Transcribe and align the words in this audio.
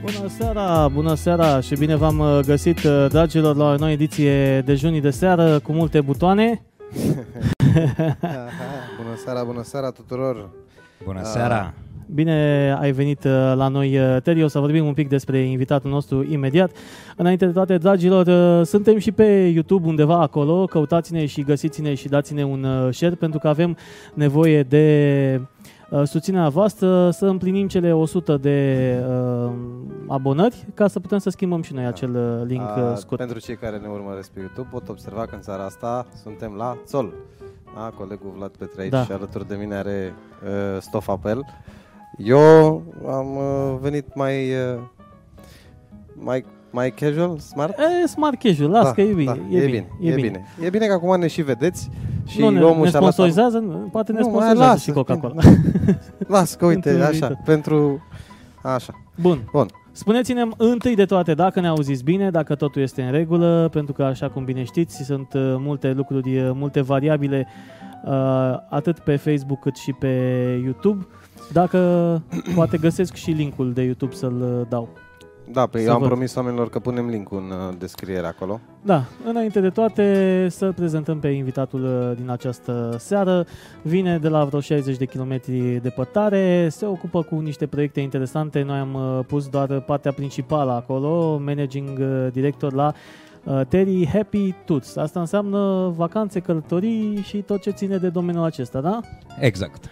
Bună 0.00 0.28
seara, 0.28 0.88
bună 0.88 1.14
seara 1.14 1.60
și 1.60 1.74
bine 1.74 1.96
v-am 1.96 2.18
uh, 2.18 2.38
găsit, 2.46 2.82
uh, 2.84 3.06
dragilor, 3.08 3.56
la 3.56 3.64
o 3.64 3.76
nouă 3.76 3.90
ediție 3.90 4.60
de 4.60 4.74
Junii 4.74 5.00
de 5.00 5.10
seară 5.10 5.58
cu 5.58 5.72
multe 5.72 6.00
butoane. 6.00 6.62
bună 9.02 9.16
seara, 9.24 9.44
bună 9.44 9.62
seara 9.62 9.90
tuturor! 9.90 10.50
Bună 11.04 11.20
seara! 11.22 11.74
Bine 12.14 12.76
ai 12.80 12.92
venit 12.92 13.24
uh, 13.24 13.52
la 13.54 13.68
noi, 13.68 13.98
Teri. 14.22 14.42
O 14.42 14.48
să 14.48 14.58
vorbim 14.58 14.86
un 14.86 14.94
pic 14.94 15.08
despre 15.08 15.38
invitatul 15.38 15.90
nostru 15.90 16.26
imediat. 16.30 16.70
Înainte 17.16 17.46
de 17.46 17.52
toate, 17.52 17.78
dragilor, 17.78 18.64
suntem 18.64 18.98
și 18.98 19.12
pe 19.12 19.24
YouTube 19.54 19.88
undeva 19.88 20.20
acolo. 20.20 20.64
Căutați-ne 20.64 21.26
și 21.26 21.42
găsiți-ne 21.42 21.94
și 21.94 22.08
dați-ne 22.08 22.44
un 22.44 22.92
share 22.92 23.14
pentru 23.14 23.38
că 23.38 23.48
avem 23.48 23.76
nevoie 24.14 24.62
de 24.62 25.40
Uh, 25.40 25.59
susținerea 26.04 26.48
voastră 26.48 27.10
să 27.10 27.26
împlinim 27.26 27.68
cele 27.68 27.92
100 27.92 28.36
de 28.36 28.98
uh, 29.08 29.52
abonări 30.06 30.66
ca 30.74 30.88
să 30.88 31.00
putem 31.00 31.18
să 31.18 31.30
schimbăm 31.30 31.62
și 31.62 31.72
noi 31.72 31.82
da. 31.82 31.88
acel 31.88 32.14
uh, 32.14 32.46
link 32.46 32.62
A, 32.62 32.90
uh, 32.90 32.96
scurt. 32.96 33.18
Pentru 33.18 33.38
cei 33.38 33.56
care 33.56 33.76
ne 33.76 33.88
urmăresc 33.88 34.30
pe 34.30 34.40
YouTube 34.40 34.68
pot 34.70 34.88
observa 34.88 35.26
că 35.26 35.34
în 35.34 35.40
țara 35.40 35.64
asta 35.64 36.06
suntem 36.22 36.54
la 36.54 36.76
Țol. 36.84 37.12
Da, 37.74 37.92
colegul 37.96 38.32
Vlad 38.36 38.50
Petre 38.50 38.82
aici 38.82 38.90
da. 38.90 39.04
și 39.04 39.12
alături 39.12 39.48
de 39.48 39.54
mine 39.54 39.74
are 39.74 40.14
uh, 40.44 40.80
stof 40.80 41.08
apel. 41.08 41.44
Eu 42.16 42.82
am 43.06 43.36
uh, 43.36 43.78
venit 43.80 44.14
mai 44.14 44.50
uh, 44.50 44.80
mai 46.14 46.44
mai 46.70 46.90
casual, 46.90 47.38
smart? 47.38 47.78
E, 47.78 48.06
smart 48.06 48.42
casual, 48.42 48.70
las 48.70 48.84
da, 48.84 48.92
că 48.92 49.00
e 49.00 49.12
bine. 49.12 49.32
Da, 49.50 49.56
e, 49.56 49.62
e, 49.62 49.66
bine, 49.66 49.76
e, 49.76 49.84
bine, 50.00 50.12
e 50.12 50.14
bine. 50.14 50.44
E 50.62 50.70
bine 50.70 50.86
că 50.86 50.92
acum 50.92 51.20
ne 51.20 51.26
și 51.26 51.42
vedeți. 51.42 51.90
Și 52.26 52.40
nu, 52.40 52.48
ne, 52.48 52.60
omul 52.60 52.84
ne 52.84 52.90
sponsorizează, 52.90 53.58
poate 53.92 54.12
ne 54.12 54.22
sponsorizează 54.22 54.78
și 54.78 54.90
Coca-Cola. 54.90 55.34
Las 56.26 56.54
că 56.54 56.66
uite, 56.66 56.90
așa, 56.90 57.08
viitor. 57.10 57.38
pentru... 57.44 58.02
Așa. 58.62 58.92
Bun. 59.14 59.48
Bun. 59.52 59.66
Spuneți-ne 59.92 60.42
întâi 60.56 60.94
de 60.94 61.04
toate 61.04 61.34
dacă 61.34 61.60
ne 61.60 61.66
auziți 61.66 62.04
bine, 62.04 62.30
dacă 62.30 62.54
totul 62.54 62.82
este 62.82 63.02
în 63.02 63.10
regulă, 63.10 63.68
pentru 63.72 63.92
că 63.92 64.02
așa 64.02 64.28
cum 64.28 64.44
bine 64.44 64.64
știți, 64.64 65.02
sunt 65.04 65.32
uh, 65.32 65.54
multe 65.58 65.92
lucruri, 65.92 66.38
uh, 66.38 66.50
multe 66.54 66.80
variabile 66.80 67.46
uh, 68.04 68.12
atât 68.68 68.98
pe 68.98 69.16
Facebook 69.16 69.60
cât 69.60 69.76
și 69.76 69.92
pe 69.92 70.08
YouTube. 70.64 71.06
Dacă 71.52 71.78
poate 72.54 72.76
găsesc 72.76 73.14
și 73.14 73.30
linkul 73.30 73.72
de 73.72 73.82
YouTube 73.82 74.14
să-l 74.14 74.66
dau. 74.68 74.88
Da, 75.52 75.66
pe 75.66 75.82
eu 75.82 75.92
am 75.92 75.98
văd. 75.98 76.08
promis 76.08 76.34
oamenilor 76.34 76.68
că 76.68 76.78
punem 76.78 77.08
linkul 77.08 77.38
în 77.38 77.50
uh, 77.50 77.74
descriere 77.78 78.26
acolo. 78.26 78.60
Da, 78.82 79.04
înainte 79.24 79.60
de 79.60 79.68
toate 79.68 80.46
să 80.50 80.72
prezentăm 80.72 81.18
pe 81.18 81.28
invitatul 81.28 81.84
uh, 81.84 82.16
din 82.16 82.30
această 82.30 82.96
seară. 82.98 83.46
Vine 83.82 84.18
de 84.18 84.28
la 84.28 84.44
vreo 84.44 84.60
60 84.60 84.96
de 84.96 85.04
kilometri 85.04 85.78
depărtare, 85.82 86.68
se 86.70 86.86
ocupă 86.86 87.22
cu 87.22 87.34
niște 87.34 87.66
proiecte 87.66 88.00
interesante. 88.00 88.62
Noi 88.62 88.78
am 88.78 88.94
uh, 88.94 89.24
pus 89.26 89.48
doar 89.48 89.80
partea 89.80 90.12
principală 90.12 90.72
acolo, 90.72 91.38
managing 91.44 91.98
director 92.32 92.72
la 92.72 92.92
Terry 93.68 94.08
Happy 94.12 94.52
Toots. 94.64 94.96
Asta 94.96 95.20
înseamnă 95.20 95.92
vacanțe, 95.96 96.40
călătorii 96.40 97.22
și 97.22 97.36
tot 97.36 97.60
ce 97.60 97.70
ține 97.70 97.96
de 97.96 98.08
domeniul 98.08 98.44
acesta, 98.44 98.80
da? 98.80 99.00
Exact. 99.38 99.84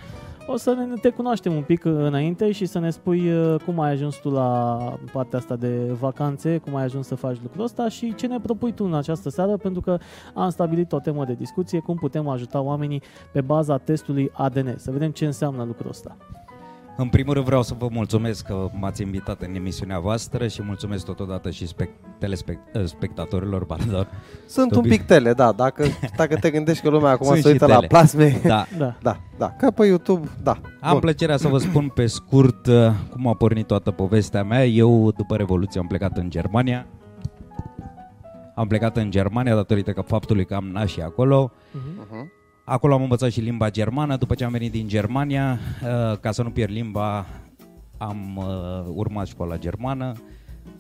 O 0.50 0.56
să 0.56 0.74
ne, 0.74 0.94
te 1.00 1.10
cunoaștem 1.10 1.52
un 1.52 1.62
pic 1.62 1.84
înainte 1.84 2.52
și 2.52 2.66
să 2.66 2.78
ne 2.78 2.90
spui 2.90 3.32
uh, 3.32 3.60
cum 3.64 3.80
ai 3.80 3.90
ajuns 3.90 4.16
tu 4.16 4.30
la 4.30 4.78
partea 5.12 5.38
asta 5.38 5.56
de 5.56 5.96
vacanțe, 6.00 6.58
cum 6.58 6.74
ai 6.74 6.84
ajuns 6.84 7.06
să 7.06 7.14
faci 7.14 7.36
lucrul 7.42 7.64
ăsta 7.64 7.88
și 7.88 8.14
ce 8.14 8.26
ne 8.26 8.40
propui 8.40 8.72
tu 8.72 8.84
în 8.84 8.94
această 8.94 9.28
seară, 9.28 9.56
pentru 9.56 9.80
că 9.80 9.98
am 10.34 10.50
stabilit 10.50 10.92
o 10.92 10.98
temă 10.98 11.24
de 11.24 11.32
discuție, 11.32 11.78
cum 11.78 11.96
putem 11.96 12.28
ajuta 12.28 12.60
oamenii 12.60 13.02
pe 13.32 13.40
baza 13.40 13.78
testului 13.78 14.30
ADN. 14.32 14.76
Să 14.76 14.90
vedem 14.90 15.10
ce 15.10 15.26
înseamnă 15.26 15.64
lucrul 15.64 15.90
ăsta. 15.90 16.16
În 17.00 17.08
primul 17.08 17.34
rând 17.34 17.46
vreau 17.46 17.62
să 17.62 17.74
vă 17.78 17.88
mulțumesc 17.90 18.44
că 18.46 18.70
m-ați 18.78 19.02
invitat 19.02 19.42
în 19.42 19.54
emisiunea 19.54 19.98
voastră 19.98 20.46
și 20.46 20.62
mulțumesc 20.62 21.04
totodată 21.04 21.50
și 21.50 21.66
spect- 21.66 22.18
telespectatorilor. 22.72 23.64
Pardon. 23.72 24.08
Sunt 24.46 24.74
un 24.74 24.82
pic 24.82 25.02
tele, 25.02 25.32
da. 25.32 25.52
Dacă, 25.52 25.84
dacă 26.16 26.36
te 26.36 26.50
gândești 26.50 26.82
că 26.82 26.88
lumea 26.90 27.10
acum 27.20 27.36
se 27.36 27.48
uită 27.48 27.66
tele. 27.66 27.78
la 27.80 27.86
plasme, 27.86 28.40
da. 28.46 28.64
da. 28.78 28.94
da, 29.02 29.20
da. 29.38 29.50
Ca 29.58 29.70
pe 29.70 29.86
YouTube, 29.86 30.28
da. 30.42 30.60
Am 30.80 30.90
Bun. 30.90 31.00
plăcerea 31.00 31.36
să 31.36 31.48
vă 31.48 31.58
spun 31.58 31.88
pe 31.88 32.06
scurt 32.06 32.66
uh, 32.66 32.90
cum 33.10 33.26
a 33.26 33.34
pornit 33.34 33.66
toată 33.66 33.90
povestea 33.90 34.42
mea. 34.42 34.66
Eu, 34.66 35.12
după 35.16 35.36
Revoluție, 35.36 35.80
am 35.80 35.86
plecat 35.86 36.16
în 36.16 36.30
Germania. 36.30 36.86
Am 38.54 38.66
plecat 38.66 38.96
în 38.96 39.10
Germania 39.10 39.54
datorită 39.54 39.92
că 39.92 40.00
faptului 40.00 40.44
că 40.44 40.54
am 40.54 40.68
nașit 40.72 41.02
acolo. 41.02 41.52
Uh-huh. 41.52 42.37
Acolo 42.70 42.94
am 42.94 43.02
învățat 43.02 43.30
și 43.30 43.40
limba 43.40 43.70
germană. 43.70 44.16
După 44.16 44.34
ce 44.34 44.44
am 44.44 44.52
venit 44.52 44.72
din 44.72 44.88
Germania, 44.88 45.58
uh, 45.82 46.18
ca 46.18 46.30
să 46.30 46.42
nu 46.42 46.50
pierd 46.50 46.70
limba, 46.70 47.26
am 47.96 48.36
uh, 48.36 48.92
urmat 48.94 49.26
școala 49.26 49.58
germană. 49.58 50.12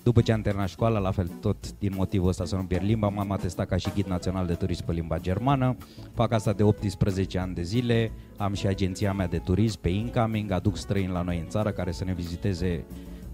După 0.02 0.20
ce 0.20 0.32
am 0.32 0.40
terminat 0.40 0.68
școala, 0.68 0.98
la 0.98 1.10
fel 1.10 1.30
tot 1.40 1.78
din 1.78 1.92
motivul 1.96 2.28
ăsta 2.28 2.44
să 2.44 2.56
nu 2.56 2.62
pierd 2.62 2.84
limba, 2.84 3.08
m-am 3.08 3.30
atestat 3.30 3.68
ca 3.68 3.76
și 3.76 3.90
ghid 3.94 4.06
național 4.06 4.46
de 4.46 4.54
turism 4.54 4.84
pe 4.84 4.92
limba 4.92 5.18
germană. 5.18 5.76
Fac 6.14 6.32
asta 6.32 6.52
de 6.52 6.62
18 6.62 7.38
ani 7.38 7.54
de 7.54 7.62
zile, 7.62 8.12
am 8.36 8.54
și 8.54 8.66
agenția 8.66 9.12
mea 9.12 9.26
de 9.26 9.38
turism 9.38 9.80
pe 9.80 9.88
incoming, 9.88 10.50
aduc 10.50 10.76
străini 10.76 11.12
la 11.12 11.22
noi 11.22 11.38
în 11.38 11.48
țară 11.48 11.70
care 11.70 11.92
să 11.92 12.04
ne 12.04 12.12
viziteze 12.12 12.84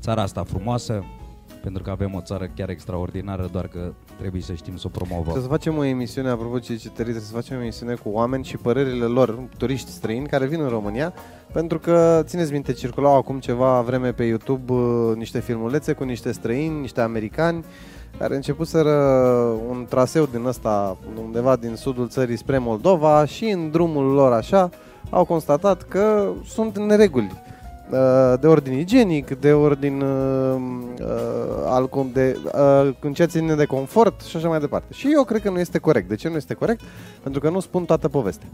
țara 0.01 0.23
asta 0.23 0.43
frumoasă, 0.43 1.05
pentru 1.63 1.83
că 1.83 1.91
avem 1.91 2.15
o 2.15 2.21
țară 2.21 2.51
chiar 2.55 2.69
extraordinară, 2.69 3.49
doar 3.53 3.69
că 3.69 3.93
trebuie 4.19 4.43
să 4.43 4.53
știm 4.53 4.77
să 4.77 4.85
o 4.87 4.89
promovăm. 4.89 5.23
Trebuie 5.23 5.43
să 5.43 5.49
facem 5.49 5.77
o 5.77 5.85
emisiune, 5.85 6.29
apropo 6.29 6.59
ce 6.59 6.75
zice 6.75 6.89
trebuie 6.89 7.21
să 7.21 7.33
facem 7.33 7.57
o 7.57 7.61
emisiune 7.61 7.95
cu 7.95 8.09
oameni 8.09 8.45
și 8.45 8.57
părerile 8.57 9.05
lor, 9.05 9.39
turiști 9.59 9.91
străini 9.91 10.27
care 10.27 10.47
vin 10.47 10.61
în 10.61 10.69
România, 10.69 11.15
pentru 11.53 11.79
că, 11.79 12.23
țineți 12.25 12.53
minte, 12.53 12.73
circulau 12.73 13.17
acum 13.17 13.39
ceva 13.39 13.81
vreme 13.81 14.13
pe 14.13 14.25
YouTube 14.25 14.73
uh, 14.73 15.17
niște 15.17 15.41
filmulețe 15.41 15.93
cu 15.93 16.05
niște 16.05 16.33
străini, 16.33 16.81
niște 16.81 17.01
americani, 17.01 17.65
care 18.19 18.35
începuseră 18.35 18.93
un 19.69 19.87
traseu 19.89 20.25
din 20.25 20.45
ăsta, 20.45 20.97
undeva 21.25 21.57
din 21.57 21.75
sudul 21.75 22.09
țării 22.09 22.37
spre 22.37 22.59
Moldova 22.59 23.25
și 23.25 23.45
în 23.45 23.71
drumul 23.71 24.05
lor 24.05 24.33
așa 24.33 24.71
au 25.11 25.25
constatat 25.25 25.83
că 25.83 26.33
sunt 26.45 26.79
nereguli 26.79 27.31
Uh, 27.31 27.44
de 28.41 28.47
ordin 28.47 28.79
igienic, 28.79 29.39
de 29.39 29.53
ordin 29.53 30.01
uh, 30.01 30.57
uh, 31.01 31.07
al, 31.65 31.91
de, 32.13 32.39
uh, 32.55 32.95
în 33.01 33.13
ce 33.13 33.25
ține 33.25 33.55
de 33.55 33.65
confort 33.65 34.21
și 34.21 34.37
așa 34.37 34.49
mai 34.49 34.61
departe. 34.61 34.93
Și 34.93 35.09
eu 35.13 35.25
cred 35.25 35.43
că 35.43 35.51
nu 35.51 35.59
este 35.59 35.79
corect. 35.79 36.09
De 36.09 36.15
ce 36.15 36.29
nu 36.29 36.37
este 36.37 36.55
corect? 36.55 36.81
Pentru 37.23 37.41
că 37.41 37.51
nu 37.51 37.61
spun 37.61 37.85
toată 37.85 38.09
povestea. 38.09 38.49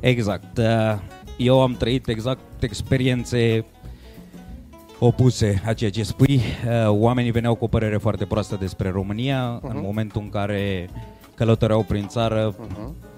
Exact. 0.00 0.58
Uh, 0.58 0.64
eu 1.36 1.62
am 1.62 1.74
trăit 1.78 2.08
exact 2.08 2.40
experiențe 2.60 3.64
opuse 4.98 5.62
a 5.66 5.72
ceea 5.72 5.90
ce 5.90 6.02
spui. 6.02 6.40
Oamenii 6.86 7.30
veneau 7.30 7.54
cu 7.54 7.64
o 7.64 7.68
părere 7.68 7.96
foarte 7.96 8.24
proastă 8.24 8.56
despre 8.60 8.90
România 8.90 9.58
uh-huh. 9.58 9.70
în 9.70 9.80
momentul 9.82 10.20
în 10.20 10.28
care 10.28 10.90
călătoreau 11.34 11.82
prin 11.82 12.06
țară. 12.06 12.54
Uh-huh 12.54 13.14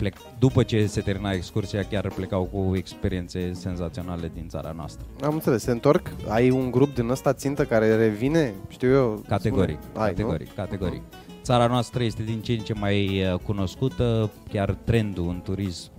plec, 0.00 0.16
după 0.38 0.62
ce 0.62 0.86
se 0.86 1.00
termina 1.00 1.32
excursia, 1.32 1.84
chiar 1.84 2.08
plecau 2.08 2.44
cu 2.44 2.76
experiențe 2.76 3.52
senzaționale 3.52 4.30
din 4.34 4.48
țara 4.48 4.72
noastră. 4.76 5.04
Am 5.22 5.32
înțeles, 5.34 5.62
se 5.62 5.70
întorc? 5.70 6.10
Ai 6.28 6.50
un 6.50 6.70
grup 6.70 6.94
din 6.94 7.08
ăsta 7.08 7.32
țintă 7.32 7.64
care 7.64 7.96
revine? 7.96 8.54
Știu 8.68 8.90
eu. 8.92 9.24
Categoric, 9.28 9.78
Ai, 9.96 10.08
categoric, 10.08 10.46
nu? 10.46 10.52
categoric. 10.54 11.02
Țara 11.42 11.66
noastră 11.66 12.02
este 12.02 12.22
din 12.22 12.40
ce 12.40 12.52
în 12.52 12.58
ce 12.58 12.74
mai 12.74 13.22
uh, 13.32 13.38
cunoscută, 13.38 14.30
chiar 14.48 14.76
trendul 14.84 15.28
în 15.28 15.40
turism 15.44 15.90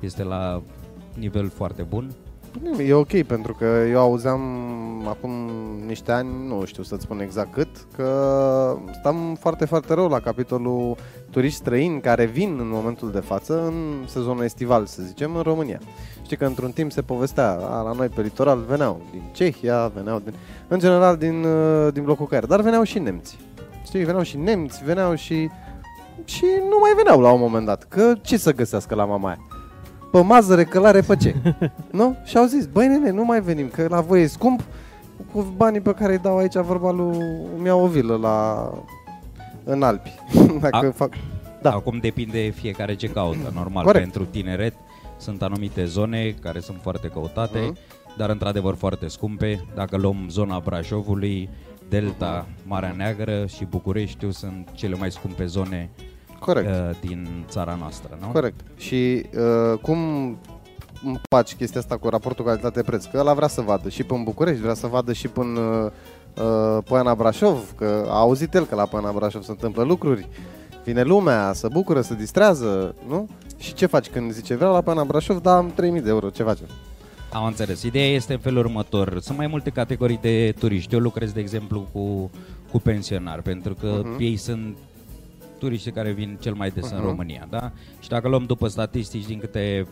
este 0.00 0.22
la 0.22 0.62
nivel 1.18 1.50
foarte 1.50 1.82
bun. 1.82 2.14
E 2.78 2.92
ok, 2.92 3.22
pentru 3.22 3.54
că 3.54 3.64
eu 3.90 3.98
auzeam 3.98 4.40
acum 5.08 5.30
niște 5.86 6.12
ani, 6.12 6.28
nu 6.46 6.64
știu 6.64 6.82
să-ți 6.82 7.02
spun 7.02 7.20
exact 7.20 7.52
cât, 7.52 7.68
că 7.96 8.78
stăm 8.98 9.36
foarte, 9.40 9.64
foarte 9.64 9.94
rău 9.94 10.08
la 10.08 10.20
capitolul 10.20 10.96
turiști 11.30 11.58
străini 11.58 12.00
care 12.00 12.24
vin 12.24 12.56
în 12.60 12.68
momentul 12.68 13.10
de 13.10 13.18
față, 13.18 13.64
în 13.66 14.06
sezonul 14.06 14.44
estival, 14.44 14.86
să 14.86 15.02
zicem, 15.02 15.36
în 15.36 15.42
România. 15.42 15.80
Știi 16.24 16.36
că 16.36 16.44
într-un 16.44 16.70
timp 16.70 16.92
se 16.92 17.02
povestea, 17.02 17.50
a, 17.50 17.82
la 17.82 17.92
noi 17.92 18.08
pe 18.08 18.20
litoral 18.20 18.64
veneau 18.68 19.00
din 19.10 19.22
Cehia, 19.32 19.92
veneau 19.94 20.18
din, 20.18 20.34
în 20.68 20.78
general 20.78 21.16
din, 21.16 21.44
uh, 21.44 21.92
din 21.92 22.02
blocul 22.02 22.26
care, 22.26 22.46
dar 22.46 22.60
veneau 22.60 22.82
și 22.82 22.98
nemți. 22.98 23.38
Știi, 23.84 24.04
veneau 24.04 24.22
și 24.22 24.36
nemți, 24.36 24.84
veneau 24.84 25.14
și... 25.14 25.50
Și 26.24 26.44
nu 26.68 26.78
mai 26.80 26.92
veneau 26.96 27.20
la 27.20 27.32
un 27.32 27.40
moment 27.40 27.66
dat, 27.66 27.84
că 27.88 28.12
ce 28.20 28.36
să 28.36 28.52
găsească 28.52 28.94
la 28.94 29.04
mamaia? 29.04 29.38
Pe 30.14 30.22
mazăre, 30.22 30.64
călare, 30.64 31.00
pe 31.00 31.16
ce? 31.16 31.34
nu? 31.90 32.16
Și 32.24 32.36
au 32.36 32.44
zis, 32.44 32.66
băi 32.66 32.86
nene, 32.86 33.10
nu 33.10 33.24
mai 33.24 33.40
venim, 33.40 33.68
că 33.68 33.86
la 33.88 34.00
voi 34.00 34.22
e 34.22 34.26
scump, 34.26 34.62
cu 35.32 35.52
banii 35.56 35.80
pe 35.80 35.94
care 35.94 36.12
îi 36.12 36.18
dau 36.18 36.36
aici 36.38 36.54
vorba 36.54 36.90
lui, 36.90 37.18
îmi 37.56 37.66
iau 37.66 37.82
o 37.82 37.86
vilă 37.86 38.16
la, 38.16 38.70
în 39.64 39.82
Alpi. 39.82 40.14
Dacă 40.60 40.86
A, 40.86 40.90
fac... 40.90 41.12
Da. 41.62 41.70
Acum 41.70 41.98
depinde 41.98 42.52
fiecare 42.54 42.94
ce 42.94 43.08
caută, 43.08 43.52
normal, 43.54 43.84
Corect. 43.84 44.04
pentru 44.04 44.24
tineret 44.24 44.74
sunt 45.16 45.42
anumite 45.42 45.84
zone 45.84 46.34
care 46.40 46.60
sunt 46.60 46.78
foarte 46.82 47.08
căutate, 47.08 47.58
uh-huh. 47.58 48.16
dar 48.16 48.30
într-adevăr 48.30 48.74
foarte 48.74 49.08
scumpe. 49.08 49.64
Dacă 49.74 49.96
luăm 49.96 50.26
zona 50.28 50.58
Brașovului, 50.64 51.48
Delta, 51.88 52.46
Marea 52.66 52.94
Neagră 52.96 53.46
și 53.46 53.64
Bucureștiu 53.64 54.30
sunt 54.30 54.68
cele 54.72 54.96
mai 54.96 55.10
scumpe 55.10 55.44
zone 55.44 55.90
Corect. 56.44 56.68
Uh, 56.68 56.96
din 57.00 57.44
țara 57.48 57.76
noastră, 57.80 58.18
nu? 58.20 58.26
Corect. 58.26 58.60
Și 58.76 59.26
uh, 59.36 59.78
cum 59.78 59.98
împaci 61.04 61.54
chestia 61.54 61.80
asta 61.80 61.96
cu 61.96 62.08
raportul 62.08 62.44
calitate-preț? 62.44 63.04
Că 63.04 63.18
ăla 63.18 63.34
vrea 63.34 63.48
să 63.48 63.60
vadă 63.60 63.88
și 63.88 64.02
până 64.02 64.18
în 64.18 64.24
București, 64.24 64.60
vrea 64.60 64.74
să 64.74 64.86
vadă 64.86 65.12
și 65.12 65.28
până 65.28 65.60
uh, 65.60 65.90
uh, 66.44 66.82
Poiana 66.84 67.14
Brașov, 67.14 67.72
că 67.76 68.06
a 68.08 68.18
auzit 68.18 68.54
el 68.54 68.64
că 68.64 68.74
la 68.74 68.86
Poiana 68.86 69.12
Brașov 69.12 69.42
se 69.42 69.50
întâmplă 69.50 69.82
lucruri, 69.82 70.28
vine 70.84 71.02
lumea, 71.02 71.52
se 71.52 71.68
bucură, 71.72 72.00
se 72.00 72.14
distrează, 72.14 72.94
nu? 73.08 73.28
Și 73.58 73.74
ce 73.74 73.86
faci 73.86 74.08
când 74.08 74.32
zice, 74.32 74.54
vreau 74.54 74.72
la 74.72 74.80
Poiana 74.80 75.04
Brașov, 75.04 75.40
da, 75.40 75.56
am 75.56 75.72
3000 75.74 76.00
de 76.00 76.08
euro, 76.08 76.30
ce 76.30 76.42
facem? 76.42 76.66
Am 77.32 77.44
înțeles. 77.44 77.82
Ideea 77.82 78.08
este 78.08 78.32
în 78.32 78.38
felul 78.38 78.58
următor. 78.58 79.18
Sunt 79.20 79.38
mai 79.38 79.46
multe 79.46 79.70
categorii 79.70 80.18
de 80.20 80.54
turiști. 80.58 80.94
Eu 80.94 81.00
lucrez, 81.00 81.32
de 81.32 81.40
exemplu, 81.40 81.88
cu, 81.92 82.30
cu 82.70 82.78
pensionari, 82.78 83.42
pentru 83.42 83.74
că 83.74 84.02
uh-huh. 84.02 84.18
ei 84.20 84.36
sunt 84.36 84.76
turiștii 85.64 85.92
care 85.92 86.12
vin 86.12 86.38
cel 86.40 86.54
mai 86.54 86.70
des 86.70 86.90
uh-huh. 86.90 86.96
în 86.96 87.00
România, 87.00 87.46
da? 87.50 87.72
Și 88.00 88.08
dacă 88.08 88.28
luăm 88.28 88.44
după 88.44 88.68
statistici, 88.68 89.26
din 89.26 89.38
câte 89.38 89.86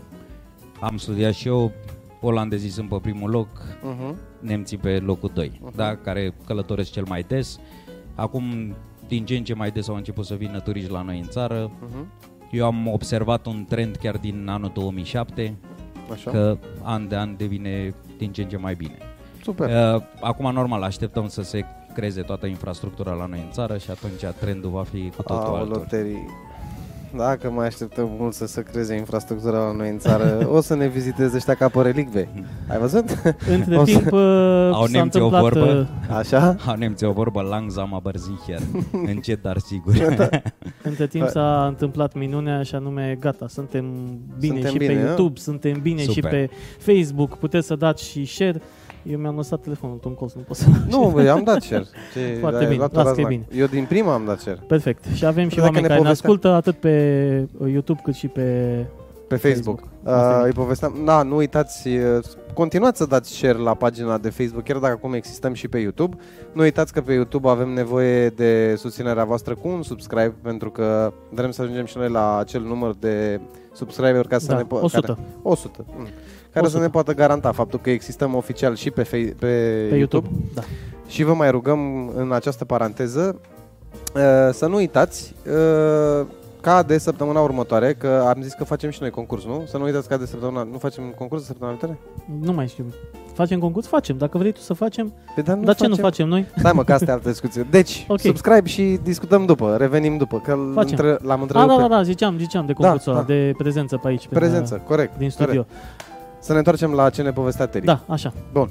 am 0.81 0.97
studiat 0.97 1.33
și 1.33 1.49
eu, 1.49 1.73
olandezii 2.21 2.71
sunt 2.71 2.89
pe 2.89 2.99
primul 3.03 3.31
loc, 3.31 3.49
uh-huh. 3.49 4.15
nemții 4.41 4.77
pe 4.77 4.99
locul 4.99 5.31
2, 5.35 5.49
uh-huh. 5.49 5.75
da? 5.75 5.97
Care 5.97 6.35
călătoresc 6.47 6.93
cel 6.93 7.05
mai 7.09 7.25
des. 7.29 7.59
Acum, 8.15 8.75
din 9.09 9.25
ce 9.25 9.37
în 9.37 9.45
ce 9.45 9.55
mai 9.55 9.71
des 9.71 9.89
au 9.89 9.95
început 9.95 10.25
să 10.25 10.35
vină 10.35 10.61
turiști 10.61 10.91
la 10.91 11.03
noi 11.03 11.19
în 11.19 11.29
țară. 11.29 11.71
Uh-huh. 11.71 12.31
Eu 12.51 12.67
am 12.67 12.89
observat 12.89 13.47
un 13.47 13.65
trend 13.69 13.97
chiar 13.97 14.17
din 14.17 14.49
anul 14.49 14.71
2007, 14.75 15.55
Așa. 16.13 16.31
că 16.31 16.59
an 16.83 17.09
de 17.09 17.17
an 17.17 17.37
devine 17.37 17.95
din 18.19 18.33
ce 18.33 18.43
în 18.43 18.49
ce 18.49 18.57
mai 18.57 18.75
bine. 18.75 18.97
Super. 19.43 19.95
Uh, 19.95 20.03
acum, 20.21 20.53
normal, 20.53 20.83
așteptăm 20.83 21.29
să 21.29 21.43
se 21.43 21.65
creeze 21.93 22.21
toată 22.23 22.47
infrastructura 22.47 23.13
la 23.13 23.27
noi 23.27 23.39
în 23.45 23.51
țară 23.53 23.79
și 23.79 23.91
atunci 23.91 24.35
trendul 24.41 24.71
va 24.71 24.83
fi 24.83 25.13
cu 25.17 25.23
totul 25.23 25.45
Aolo, 25.45 25.57
altul. 25.57 25.87
Dacă 27.17 27.51
mai 27.51 27.67
așteptăm 27.67 28.11
mult 28.19 28.35
să 28.35 28.47
se 28.47 28.63
creeze 28.63 28.95
infrastructura 28.95 29.59
la 29.59 29.73
noi 29.73 29.89
în 29.89 29.99
țară, 29.99 30.49
o 30.51 30.61
să 30.61 30.75
ne 30.75 30.87
viziteze 30.87 31.37
ăștia 31.37 31.55
ca 31.55 31.69
pe 31.69 31.81
relicve. 31.81 32.29
Ai 32.69 32.79
văzut? 32.79 33.05
Între 33.49 33.79
o 33.81 33.83
timp 33.83 34.13
uh, 34.13 34.71
Au 34.73 34.87
s-a 34.87 34.99
nemții 34.99 35.21
o 35.21 35.29
vorbă, 35.29 35.89
uh, 36.11 36.17
Așa? 36.17 36.57
Au 36.67 36.75
nemții 36.77 37.07
o 37.07 37.13
vorbă, 37.13 37.41
langzam 37.41 37.95
aber 37.95 38.15
sicher, 38.17 38.61
încet 39.15 39.43
dar 39.43 39.59
sigur. 39.59 39.95
Între 40.83 41.07
timp 41.07 41.29
s-a 41.29 41.67
întâmplat 41.67 42.15
minunea 42.15 42.63
și 42.63 42.75
anume, 42.75 43.17
gata, 43.21 43.49
suntem 43.49 43.85
bine 44.39 44.55
suntem 44.55 44.71
și 44.71 44.79
bine, 44.79 44.93
pe 44.93 44.99
a? 44.99 45.05
YouTube, 45.05 45.41
suntem 45.41 45.81
bine 45.83 46.03
Super. 46.03 46.15
și 46.15 46.21
pe 46.21 46.51
Facebook, 46.79 47.39
puteți 47.39 47.67
să 47.67 47.75
dați 47.77 48.09
și 48.09 48.25
share. 48.25 48.61
Eu 49.03 49.19
mi-am 49.19 49.37
lăsat 49.37 49.61
telefonul 49.61 49.95
într-un 49.95 50.15
colț, 50.15 50.33
nu 50.33 50.41
pot 50.41 50.57
să... 50.57 50.67
Nu, 50.89 51.11
băi, 51.15 51.29
am 51.29 51.43
dat 51.45 51.63
share. 51.63 51.85
Ce, 52.13 52.37
Foarte 52.41 52.59
ai 52.59 52.65
bine, 52.65 52.77
luat 52.77 52.93
las 52.95 53.05
la 53.05 53.11
că 53.13 53.21
e 53.21 53.23
znac. 53.23 53.29
bine. 53.29 53.47
Eu 53.61 53.67
din 53.67 53.85
prima 53.85 54.13
am 54.15 54.25
dat 54.25 54.39
share. 54.39 54.59
Perfect. 54.67 55.05
Și 55.15 55.25
avem 55.25 55.49
și 55.49 55.55
Dacă 55.57 55.67
oameni 55.67 55.83
ne 55.83 55.89
care 55.89 56.01
ne 56.01 56.05
povestea- 56.05 56.29
ascultă 56.31 56.49
atât 56.49 56.77
pe 56.77 57.49
uh, 57.59 57.71
YouTube 57.73 58.01
cât 58.05 58.15
și 58.15 58.27
pe... 58.29 58.41
Pe 59.29 59.37
Facebook. 59.37 59.81
Facebook. 59.81 60.15
Asta 60.17 60.37
Uh, 60.39 60.43
e. 60.45 60.47
îi 60.47 60.53
povesteam, 60.53 60.95
da, 61.05 61.23
nu 61.23 61.37
uitați, 61.37 61.89
uh, 61.89 62.19
continuați 62.55 62.99
să 62.99 63.07
dați 63.07 63.33
share 63.33 63.59
la 63.59 63.75
pagina 63.75 64.19
de 64.19 64.31
Facebook, 64.31 64.65
chiar 64.65 64.77
dacă 64.77 64.93
acum 64.93 65.13
existăm 65.13 65.53
și 65.53 65.69
pe 65.69 65.79
YouTube. 65.79 66.17
Nu 66.53 66.63
uitați 66.63 66.93
că 66.93 67.01
pe 67.01 67.13
YouTube 67.13 67.49
avem 67.49 67.69
nevoie 67.69 68.29
de 68.29 68.75
susținerea 68.79 69.25
voastră 69.25 69.55
cu 69.55 69.69
un 69.69 69.83
subscribe, 69.83 70.35
pentru 70.43 70.71
că 70.71 71.13
vrem 71.31 71.51
să 71.51 71.63
ajungem 71.63 71.85
și 71.85 71.97
noi 71.99 72.09
la 72.09 72.39
acel 72.39 72.63
număr 72.63 72.95
de 73.01 73.41
subscriber 73.73 74.27
ca 74.27 74.39
să 74.39 74.47
Da, 74.47 74.57
ne 74.57 74.63
po- 74.63 74.81
100. 74.83 75.01
Care, 75.07 75.19
100. 75.43 75.85
mm. 75.97 76.07
Care 76.53 76.65
100. 76.67 76.79
să 76.79 76.79
ne 76.87 76.91
poată 76.91 77.15
garanta 77.15 77.53
faptul 77.53 77.79
că 77.83 77.91
existăm 77.91 78.35
oficial 78.35 78.75
și 78.75 78.91
pe, 78.91 79.03
fe- 79.03 79.35
pe, 79.39 79.87
Pe 79.91 79.97
YouTube. 79.97 80.29
Da. 80.55 80.63
Și 81.09 81.23
vă 81.23 81.35
mai 81.35 81.51
rugăm 81.51 82.09
în 82.17 82.33
această 82.33 82.65
paranteză 82.65 83.41
uh, 84.15 84.21
să 84.53 84.67
nu 84.67 84.77
uitați 84.77 85.35
uh, 86.21 86.27
ca 86.61 86.83
de 86.83 86.99
săptămâna 86.99 87.41
următoare, 87.41 87.93
că 87.95 88.25
am 88.35 88.43
zis 88.43 88.53
că 88.53 88.65
facem 88.65 88.91
și 88.91 88.99
noi 89.01 89.11
concurs, 89.11 89.45
nu? 89.45 89.63
Să 89.67 89.77
nu 89.79 89.85
uitați 89.85 90.09
ca 90.09 90.17
de 90.17 90.27
săptămâna... 90.27 90.69
Nu 90.73 90.79
facem 90.79 91.03
concurs 91.17 91.41
de 91.41 91.47
săptămâna 91.47 91.77
viitoare? 91.79 92.01
Nu 92.47 92.53
mai 92.53 92.69
știu. 92.69 92.85
Facem 93.35 93.59
concurs? 93.59 93.87
Facem. 93.87 94.17
Dacă 94.19 94.39
vrei 94.39 94.53
tu 94.53 94.61
să 94.61 94.73
facem, 94.75 95.13
Păi, 95.35 95.43
dar 95.43 95.57
nu 95.57 95.63
dar 95.65 95.75
ce 95.75 95.87
nu 95.87 95.95
facem 95.95 96.29
noi? 96.29 96.47
Stai 96.57 96.73
mă, 96.75 96.85
că 96.85 96.93
asta 96.93 97.11
e 97.11 97.15
altă 97.15 97.29
discuție. 97.29 97.67
Deci, 97.71 98.05
Ok. 98.09 98.21
subscribe 98.21 98.69
și 98.69 98.99
discutăm 99.03 99.45
după, 99.45 99.77
revenim 99.79 100.17
după, 100.17 100.41
că 100.45 100.53
l- 100.55 100.73
Facem. 100.75 100.91
între, 100.91 101.09
l-am 101.27 101.37
Ah, 101.37 101.43
întrerupt 101.43 101.69
da, 101.69 101.75
pe 101.75 101.81
da, 101.89 101.89
da, 101.89 102.03
ziceam, 102.03 102.39
ziceam 102.39 102.67
de 102.67 102.73
concursul 102.73 103.13
Da, 103.13 103.19
ăla, 103.19 103.27
de 103.29 103.55
prezență 103.57 103.97
pe 103.97 104.09
aici. 104.09 104.27
Pe 104.29 104.35
prezență, 104.35 104.75
la- 104.75 104.81
corect. 104.83 105.19
Din 105.19 105.31
studio. 105.31 105.53
corect. 105.53 105.71
Să 106.43 106.53
ne 106.53 106.59
întoarcem 106.59 106.93
la 106.93 107.11
ce 107.11 107.23
ne 107.23 107.33
povestea 107.33 107.67
Teri. 107.67 107.85
Da, 107.85 108.05
așa. 108.09 108.33
Bun, 108.53 108.71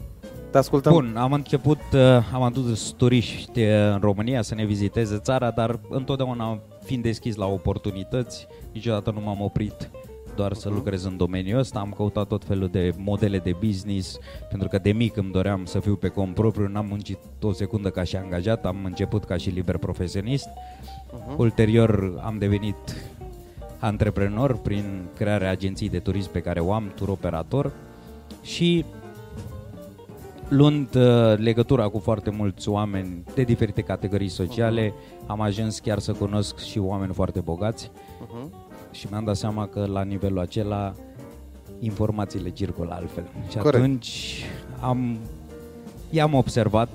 te 0.52 0.58
ascultăm. 0.58 0.92
Bun, 0.92 1.14
am 1.18 1.34
început, 1.34 1.80
uh, 1.94 2.00
am 2.34 2.42
adus 2.42 2.90
turiști 2.90 3.62
uh, 3.62 3.68
în 3.94 4.00
România 4.02 4.42
să 4.42 4.56
ne 4.56 4.66
viziteze 4.66 5.18
țara, 5.18 5.52
dar 5.52 5.80
întotdeauna 5.90 6.60
fiind 6.84 7.04
deschis 7.04 7.36
la 7.36 7.46
oportunități, 7.46 8.48
niciodată 8.74 9.12
nu 9.12 9.22
m-am 9.22 9.42
oprit 9.42 9.90
doar 10.36 10.54
să 10.54 10.68
Mhm. 10.68 10.78
lucrez 10.78 11.04
în 11.06 11.18
domeniul 11.18 11.60
ăsta, 11.60 11.80
am 11.80 11.94
căutat 11.98 12.28
tot 12.28 12.44
felul 12.46 12.68
de 12.68 12.94
modele 12.98 13.38
de 13.40 13.56
business, 13.66 14.18
pentru 14.50 14.68
că 14.68 14.78
de 14.78 14.92
mic 14.92 15.18
îmi 15.18 15.32
doream 15.32 15.66
să 15.66 15.80
fiu 15.80 15.96
pe 15.96 16.08
cont 16.08 16.34
propriu, 16.34 16.68
n-am 16.68 16.86
muncit 16.86 17.18
o 17.42 17.52
secundă 17.52 17.90
ca 17.90 18.04
și 18.04 18.16
angajat, 18.16 18.66
am 18.66 18.78
început 18.84 19.24
ca 19.24 19.38
și 19.38 19.50
liber 19.50 19.78
profesionist, 19.78 20.48
Mhm. 21.14 21.34
ulterior 21.40 22.20
am 22.26 22.38
devenit 22.38 22.76
antreprenor 23.82 24.58
prin 24.58 24.84
crearea 25.18 25.50
agenției 25.52 25.90
de 25.90 26.00
turism 26.00 26.32
pe 26.32 26.40
care 26.40 26.60
o 26.60 26.74
am, 26.74 26.92
tur 26.96 27.10
operator 27.10 27.72
și 28.42 28.86
luând 30.48 30.96
uh, 30.96 31.38
legătura 31.38 31.88
cu 31.88 32.00
foarte 32.00 32.30
mulți 32.30 32.70
oameni 32.70 33.24
de 33.34 33.42
diferite 33.44 33.82
categorii 33.82 34.28
sociale, 34.30 34.94
am 35.28 35.42
ajuns 35.42 35.80
chiar 35.80 36.00
să 36.00 36.12
cunosc 36.14 36.58
și 36.58 36.80
oameni 36.80 37.14
foarte 37.14 37.40
bogați 37.40 37.92
Mhm. 38.22 38.54
și 38.92 39.08
mi-am 39.10 39.24
dat 39.24 39.36
seama 39.36 39.68
că 39.68 39.86
la 39.86 40.04
nivelul 40.04 40.40
acela 40.40 40.94
informațiile 41.80 42.50
circulă 42.50 42.94
altfel. 42.94 43.24
Și 43.50 43.58
Corect. 43.58 43.84
atunci 43.84 44.44
am, 44.80 45.18
i-am 46.10 46.34
observat 46.34 46.90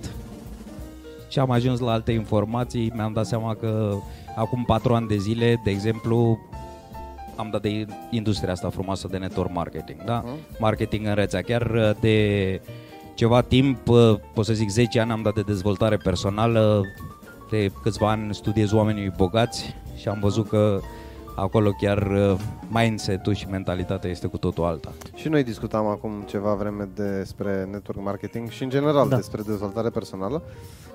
și 1.28 1.38
am 1.38 1.50
ajuns 1.50 1.80
la 1.80 1.92
alte 1.92 2.12
informații. 2.12 2.92
Mi-am 2.94 3.12
dat 3.12 3.26
seama 3.26 3.54
că 3.54 3.94
acum 4.36 4.64
patru 4.64 4.94
ani 4.94 5.08
de 5.08 5.16
zile, 5.16 5.60
de 5.64 5.70
exemplu, 5.70 6.38
am 7.36 7.50
dat 7.50 7.62
de 7.62 7.86
industria 8.10 8.52
asta 8.52 8.70
frumoasă 8.70 9.08
de 9.10 9.16
network 9.16 9.52
marketing, 9.52 10.04
da? 10.04 10.22
Mhm. 10.24 10.36
Marketing 10.58 11.06
în 11.06 11.14
rețea. 11.14 11.42
Chiar 11.42 11.70
uh, 11.70 11.90
de 12.00 12.60
ceva 13.14 13.40
timp, 13.40 13.88
uh, 13.88 14.14
pot 14.34 14.44
să 14.44 14.52
zic 14.52 14.68
10 14.68 15.00
ani, 15.00 15.10
am 15.10 15.22
dat 15.22 15.34
de 15.34 15.40
dezvoltare 15.40 15.96
personală, 15.96 16.82
de 17.50 17.72
câțiva 17.82 18.10
ani 18.10 18.34
studiez 18.34 18.72
oamenii 18.72 19.12
bogați 19.16 19.74
și 19.96 20.08
am 20.08 20.18
văzut 20.20 20.48
că 20.48 20.80
acolo 21.36 21.70
chiar 21.70 21.98
uh, 22.02 22.38
mindset-ul 22.68 23.34
și 23.34 23.46
mentalitatea 23.48 24.10
este 24.10 24.26
cu 24.26 24.36
totul 24.36 24.64
alta. 24.64 24.92
Și 25.14 25.28
noi 25.28 25.42
discutam 25.44 25.86
acum 25.86 26.22
ceva 26.26 26.54
vreme 26.54 26.88
despre 26.94 27.68
network 27.70 28.02
marketing 28.04 28.48
și 28.48 28.62
în 28.62 28.68
general 28.68 29.08
Da. 29.08 29.16
despre 29.16 29.42
dezvoltare 29.42 29.88
personală 29.90 30.42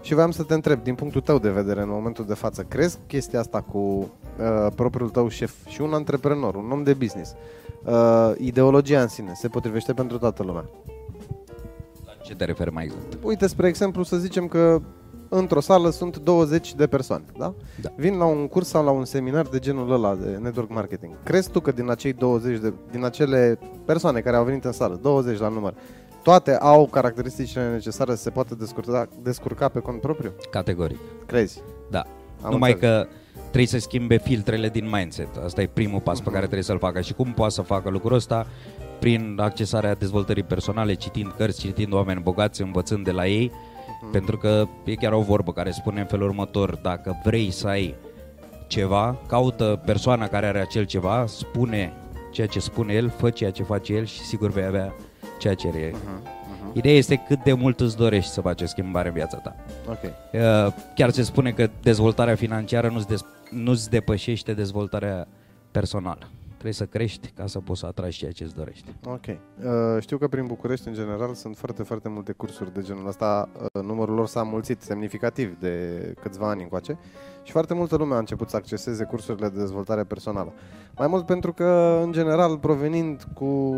și 0.02 0.14
voiam 0.14 0.32
să 0.32 0.44
te 0.44 0.54
întreb, 0.54 0.84
din 0.84 0.96
punctul 0.96 1.22
tău 1.22 1.40
de 1.40 1.50
vedere 1.50 1.82
în 1.82 1.90
momentul 1.90 2.26
de 2.26 2.34
față, 2.34 2.62
crezi 2.68 2.98
chestia 3.08 3.40
asta 3.40 3.62
cu 3.62 3.78
uh, 3.78 4.68
propriul 4.76 5.10
tău 5.10 5.28
șef 5.28 5.54
și 5.68 5.82
un 5.82 5.94
antreprenor, 5.94 6.56
un 6.56 6.72
om 6.72 6.84
de 6.84 6.94
business, 6.94 7.36
uh, 7.84 8.32
ideologia 8.38 9.02
în 9.02 9.08
sine 9.08 9.32
se 9.34 9.48
potrivește 9.48 9.94
pentru 9.94 10.18
toată 10.18 10.44
lumea? 10.44 10.66
La 12.06 12.12
ce 12.24 12.36
te 12.36 12.46
referi 12.46 12.72
mai 12.72 12.84
exact? 12.84 13.18
Uite, 13.24 13.48
spre 13.48 13.68
exemplu, 13.68 14.04
să 14.04 14.18
zicem 14.18 14.48
că 14.48 14.82
într-o 15.34 15.60
sală 15.60 15.90
sunt 15.90 16.18
20 16.18 16.76
de 16.76 16.88
persoane, 16.88 17.24
da? 17.38 17.54
Da. 17.82 17.90
Vin 17.96 18.18
la 18.18 18.26
un 18.26 18.48
curs 18.48 18.68
sau 18.68 18.84
la 18.84 18.92
un 18.92 19.06
seminar 19.06 19.46
de 19.46 19.60
genul 19.60 19.92
ăla 19.92 20.16
de 20.16 20.38
network 20.42 20.70
marketing. 20.70 21.14
Crezi 21.24 21.50
tu 21.52 21.60
că 21.60 21.72
din 21.72 21.90
acei 21.90 22.14
20 22.14 22.60
de, 22.60 22.74
din 22.92 23.06
acele 23.06 23.60
persoane 23.86 24.20
care 24.20 24.36
au 24.36 24.44
venit 24.44 24.66
în 24.66 24.72
sală, 24.72 25.00
20 25.02 25.40
la 25.40 25.48
număr, 25.48 25.74
toate 26.24 26.56
au 26.56 26.86
caracteristicile 26.88 27.72
necesare 27.72 28.16
să 28.16 28.22
se 28.22 28.30
poată 28.30 28.56
descurca, 28.56 29.08
descurca 29.22 29.68
pe 29.68 29.80
cont 29.80 30.02
propriu? 30.02 30.32
Categoric. 30.50 30.98
Crezi? 31.26 31.62
Da. 31.90 32.04
Am 32.42 32.52
Numai 32.52 32.72
înțeles. 32.72 33.02
că 33.02 33.08
trebuie 33.42 33.66
să 33.68 33.78
schimbe 33.80 34.18
filtrele 34.18 34.70
din 34.70 34.90
mindset. 34.92 35.28
Asta 35.46 35.62
e 35.62 35.68
primul 35.68 36.00
pas 36.00 36.20
pe 36.20 36.30
care 36.30 36.42
trebuie 36.42 36.64
să-l 36.64 36.80
facă. 36.80 37.02
Și 37.02 37.14
cum 37.14 37.34
poate 37.34 37.54
să 37.54 37.62
facă 37.62 37.90
lucrul 37.90 38.16
ăsta? 38.16 38.48
Prin 39.00 39.38
accesarea 39.40 39.96
dezvoltării 39.96 40.44
personale, 40.44 40.94
citind 40.94 41.32
cărți, 41.38 41.60
citind 41.60 41.94
oameni 41.94 42.22
bogați, 42.22 42.62
învățând 42.62 43.04
de 43.06 43.12
la 43.12 43.28
ei. 43.28 43.52
Pentru 44.12 44.38
că 44.38 44.68
e 44.84 44.96
chiar 44.96 45.12
o 45.12 45.22
vorbă 45.22 45.52
care 45.54 45.72
spune 45.72 46.00
în 46.00 46.06
felul 46.06 46.28
următor, 46.28 46.76
dacă 46.76 47.22
vrei 47.24 47.52
să 47.52 47.68
ai 47.68 47.96
ceva, 48.68 49.18
caută 49.28 49.82
persoana 49.86 50.28
care 50.28 50.46
are 50.46 50.60
acel 50.60 50.86
ceva, 50.86 51.26
spune 51.28 51.94
ceea 52.32 52.48
ce 52.48 52.60
spune 52.60 52.94
el, 52.94 53.10
fă 53.10 53.30
ceea 53.30 53.52
ce 53.52 53.64
face 53.64 53.94
el 53.94 54.06
și 54.06 54.20
sigur 54.20 54.50
vei 54.50 54.64
avea 54.66 54.94
ceea 55.40 55.54
ce 55.54 55.68
are. 55.68 55.96
Ideea 56.74 56.96
este 56.96 57.16
cât 57.28 57.44
de 57.44 57.54
mult 57.54 57.80
îți 57.80 57.98
dorești 57.98 58.32
să 58.32 58.42
faci 58.42 58.62
o 58.62 58.66
schimbare 58.66 59.08
în 59.08 59.14
viața 59.14 59.38
ta. 59.38 59.56
Ok. 59.90 60.04
Uh, 60.04 60.74
Chiar 60.96 61.10
se 61.10 61.24
spune 61.24 61.52
că 61.52 61.70
dezvoltarea 61.82 62.36
financiară 62.36 62.90
nu-ți, 62.90 63.08
des- 63.08 63.26
nu-ți 63.50 63.90
depășește 63.90 64.54
dezvoltarea 64.54 65.28
personală. 65.72 66.30
Trebuie 66.62 66.88
să 66.88 66.98
crești 66.98 67.32
ca 67.36 67.48
să 67.48 67.60
poți 67.60 67.80
să 67.80 67.86
atragi 67.86 68.18
ceea 68.18 68.32
ce 68.32 68.44
îți 68.44 68.56
dorești. 68.56 68.96
Ok. 69.06 69.26
Uh, 69.28 69.36
știu 70.00 70.18
că 70.18 70.28
prin 70.28 70.46
București, 70.46 70.88
în 70.88 70.94
general, 70.94 71.34
sunt 71.34 71.58
foarte, 71.58 71.84
foarte 71.84 72.10
multe 72.10 72.32
cursuri 72.32 72.74
de 72.74 72.82
genul 72.82 73.08
ăsta. 73.08 73.50
Uh, 73.74 73.84
numărul 73.84 74.16
lor 74.16 74.28
s-a 74.28 74.44
mulțit 74.44 74.82
semnificativ 74.82 75.60
de 75.60 76.14
câțiva 76.22 76.50
ani 76.50 76.62
încoace 76.62 76.98
și 77.44 77.52
foarte 77.52 77.74
multă 77.74 77.96
lume 77.96 78.16
a 78.16 78.18
început 78.18 78.50
să 78.50 78.56
acceseze 78.56 79.04
cursurile 79.04 79.50
de 79.50 79.58
dezvoltare 79.58 80.04
personală. 80.04 80.54
Mai 80.98 81.08
mult 81.08 81.26
pentru 81.26 81.54
că, 81.54 82.00
în 82.04 82.12
general, 82.12 82.58
provenind 82.58 83.28
cu 83.34 83.74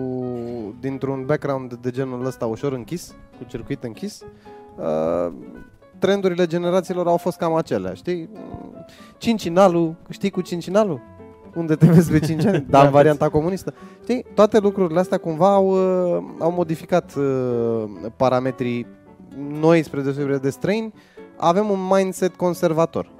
dintr-un 0.79 1.25
background 1.25 1.73
de 1.73 1.91
genul 1.91 2.25
ăsta 2.25 2.45
ușor 2.45 2.73
închis, 2.73 3.15
cu 3.37 3.43
circuit 3.43 3.83
închis, 3.83 4.21
uh, 4.77 5.33
trendurile 5.99 6.45
generațiilor 6.45 7.07
au 7.07 7.17
fost 7.17 7.37
cam 7.37 7.53
acelea, 7.53 7.93
știi? 7.93 8.29
Cincinalul, 9.17 9.95
știi 10.09 10.29
cu 10.29 10.41
cincinalul? 10.41 11.01
Unde 11.55 11.75
te 11.75 11.85
vezi 11.85 12.11
pe 12.11 12.19
5 12.19 12.45
ani, 12.45 12.65
dar 12.69 12.85
în 12.85 12.91
varianta 12.91 13.29
comunistă. 13.29 13.73
Știi? 14.01 14.25
Toate 14.33 14.59
lucrurile 14.59 14.99
astea 14.99 15.17
cumva 15.17 15.53
au, 15.53 15.67
uh, 15.67 16.23
au 16.39 16.51
modificat 16.51 17.13
uh, 17.15 17.83
parametrii 18.15 18.87
noi 19.49 19.83
spre 19.83 20.01
deosebire 20.01 20.37
de 20.37 20.49
străini. 20.49 20.93
Avem 21.37 21.69
un 21.69 21.79
mindset 21.91 22.35
conservator. 22.35 23.11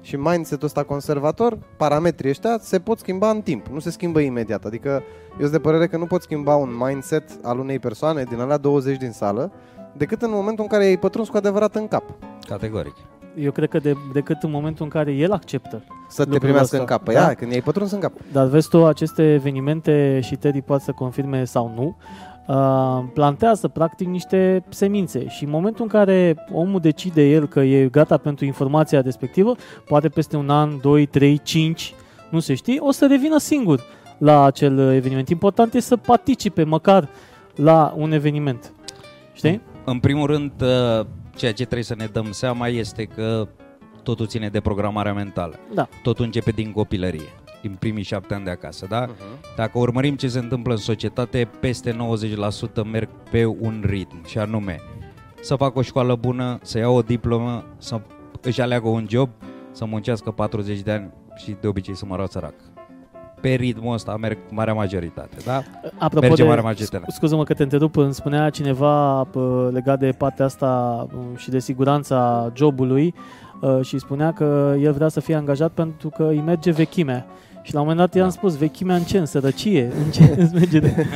Și 0.00 0.16
mindset-ul 0.16 0.66
ăsta 0.66 0.82
conservator, 0.82 1.58
parametrii 1.76 2.30
ăștia 2.30 2.58
se 2.60 2.78
pot 2.78 2.98
schimba 2.98 3.30
în 3.30 3.40
timp, 3.40 3.66
nu 3.66 3.78
se 3.78 3.90
schimbă 3.90 4.20
imediat. 4.20 4.64
Adică 4.64 5.02
eu 5.32 5.38
sunt 5.38 5.50
de 5.50 5.58
părere 5.58 5.86
că 5.86 5.96
nu 5.96 6.06
pot 6.06 6.22
schimba 6.22 6.54
un 6.54 6.76
mindset 6.78 7.24
al 7.42 7.58
unei 7.58 7.78
persoane 7.78 8.22
din 8.22 8.40
alea 8.40 8.56
20 8.56 8.96
din 8.96 9.10
sală 9.10 9.52
decât 9.96 10.22
în 10.22 10.30
momentul 10.30 10.64
în 10.64 10.70
care 10.70 10.84
ai 10.84 10.98
pătruns 10.98 11.28
cu 11.28 11.36
adevărat 11.36 11.74
în 11.74 11.88
cap. 11.88 12.02
Categoric. 12.48 12.94
Eu 13.38 13.50
cred 13.50 13.68
că 13.68 13.78
de, 13.78 13.94
decât 14.12 14.42
în 14.42 14.50
momentul 14.50 14.84
în 14.84 14.90
care 14.90 15.12
el 15.12 15.32
acceptă. 15.32 15.82
Să 16.08 16.16
te 16.16 16.22
Lucrul 16.22 16.38
primească 16.38 16.64
ăsta. 16.64 16.78
în 16.78 16.84
cap. 16.84 17.04
Păi 17.04 17.14
Da. 17.14 17.20
da? 17.26 17.34
când 17.34 17.52
ai 17.52 17.60
pătruns 17.62 17.90
în 17.92 18.00
cap. 18.00 18.12
Dar 18.32 18.46
vezi 18.46 18.68
tu, 18.68 18.86
aceste 18.86 19.32
evenimente 19.32 20.20
și 20.22 20.36
Teddy 20.36 20.60
poate 20.60 20.82
să 20.82 20.92
confirme 20.92 21.44
sau 21.44 21.72
nu, 21.76 21.96
uh, 22.54 23.04
plantează 23.14 23.68
practic 23.68 24.06
niște 24.08 24.64
semințe 24.68 25.28
și 25.28 25.44
în 25.44 25.50
momentul 25.50 25.82
în 25.82 25.88
care 25.90 26.46
omul 26.52 26.80
decide 26.80 27.22
el 27.28 27.46
că 27.48 27.60
e 27.60 27.88
gata 27.88 28.16
pentru 28.16 28.44
informația 28.44 29.00
respectivă, 29.00 29.54
poate 29.86 30.08
peste 30.08 30.36
un 30.36 30.50
an, 30.50 30.70
2, 30.80 31.06
3, 31.06 31.40
5, 31.42 31.94
nu 32.30 32.38
se 32.40 32.54
știe, 32.54 32.80
o 32.80 32.90
să 32.90 33.06
revină 33.06 33.38
singur 33.38 33.84
la 34.18 34.44
acel 34.44 34.78
eveniment. 34.78 35.28
Important 35.28 35.74
e 35.74 35.80
să 35.80 35.96
participe 35.96 36.62
măcar 36.64 37.08
la 37.54 37.94
un 37.96 38.12
eveniment. 38.12 38.72
Știi? 39.32 39.60
În 39.84 39.98
primul 39.98 40.26
rând, 40.26 40.52
uh, 40.62 41.06
ceea 41.36 41.52
ce 41.52 41.62
trebuie 41.62 41.82
să 41.82 41.94
ne 41.94 42.06
dăm 42.06 42.32
seama 42.32 42.68
este 42.68 43.04
că 43.04 43.48
totul 44.02 44.26
ține 44.26 44.48
de 44.48 44.60
programarea 44.60 45.12
mentală. 45.12 45.58
Da. 45.74 45.88
Totul 46.02 46.24
începe 46.24 46.50
din 46.50 46.72
copilărie, 46.72 47.32
din 47.62 47.76
primii 47.78 48.02
șapte 48.02 48.34
ani 48.34 48.44
de 48.44 48.50
acasă, 48.50 48.86
da? 48.88 49.06
Uh-huh. 49.06 49.56
Dacă 49.56 49.78
urmărim 49.78 50.16
ce 50.16 50.28
se 50.28 50.38
întâmplă 50.38 50.72
în 50.72 50.78
societate, 50.78 51.48
peste 51.60 51.96
90% 52.80 52.82
merg 52.90 53.08
pe 53.30 53.44
un 53.44 53.84
ritm, 53.86 54.26
și 54.26 54.38
anume 54.38 54.80
să 55.40 55.56
facă 55.56 55.78
o 55.78 55.82
școală 55.82 56.14
bună, 56.14 56.58
să 56.62 56.78
ia 56.78 56.88
o 56.88 57.02
diplomă, 57.02 57.64
să 57.78 58.00
își 58.42 58.60
aleagă 58.60 58.88
un 58.88 59.06
job, 59.08 59.30
să 59.72 59.84
muncească 59.84 60.30
40 60.30 60.80
de 60.80 60.92
ani 60.92 61.10
și 61.36 61.56
de 61.60 61.66
obicei 61.66 61.96
să 61.96 62.06
mă 62.06 62.26
sărac. 62.28 62.75
Pe 63.40 63.48
ritmul 63.48 63.94
ăsta 63.94 64.16
merg 64.20 64.38
marea 64.50 64.74
majoritate, 64.74 65.36
da? 65.44 65.62
Apropo 65.98 66.26
Merge 66.26 66.42
de, 66.42 66.48
mare 66.48 66.60
majoritate. 66.60 67.02
scu- 67.02 67.10
scuză-mă 67.14 67.44
că 67.44 67.54
te 67.54 67.62
întrerup, 67.62 67.96
îmi 67.96 68.14
spunea 68.14 68.50
cineva 68.50 69.24
pă, 69.24 69.70
legat 69.72 69.98
de 69.98 70.14
partea 70.18 70.44
asta 70.44 71.06
uh, 71.14 71.20
și 71.36 71.50
de 71.50 71.58
siguranța 71.58 72.50
jobului 72.54 73.14
uh, 73.60 73.78
și 73.84 73.98
spunea 73.98 74.32
că 74.32 74.74
el 74.80 74.92
vrea 74.92 75.08
să 75.08 75.20
fie 75.20 75.34
angajat 75.34 75.70
pentru 75.70 76.08
că 76.08 76.22
îi 76.22 76.42
merge 76.46 76.70
vechimea. 76.70 77.26
Și 77.62 77.74
la 77.74 77.80
un 77.80 77.86
moment 77.86 78.06
dat 78.06 78.14
i-am 78.16 78.28
Da. 78.28 78.32
spus, 78.32 78.56
vechimea 78.56 78.96
în 78.96 79.02
ce? 79.02 79.18
În 79.18 79.26
sărăcie? 79.26 79.90
În 80.04 80.10
ce 80.10 80.34
îți 80.38 80.54
merge, 80.54 80.78
de... 80.78 81.06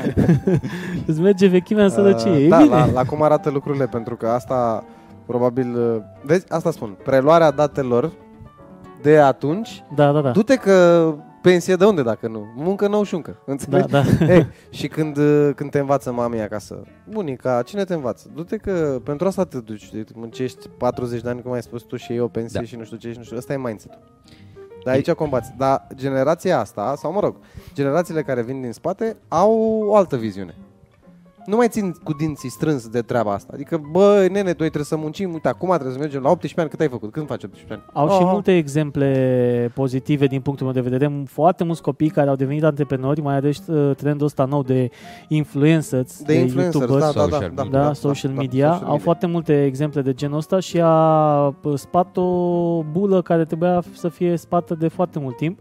îți 1.07 1.21
merge 1.21 1.47
vechimea 1.47 1.85
în 1.85 1.91
sărăcie? 1.91 2.31
Uh, 2.31 2.45
e 2.45 2.49
da, 2.49 2.57
bine. 2.57 2.75
la, 2.75 2.91
la 2.93 3.05
cum 3.05 3.23
arată 3.23 3.50
lucrurile, 3.50 3.87
pentru 3.87 4.17
că 4.17 4.29
asta 4.29 4.85
probabil... 5.27 5.75
uh, 5.77 5.97
Vezi, 6.23 6.45
asta 6.53 6.71
spun, 6.71 6.97
preluarea 7.05 7.50
datelor 7.50 8.11
de 9.03 9.19
atunci, 9.19 9.85
Da, 9.95 10.12
da, 10.12 10.21
da. 10.21 10.31
du-te 10.31 10.55
că 10.57 11.05
pensie 11.42 11.75
de 11.76 11.85
unde 11.85 12.02
dacă 12.02 12.28
nu? 12.28 12.47
Muncă 12.56 12.88
nou 12.88 13.02
șuncă, 13.02 13.30
Da, 13.47 13.52
înțelegi? 13.52 13.87
da. 13.88 14.02
Ei, 14.35 14.47
și 14.70 14.88
când, 14.88 15.16
uh, 15.16 15.50
când 15.54 15.70
te 15.70 15.78
învață 15.78 16.12
mami 16.12 16.40
acasă, 16.40 16.82
bunica, 17.09 17.62
cine 17.62 17.85
te 17.85 17.94
învață? 17.94 18.30
Du-te 18.35 18.56
că 18.56 19.00
pentru 19.04 19.26
asta 19.26 19.44
te 19.44 19.59
duci, 19.61 19.92
de- 19.92 20.04
muncești 20.14 20.68
40 20.68 21.20
de 21.23 21.28
ani, 21.28 21.42
cum 21.42 21.52
ai 21.52 21.62
spus 21.62 21.82
tu, 21.82 21.97
și 21.97 22.11
iei 22.11 22.20
o 22.20 22.28
pensie 22.28 22.61
Da. 22.61 22.66
și 22.66 22.76
nu 22.76 22.85
știu 22.85 22.97
ce 22.97 23.11
și 23.12 23.18
nu 23.18 23.25
știu. 23.25 23.37
Ăsta 23.37 23.52
e 23.52 23.59
mindset-ul. 23.59 24.00
Dar 24.85 24.94
aici 24.94 25.11
combați. 25.11 25.52
Dar 25.59 25.87
generația 25.94 26.59
asta, 26.59 26.94
sau 26.97 27.12
mă 27.12 27.20
rog, 27.20 27.37
generațiile 27.75 28.23
care 28.23 28.42
vin 28.42 28.61
din 28.61 28.73
spate 28.73 29.16
au 29.28 29.82
o 29.87 29.94
altă 29.97 30.16
viziune. 30.16 30.54
Nu 31.50 31.57
mai 31.57 31.69
țin 31.69 31.95
cu 32.04 32.12
dinții 32.12 32.50
strâns 32.50 32.88
de 32.88 33.00
treaba 33.00 33.33
asta. 33.33 33.50
Adică, 33.54 33.80
bă, 33.90 34.19
nene, 34.21 34.42
noi 34.42 34.54
trebuie 34.54 34.85
să 34.85 34.97
muncim, 34.97 35.33
uite, 35.33 35.49
acum 35.49 35.69
trebuie 35.69 35.92
să 35.92 35.99
mergem 35.99 36.23
la 36.23 36.30
18 36.30 36.61
ani, 36.61 36.69
cât 36.71 36.80
ai 36.80 36.88
făcut? 36.88 37.12
Când 37.12 37.26
faci 37.26 37.42
18 37.45 37.73
ani? 37.73 37.83
Au 37.92 38.09
și 38.09 38.23
Ah, 38.23 38.28
multe 38.33 38.57
exemple 38.57 39.71
pozitive 39.75 40.26
din 40.26 40.40
punctul 40.40 40.66
meu 40.66 40.75
de 40.75 40.80
vedere. 40.88 41.23
Foarte 41.26 41.64
mulți 41.64 41.83
copii 41.83 42.09
care 42.09 42.28
au 42.28 42.35
devenit 42.37 42.64
antreprenori, 42.64 43.21
mai 43.21 43.35
ales 43.37 43.66
uh, 43.66 43.97
trendul 43.97 44.26
ăsta 44.26 44.45
nou 44.45 44.62
de 44.62 44.90
influencers, 45.28 46.23
De 46.23 46.35
influencers, 46.35 46.78
da, 46.78 46.85
YouTubers, 46.95 47.14
da, 47.14 47.21
da, 47.21 47.28
social 47.30 47.50
da, 47.54 47.62
media. 47.62 47.78
da, 47.78 47.85
da, 47.87 47.92
social 47.92 48.33
da, 48.35 48.40
media. 48.40 48.73
social 48.73 48.88
Au 48.88 48.97
foarte 48.99 49.26
multe 49.26 49.64
exemple 49.64 50.02
de 50.02 50.12
genul 50.12 50.37
ăsta 50.37 50.61
și 50.61 50.80
a 50.83 51.54
p- 51.61 51.75
spat 51.75 52.16
o 52.16 52.83
bulă 52.92 53.23
care 53.23 53.45
trebuia 53.45 53.83
să 53.92 54.09
fie 54.09 54.37
spată 54.37 54.75
de 54.75 54.88
foarte 54.88 55.19
mult 55.19 55.37
timp. 55.37 55.59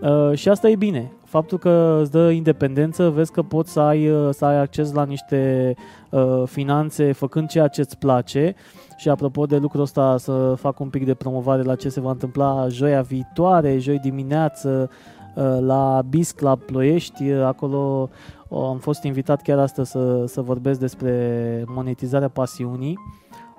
Uh, 0.00 0.32
și 0.34 0.48
asta 0.48 0.68
e 0.68 0.76
bine. 0.76 1.12
Faptul 1.24 1.58
că 1.58 1.98
îți 2.00 2.10
dă 2.10 2.30
independență, 2.30 3.10
vezi 3.10 3.32
că 3.32 3.42
poți 3.42 3.72
să 3.72 3.80
ai, 3.80 4.08
uh, 4.08 4.28
să 4.32 4.44
ai 4.44 4.60
acces 4.60 4.92
la 4.92 5.04
niște 5.04 5.74
uh, 6.10 6.42
finanțe 6.46 7.12
făcând 7.12 7.48
ceea 7.48 7.68
ce 7.68 7.80
îți 7.80 7.98
place. 7.98 8.54
Și 8.96 9.08
apropo 9.08 9.46
de 9.46 9.56
lucrul 9.56 9.82
ăsta, 9.82 10.16
să 10.18 10.54
fac 10.56 10.80
un 10.80 10.88
pic 10.88 11.04
de 11.04 11.14
promovare 11.14 11.62
la 11.62 11.74
ce 11.74 11.88
se 11.88 12.00
va 12.00 12.10
întâmpla 12.10 12.66
joia 12.68 13.00
viitoare, 13.00 13.78
joi 13.78 13.98
dimineață, 13.98 14.90
uh, 15.34 15.56
la 15.60 16.02
Bis 16.08 16.32
Club 16.32 16.60
Ploiești. 16.60 17.30
Uh, 17.30 17.44
Acolo 17.44 18.08
o, 18.48 18.66
am 18.66 18.78
fost 18.78 19.02
invitat 19.02 19.42
chiar 19.42 19.58
astăzi 19.58 19.90
să, 19.90 20.24
să 20.26 20.40
vorbesc 20.40 20.80
despre 20.80 21.64
monetizarea 21.66 22.28
pasiunii 22.28 22.98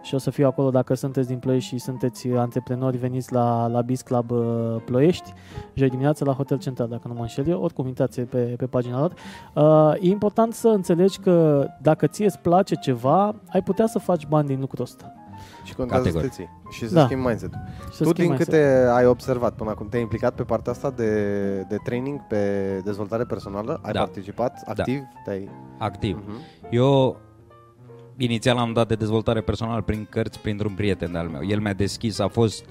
și 0.05 0.15
o 0.15 0.17
să 0.17 0.29
fiu 0.29 0.47
acolo 0.47 0.69
dacă 0.69 0.93
sunteți 0.93 1.27
din 1.27 1.37
Ploiești 1.39 1.69
și 1.69 1.77
sunteți 1.77 2.27
antreprenori, 2.27 2.97
veniți 2.97 3.33
la, 3.33 3.67
la 3.67 3.81
Biz 3.81 4.01
Club 4.01 4.31
uh, 4.31 4.75
Ploiești, 4.85 5.33
joi 5.73 5.89
dimineața 5.89 6.25
la 6.25 6.33
Hotel 6.33 6.57
Central, 6.57 6.87
dacă 6.87 7.07
nu 7.07 7.13
mă 7.13 7.21
înșel 7.21 7.47
eu, 7.47 7.61
oricum 7.61 7.87
intrați 7.87 8.21
pe, 8.21 8.37
pe 8.57 8.65
pagina 8.65 8.99
lor. 8.99 9.13
Uh, 9.53 9.93
e 10.01 10.09
important 10.09 10.53
să 10.53 10.67
înțelegi 10.67 11.19
că 11.19 11.65
dacă 11.81 12.07
ție 12.07 12.25
îți 12.25 12.39
place 12.39 12.75
ceva, 12.75 13.35
ai 13.49 13.61
putea 13.63 13.87
să 13.87 13.99
faci 13.99 14.27
bani 14.27 14.47
din 14.47 14.59
lucrul 14.59 14.83
ăsta. 14.83 15.13
Și 15.63 15.75
contează 15.75 16.03
să 16.03 16.09
te 16.09 16.15
Categoric. 16.17 16.33
ții. 16.33 16.49
Și 16.71 16.87
să 16.87 16.93
Da. 16.93 17.03
schimbi 17.05 17.25
mindset-ul. 17.25 17.59
Și 17.89 17.95
să 17.95 18.03
Tu 18.03 18.09
schimbi 18.09 18.13
din 18.19 18.27
mindset. 18.27 18.47
câte 18.47 18.87
ai 18.93 19.05
observat 19.05 19.53
până 19.55 19.69
acum, 19.69 19.87
te-ai 19.89 20.01
implicat 20.01 20.33
pe 20.33 20.43
partea 20.43 20.71
asta 20.71 20.89
de, 20.91 21.11
de 21.69 21.77
training, 21.83 22.19
pe 22.27 22.41
dezvoltare 22.83 23.23
personală? 23.23 23.79
Ai 23.83 23.91
Da. 23.93 23.99
participat 23.99 24.61
activ? 24.65 25.01
Te-ai... 25.23 25.49
Activ. 25.77 26.17
Uh-huh. 26.23 26.69
Eu 26.71 27.17
inițial 28.17 28.57
am 28.57 28.73
dat 28.73 28.87
de 28.87 28.95
dezvoltare 28.95 29.41
personală 29.41 29.81
prin 29.81 30.07
cărți, 30.09 30.39
printr-un 30.39 30.73
prieten 30.73 31.11
de-al 31.11 31.27
meu. 31.27 31.45
El 31.47 31.59
mi-a 31.59 31.73
deschis, 31.73 32.19
a 32.19 32.27
fost 32.27 32.65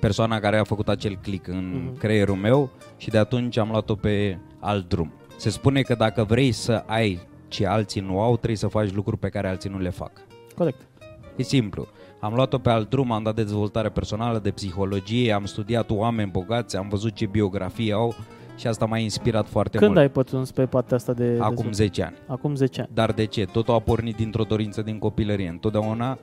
persoana 0.00 0.38
care 0.38 0.58
a 0.58 0.64
făcut 0.64 0.88
acel 0.88 1.18
click 1.22 1.48
în 1.48 1.82
Mhm. 1.84 1.98
creierul 1.98 2.34
meu 2.36 2.70
și 2.96 3.08
de 3.10 3.18
atunci 3.18 3.56
am 3.56 3.68
luat-o 3.70 3.94
pe 3.94 4.38
alt 4.60 4.88
drum. 4.88 5.12
Se 5.36 5.50
spune 5.50 5.82
că 5.82 5.94
dacă 5.94 6.24
vrei 6.24 6.52
să 6.52 6.82
ai 6.86 7.20
ce 7.48 7.66
alții 7.66 8.00
nu 8.00 8.20
au, 8.20 8.36
trebuie 8.36 8.56
să 8.56 8.66
faci 8.68 8.92
lucruri 8.92 9.18
pe 9.18 9.28
care 9.28 9.48
alții 9.48 9.70
nu 9.70 9.78
le 9.78 9.90
fac. 9.90 10.10
Corect. 10.56 10.80
E 11.36 11.42
simplu. 11.42 11.86
Am 12.20 12.34
luat-o 12.34 12.58
pe 12.58 12.70
alt 12.70 12.90
drum, 12.90 13.12
am 13.12 13.22
dat 13.22 13.34
de 13.34 13.42
dezvoltare 13.42 13.88
personală, 13.88 14.38
de 14.38 14.50
psihologie, 14.50 15.32
am 15.32 15.44
studiat 15.44 15.90
oameni 15.90 16.30
bogați, 16.30 16.76
am 16.76 16.88
văzut 16.88 17.12
ce 17.14 17.26
biografie 17.26 17.92
au 17.92 18.14
și 18.60 18.66
asta 18.66 18.84
m-a 18.84 18.98
inspirat 18.98 19.48
foarte 19.48 19.76
Când 19.76 19.90
mult. 19.90 20.02
ai 20.02 20.10
pătruns 20.10 20.50
pe 20.50 20.66
partea 20.66 20.96
asta 20.96 21.12
de... 21.12 21.36
Acum 21.40 21.64
de 21.64 21.70
10 21.72 22.02
ani. 22.02 22.14
Acum 22.26 22.54
10 22.54 22.80
ani. 22.80 22.90
Dar 22.94 23.12
de 23.12 23.24
ce? 23.24 23.44
Totul 23.44 23.74
a 23.74 23.78
pornit 23.78 24.16
dintr-o 24.16 24.42
dorință 24.42 24.82
din 24.82 24.98
copilărie. 24.98 25.48
Întotdeauna 25.48 26.18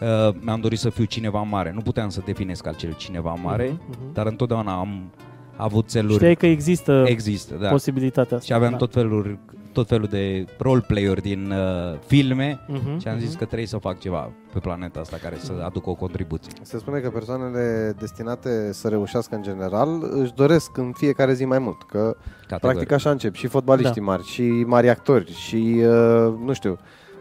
uh, 0.00 0.34
mi-am 0.40 0.60
dorit 0.60 0.78
să 0.78 0.90
fiu 0.90 1.04
cineva 1.04 1.42
mare. 1.42 1.72
Nu 1.74 1.80
puteam 1.80 2.08
să 2.08 2.20
definesc 2.24 2.66
acel 2.66 2.92
cineva 2.92 3.34
mare, 3.42 3.68
Mhm, 3.68 3.82
mhm. 3.90 4.12
dar 4.12 4.26
întotdeauna 4.26 4.78
am 4.78 5.12
avut 5.56 5.88
țeluri. 5.88 6.14
Știai 6.14 6.34
că 6.34 6.46
există 6.46 7.04
Există, 7.06 7.54
da. 7.54 7.68
posibilitatea 7.68 8.36
asta. 8.36 8.46
Și 8.46 8.52
aveam 8.52 8.70
da. 8.70 8.76
tot 8.76 8.92
felul, 8.92 9.38
tot 9.78 9.88
felul 9.88 10.06
de 10.10 10.44
role 10.58 10.80
player 10.86 11.20
din 11.20 11.50
uh, 11.50 11.98
filme 12.06 12.60
Mhm, 12.66 12.98
și 12.98 13.08
am 13.08 13.18
zis 13.18 13.28
mhm. 13.28 13.38
că 13.38 13.44
trebuie 13.44 13.66
să 13.66 13.76
fac 13.76 13.98
ceva 13.98 14.30
pe 14.52 14.58
planeta 14.58 15.00
asta 15.00 15.16
care 15.22 15.36
să 15.38 15.52
aducă 15.64 15.90
o 15.90 15.94
contribuție. 15.94 16.52
Se 16.62 16.78
spune 16.78 16.98
că 16.98 17.10
persoanele 17.10 17.94
destinate 17.98 18.72
să 18.72 18.88
reușească 18.88 19.34
în 19.34 19.42
general 19.42 19.88
își 20.10 20.32
doresc 20.34 20.76
în 20.76 20.92
fiecare 20.96 21.32
zi 21.34 21.44
mai 21.44 21.58
mult, 21.58 21.82
că 21.82 22.16
Categoric. 22.46 22.60
practic 22.60 22.92
așa 22.92 23.10
încep 23.10 23.34
și 23.34 23.46
fotbaliștii 23.46 24.00
Da. 24.00 24.06
mari, 24.06 24.22
și 24.24 24.42
mari 24.66 24.88
actori, 24.88 25.32
și 25.32 25.76
uh, 25.78 26.34
nu 26.44 26.52
știu, 26.52 26.78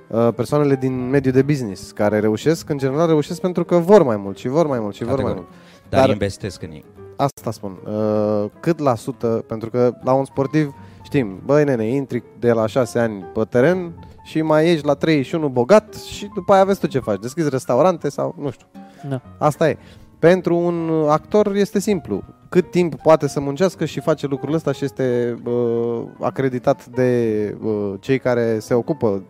uh, 0.07 0.27
persoanele 0.35 0.75
din 0.75 1.09
mediul 1.09 1.33
de 1.33 1.41
business 1.41 1.91
care 1.91 2.19
reușesc, 2.19 2.69
în 2.69 2.77
general 2.77 3.07
reușesc 3.07 3.41
pentru 3.41 3.63
că 3.63 3.77
vor 3.77 4.03
mai 4.03 4.17
mult 4.17 4.37
și 4.37 4.47
vor 4.47 4.67
mai 4.67 4.79
mult 4.79 4.95
și 4.95 5.03
vor 5.03 5.15
mai 5.15 5.23
Categoric. 5.23 5.49
mult. 5.49 5.89
Dar, 5.89 5.99
Dar- 5.99 6.09
investesc 6.09 6.61
în 6.61 6.69
ei. 6.71 6.83
Asta 7.15 7.51
spun. 7.51 7.77
Uh, 7.87 8.45
cât 8.59 8.79
la 8.79 8.95
sută, 8.95 9.27
pentru 9.47 9.69
că 9.69 9.93
la 10.03 10.13
un 10.13 10.25
sportiv 10.25 10.73
știm, 11.07 11.41
băi 11.45 11.63
nene, 11.63 11.85
intri 11.85 12.23
de 12.39 12.51
la 12.51 12.65
6 12.65 12.99
ani 12.99 13.23
pe 13.33 13.43
teren 13.49 13.93
și 14.23 14.41
mai 14.41 14.71
ești 14.71 14.85
la 14.85 14.93
31 14.93 15.49
bogat 15.49 15.93
și 15.93 16.29
după 16.33 16.53
aia 16.53 16.63
vezi 16.63 16.79
tu 16.79 16.87
ce 16.87 16.99
faci. 16.99 17.19
Deschizi 17.19 17.49
restaurante 17.49 18.09
sau 18.09 18.35
nu 18.37 18.51
știu. 18.51 18.67
Da. 19.09 19.21
Asta 19.37 19.69
e. 19.69 19.77
Pentru 20.19 20.55
un 20.55 21.05
actor 21.09 21.55
este 21.55 21.79
simplu. 21.79 22.23
Cât 22.49 22.71
timp 22.71 22.95
poate 22.95 23.27
să 23.27 23.39
muncească 23.39 23.85
și 23.85 23.99
face 23.99 24.27
lucrul 24.27 24.53
ăsta 24.53 24.71
și 24.71 24.83
este 24.83 25.37
uh, 25.45 26.03
acreditat 26.19 26.85
de 26.85 27.57
uh, 27.61 27.93
cei 27.99 28.19
care 28.19 28.59
se 28.59 28.73
ocupă 28.73 29.23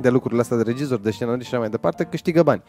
de 0.00 0.08
lucrurile 0.08 0.40
astea 0.40 0.56
de 0.56 0.62
regizor, 0.62 0.98
de 1.00 1.10
scenarist 1.10 1.46
și 1.46 1.52
așa 1.52 1.62
mai 1.62 1.70
departe, 1.70 2.04
câștigă 2.04 2.42
bani. 2.42 2.62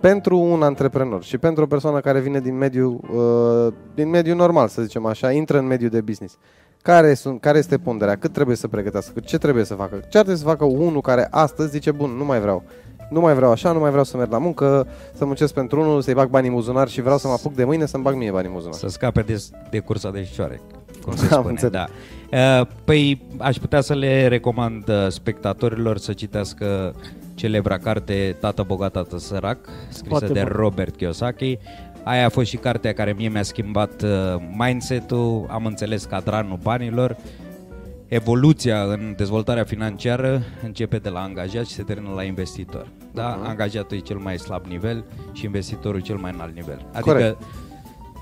pentru 0.00 0.38
un 0.38 0.62
antreprenor 0.62 1.22
și 1.22 1.38
pentru 1.38 1.62
o 1.62 1.66
persoană 1.66 2.00
care 2.00 2.20
vine 2.20 2.40
din 2.40 2.56
mediul, 2.56 3.00
uh, 3.10 3.74
din 3.94 4.08
mediul 4.08 4.36
normal, 4.36 4.68
să 4.68 4.82
zicem 4.82 5.06
așa, 5.06 5.32
intră 5.32 5.58
în 5.58 5.66
mediul 5.66 5.90
de 5.90 6.00
business. 6.00 6.38
Care, 6.86 7.14
sunt, 7.14 7.40
care 7.40 7.58
este 7.58 7.78
ponderea? 7.78 8.16
Cât 8.16 8.32
trebuie 8.32 8.56
să 8.56 8.68
pregătească? 8.68 9.20
Ce 9.20 9.38
trebuie 9.38 9.64
să 9.64 9.74
facă? 9.74 9.94
Ce 10.08 10.18
ar 10.18 10.22
trebui 10.24 10.40
să 10.40 10.46
facă 10.46 10.64
unul 10.64 11.00
care 11.00 11.28
astăzi 11.30 11.70
zice, 11.70 11.90
bun, 11.90 12.10
nu 12.10 12.24
mai 12.24 12.40
vreau. 12.40 12.62
Nu 13.10 13.20
mai 13.20 13.34
vreau 13.34 13.50
așa, 13.50 13.72
nu 13.72 13.78
mai 13.78 13.88
vreau 13.90 14.04
să 14.04 14.16
merg 14.16 14.30
la 14.30 14.38
muncă, 14.38 14.86
să 15.14 15.24
muncesc 15.24 15.54
pentru 15.54 15.80
unul, 15.80 16.00
să-i 16.00 16.14
bag 16.14 16.28
banii 16.28 16.48
în 16.48 16.54
buzunar 16.54 16.88
și 16.88 17.00
vreau 17.00 17.18
să 17.18 17.26
mă 17.26 17.32
apuc 17.32 17.54
de 17.54 17.64
mâine 17.64 17.86
să-mi 17.86 18.02
bag 18.02 18.14
mie 18.14 18.30
banii 18.30 18.48
în 18.48 18.54
buzunar. 18.54 18.76
Să 18.78 18.88
scape 18.88 19.20
de, 19.20 19.44
de 19.70 19.78
cursa 19.78 20.10
de 20.10 20.24
șoare, 20.24 20.60
cum 21.04 21.14
se 21.16 21.22
Am 21.22 21.28
spune. 21.30 21.48
înțeles. 21.48 21.72
Da. 21.72 21.86
Uh, 22.60 22.66
Păi 22.84 23.22
aș 23.38 23.56
putea 23.56 23.80
să 23.80 23.94
le 23.94 24.26
recomand 24.28 24.88
uh, 24.88 25.06
spectatorilor 25.08 25.98
să 25.98 26.12
citească 26.12 26.94
celebra 27.34 27.78
carte 27.78 28.36
Tată 28.40 28.62
bogat, 28.66 28.92
tată 28.92 29.18
sărac, 29.18 29.58
scrisă 29.88 30.08
Foarte 30.08 30.32
de 30.32 30.42
bun. 30.42 30.52
Robert 30.56 30.96
Kiyosaki. 30.96 31.58
Aia 32.06 32.24
a 32.24 32.28
fost 32.28 32.48
și 32.48 32.56
cartea 32.56 32.92
care 32.92 33.12
mie 33.12 33.28
mi-a 33.28 33.42
schimbat 33.42 34.02
uh, 34.02 34.10
mindset-ul, 34.56 35.46
am 35.50 35.66
înțeles 35.66 36.04
cadranul 36.04 36.58
banilor. 36.62 37.16
Evoluția 38.08 38.82
în 38.82 39.14
dezvoltarea 39.16 39.64
financiară 39.64 40.42
începe 40.62 40.98
de 40.98 41.08
la 41.08 41.20
angajat 41.20 41.66
și 41.66 41.72
se 41.72 41.82
termină 41.82 42.14
la 42.14 42.22
investitor. 42.22 42.88
Da? 43.12 43.36
Mhm. 43.38 43.48
Angajatul 43.48 43.96
e 43.96 44.00
cel 44.00 44.16
mai 44.16 44.38
slab 44.38 44.64
nivel 44.66 45.04
și 45.32 45.44
investitorul 45.44 46.00
cel 46.00 46.16
mai 46.16 46.32
înalt 46.34 46.54
nivel. 46.54 46.86
Adică 46.92 47.10
Corect. 47.12 47.42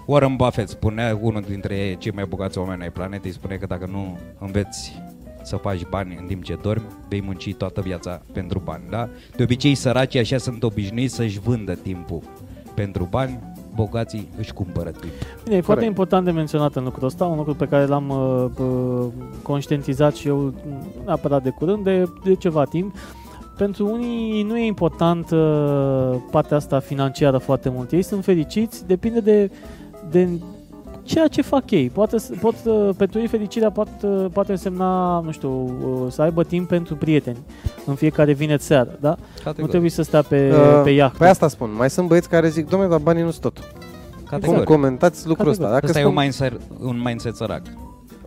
Warren 0.07 0.37
Buffett 0.37 0.69
spunea, 0.69 1.19
unul 1.21 1.43
dintre 1.49 1.95
cei 1.99 2.13
mai 2.13 2.25
bogați 2.25 2.59
oameni 2.59 2.83
ai 2.83 2.91
planetei, 2.91 3.33
spune 3.33 3.57
că 3.57 3.67
dacă 3.67 3.89
nu 3.91 4.19
înveți 4.39 5.03
să 5.43 5.57
faci 5.57 5.85
bani 5.85 6.17
în 6.21 6.27
timp 6.27 6.43
ce 6.43 6.59
dormi, 6.63 6.87
vei 7.09 7.23
munci 7.23 7.55
toată 7.55 7.81
viața 7.81 8.23
pentru 8.33 8.59
bani, 8.59 8.83
da? 8.91 9.09
De 9.37 9.43
obicei, 9.43 9.75
săracii 9.75 10.21
așa 10.21 10.39
sunt 10.39 10.63
obișnuiți 10.63 11.15
să-și 11.15 11.41
vândă 11.41 11.75
timpul 11.75 12.23
pentru 12.75 13.05
bani, 13.05 13.39
bogații 13.75 14.29
își 14.39 14.53
cumpără 14.53 14.91
timp. 14.91 15.13
Bine, 15.45 15.57
e 15.57 15.61
foarte 15.61 15.65
Corect. 15.65 15.87
important 15.87 16.25
de 16.25 16.31
menționat 16.31 16.77
în 16.77 16.85
lucrul 16.85 17.07
ăsta, 17.07 17.25
un 17.25 17.37
lucru 17.37 17.55
pe 17.55 17.67
care 17.69 17.87
l-am 17.87 18.09
uh, 18.09 18.67
uh, 18.67 19.07
conștientizat 19.43 20.15
și 20.15 20.29
eu 20.29 20.37
mm, 20.37 20.53
neapărat 21.05 21.43
de 21.43 21.51
curând, 21.51 21.85
de, 21.85 22.05
de 22.25 22.35
ceva 22.35 22.65
timp. 22.65 22.95
Pentru 23.57 23.91
unii 23.93 24.43
nu 24.43 24.59
e 24.59 24.67
important 24.67 25.31
uh, 25.31 26.17
partea 26.31 26.57
asta 26.57 26.79
financiară 26.79 27.39
foarte 27.39 27.69
mult. 27.69 27.93
Ei 27.93 28.03
sunt 28.03 28.25
fericiți, 28.25 28.87
depinde 28.87 29.21
de, 29.21 29.51
de 30.11 30.29
ceea 31.05 31.27
ce 31.29 31.43
fac 31.43 31.71
ei. 31.71 31.91
Poate, 31.91 32.19
să- 32.19 32.33
pot, 32.41 32.55
uh, 32.65 32.89
pentru 32.97 33.19
ei 33.21 33.27
fericirea 33.27 33.71
poate, 33.71 34.07
uh, 34.07 34.27
poate 34.33 34.51
însemna, 34.53 35.21
nu 35.21 35.31
știu, 35.31 35.51
uh, 35.51 36.13
să 36.13 36.23
aibă 36.23 36.45
timp 36.45 36.69
pentru 36.69 36.95
prieteni 36.97 37.39
în 37.87 37.95
fiecare 37.95 38.33
vineri 38.33 38.63
seară, 38.63 38.99
da? 39.01 39.17
Nu 39.57 39.67
trebuie 39.67 39.91
să 39.91 40.03
stea 40.03 40.23
pe, 40.23 40.51
Uh, 40.53 40.81
pe 40.85 40.91
iaht. 40.91 41.17
Păi 41.17 41.29
asta 41.29 41.49
spun, 41.49 41.75
mai 41.77 41.91
sunt 41.91 42.09
băieți 42.09 42.29
care 42.29 42.49
zic, 42.49 42.69
domnule, 42.69 42.91
dar 42.91 43.01
banii 43.01 43.23
nu 43.23 43.31
sunt 43.31 43.43
tot. 43.43 43.59
Cum 43.59 44.27
Categoric. 44.41 44.65
comentați 44.65 45.27
lucrul 45.29 45.49
ăsta? 45.49 45.63
Categoric. 45.63 45.81
Dacă 45.81 45.87
Asta 45.87 46.01
e 46.01 46.05
un 46.05 46.11
spun, 46.11 46.23
mindset, 46.23 46.61
un 46.81 47.03
mindset 47.05 47.35
sărac. 47.37 47.63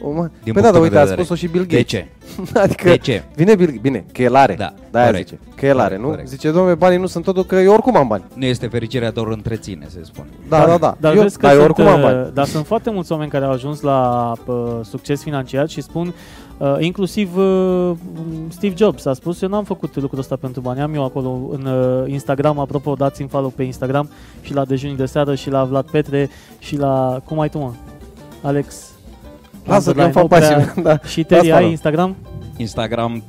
O, 0.02 0.12
mă, 0.12 0.30
din 0.44 0.54
păi 0.54 0.62
da, 0.62 0.72
dar 0.72 0.80
punctul 0.80 0.82
uite, 0.82 0.94
meu 0.94 1.02
a 1.02 1.04
de 1.04 1.10
vedere. 1.10 1.24
spus-o 1.26 1.36
și 1.36 1.48
Bill 1.48 1.66
De 1.66 1.76
Gates. 1.76 1.90
ce? 1.90 2.08
adică 2.64 2.90
De 2.90 2.98
ce? 2.98 3.24
vine 3.36 3.56
Bill 3.56 3.78
Bine, 3.82 4.06
că 4.14 4.22
el 4.22 4.36
are. 4.36 4.56
Da, 4.58 4.74
Da, 4.92 5.00
aia 5.00 5.10
corect. 5.10 5.28
zice. 5.28 5.40
Că 5.56 5.66
el 5.66 5.72
are, 5.80 5.84
Corect, 5.88 6.02
nu? 6.02 6.08
corect. 6.10 6.28
Zice, 6.30 6.52
domnule, 6.52 6.76
banii 6.76 6.98
nu 6.98 7.06
sunt 7.06 7.24
totul, 7.24 7.44
că 7.44 7.56
eu 7.56 7.74
oricum 7.74 7.96
am 7.96 8.08
bani. 8.08 8.24
Nu 8.34 8.46
este 8.46 8.68
fericirea, 8.68 9.12
doar 9.12 9.28
întreține, 9.28 9.86
se 9.90 10.00
spune. 10.04 10.28
Da, 10.50 10.66
da, 10.66 10.78
da. 10.78 10.96
Dar 11.00 11.16
eu, 11.16 11.22
vezi 11.22 11.38
că 11.38 11.46
dar 11.46 11.56
eu 11.56 11.62
sunt, 11.62 11.78
oricum 11.78 11.94
am 11.94 12.00
uh, 12.00 12.06
bani. 12.06 12.34
Dar 12.34 12.46
sunt 12.46 12.66
foarte 12.66 12.90
mulți 12.90 13.12
oameni 13.12 13.30
care 13.30 13.46
au 13.46 13.52
ajuns 13.52 13.82
la 13.82 14.32
uh, 14.46 14.56
succes 14.84 15.22
financiar 15.22 15.70
și 15.70 15.82
spun, 15.82 16.14
uh, 16.58 16.76
inclusiv 16.80 17.38
uh, 17.38 17.92
Steve 18.50 18.74
Jobs 18.78 19.06
a 19.06 19.14
spus, 19.14 19.42
eu 19.42 19.50
n-am 19.50 19.64
făcut 19.64 19.96
lucrul 20.02 20.20
ăsta 20.20 20.36
pentru 20.36 20.62
bani, 20.62 20.80
am 20.82 20.94
eu 20.94 21.04
acolo 21.04 21.40
în 21.52 21.66
uh, 21.66 22.04
Instagram, 22.12 22.60
apropo, 22.60 22.94
dați-mi 22.94 23.30
follow 23.30 23.50
pe 23.50 23.64
Instagram 23.64 24.10
și 24.42 24.54
la 24.54 24.66
dejunii 24.66 24.96
de 24.96 25.06
seară 25.06 25.36
și 25.36 25.50
la 25.50 25.64
Vlad 25.64 25.86
Petre 25.92 26.30
și 26.60 26.78
la, 26.78 27.22
cum 27.26 27.40
ai 27.40 27.50
tu 27.50 27.58
mă, 27.58 27.72
Alex? 28.42 28.87
Lasă 29.68 29.92
că 29.94 30.02
îmi 30.02 30.12
fac 30.12 30.22
nu 30.22 30.28
prea- 30.28 30.40
pasiune. 30.40 30.74
Da. 30.84 31.00
Și 31.08 31.24
Terry, 31.24 31.46
Asta 31.46 31.56
ai 31.58 31.64
nu. 31.64 31.70
Instagram? 31.70 32.16
Instagram, 32.58 33.24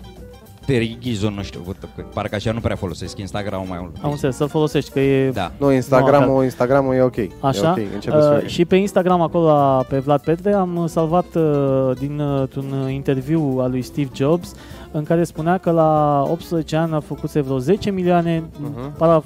Terighizo, 0.66 1.31
nu 1.31 1.42
știu, 1.42 1.61
uite, 1.66 2.05
parcă 2.14 2.35
așa 2.35 2.53
nu 2.53 2.61
prea 2.61 2.77
folosesc 2.77 3.18
Instagram 3.18 3.64
mai 3.68 3.79
mult. 3.81 3.96
Am 4.03 4.11
înțeles, 4.11 4.37
să-l 4.37 4.48
folosești, 4.48 4.90
că 4.90 5.01
e 5.01 5.31
Da. 5.31 5.53
Nu, 5.59 5.72
Instagramul, 5.72 6.42
Instagramul 6.44 6.94
e 6.94 7.01
ok. 7.03 7.14
Așa, 7.40 7.74
E 7.79 7.83
ok, 7.83 7.94
începe 7.94 8.20
să 8.20 8.31
uh, 8.33 8.38
fie. 8.38 8.48
și 8.48 8.64
pe 8.64 8.77
Instagram 8.77 9.20
acolo 9.20 9.46
la, 9.46 9.85
pe 9.88 9.98
Vlad 9.98 10.20
Petre 10.20 10.53
am 10.53 10.85
salvat 10.87 11.24
uh, 11.35 11.90
dintr-un 11.98 12.88
interviu 12.90 13.59
al 13.61 13.70
lui 13.70 13.83
Steve 13.83 14.09
Jobs 14.14 14.55
în 14.90 15.05
care 15.05 15.24
spunea 15.24 15.59
că 15.59 15.70
la 15.70 16.22
18 16.31 16.77
ani 16.77 16.94
a 16.94 17.01
făcut 17.01 17.33
vreo 17.33 17.59
10 17.59 17.90
milioane 17.90 18.42
Mhm. 18.61 18.96
para, 18.98 19.22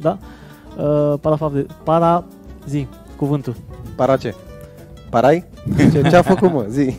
da? 0.00 0.18
Uh, 0.76 1.14
para, 1.20 1.36
para 1.84 2.24
zi, 2.68 2.86
cuvântul. 3.16 3.54
Para 3.96 4.16
ce? 4.16 4.34
Parai? 5.12 5.44
Ce, 5.92 6.02
ce 6.08 6.16
a 6.16 6.22
făcut, 6.22 6.52
mă? 6.52 6.64
Zi. 6.68 6.94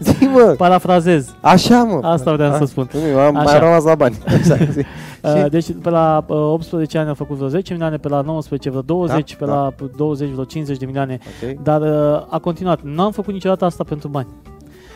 Zi, 0.00 0.24
mă. 0.24 0.54
Parafrazez. 0.56 1.34
Așa, 1.40 1.82
mă. 1.82 2.00
Asta 2.08 2.32
vreau 2.32 2.52
A, 2.52 2.56
să 2.56 2.64
spun. 2.64 2.88
Nu, 2.92 3.08
eu 3.08 3.18
am 3.18 3.34
mai 3.34 3.44
Așa. 3.44 3.58
rămas 3.58 3.84
la 3.84 3.94
bani. 3.94 4.18
Așa, 4.42 4.56
zi. 4.70 4.78
Uh, 4.78 5.42
Și? 5.42 5.48
deci 5.50 5.66
pe 5.82 5.90
la 5.90 6.24
uh, 6.26 6.36
18 6.36 6.98
ani 6.98 7.08
a 7.08 7.14
făcut 7.14 7.36
vreo 7.36 7.48
10 7.48 7.72
milioane, 7.72 7.96
pe 7.96 8.08
la 8.08 8.20
19 8.20 8.70
vreo 8.70 8.82
20, 8.82 9.30
Da, 9.30 9.36
pe 9.38 9.44
da. 9.44 9.52
la 9.54 9.74
20 9.96 10.28
vreo 10.30 10.44
50 10.44 10.78
de 10.78 10.84
milioane 10.86 11.18
Ok. 11.42 11.62
Dar 11.62 11.80
uh, 11.80 12.26
a 12.28 12.38
continuat. 12.38 12.80
Nu 12.82 13.02
am 13.02 13.12
făcut 13.12 13.32
niciodată 13.32 13.64
asta 13.64 13.84
pentru 13.84 14.08
bani. 14.08 14.28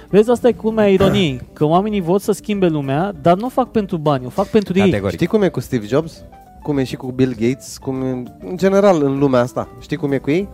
Vezi, 0.09 0.31
asta 0.31 0.49
e 0.49 0.53
culmea 0.53 0.89
ironiei, 0.89 1.41
că 1.53 1.65
oamenii 1.65 2.01
vor 2.01 2.21
să 2.21 2.33
schimbe 2.33 2.67
lumea, 2.67 3.13
dar 3.23 3.37
nu 3.37 3.47
o 3.47 3.49
fac 3.49 3.71
pentru 3.71 3.97
bani, 3.97 4.27
o 4.27 4.29
fac 4.29 4.47
pentru 4.47 4.79
ei. 4.79 4.85
Categoric. 4.85 5.15
Știi 5.15 5.27
cum 5.27 5.43
e 5.43 5.49
cu 5.49 5.61
Steve 5.61 5.87
Jobs? 5.87 6.25
Cum 6.63 6.79
e 6.79 6.85
și 6.85 6.97
cu 6.97 7.07
Bill 7.13 7.35
Gates? 7.39 7.79
Cum 7.79 8.03
e, 8.03 8.23
în 8.49 8.57
general 8.57 9.03
în 9.03 9.19
lumea 9.19 9.41
asta. 9.41 9.69
Știi 9.81 9.97
cum 9.97 10.13
e 10.13 10.19
cu 10.19 10.31
ei? 10.31 10.49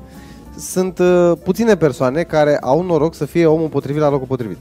Sunt 0.59 0.99
uh, 0.99 1.33
puține 1.42 1.77
persoane 1.77 2.23
care 2.23 2.59
au 2.59 2.83
noroc 2.83 3.14
să 3.14 3.25
fie 3.25 3.47
omul 3.47 3.69
potrivit 3.69 4.01
la 4.01 4.11
locul 4.11 4.27
potrivit. 4.27 4.59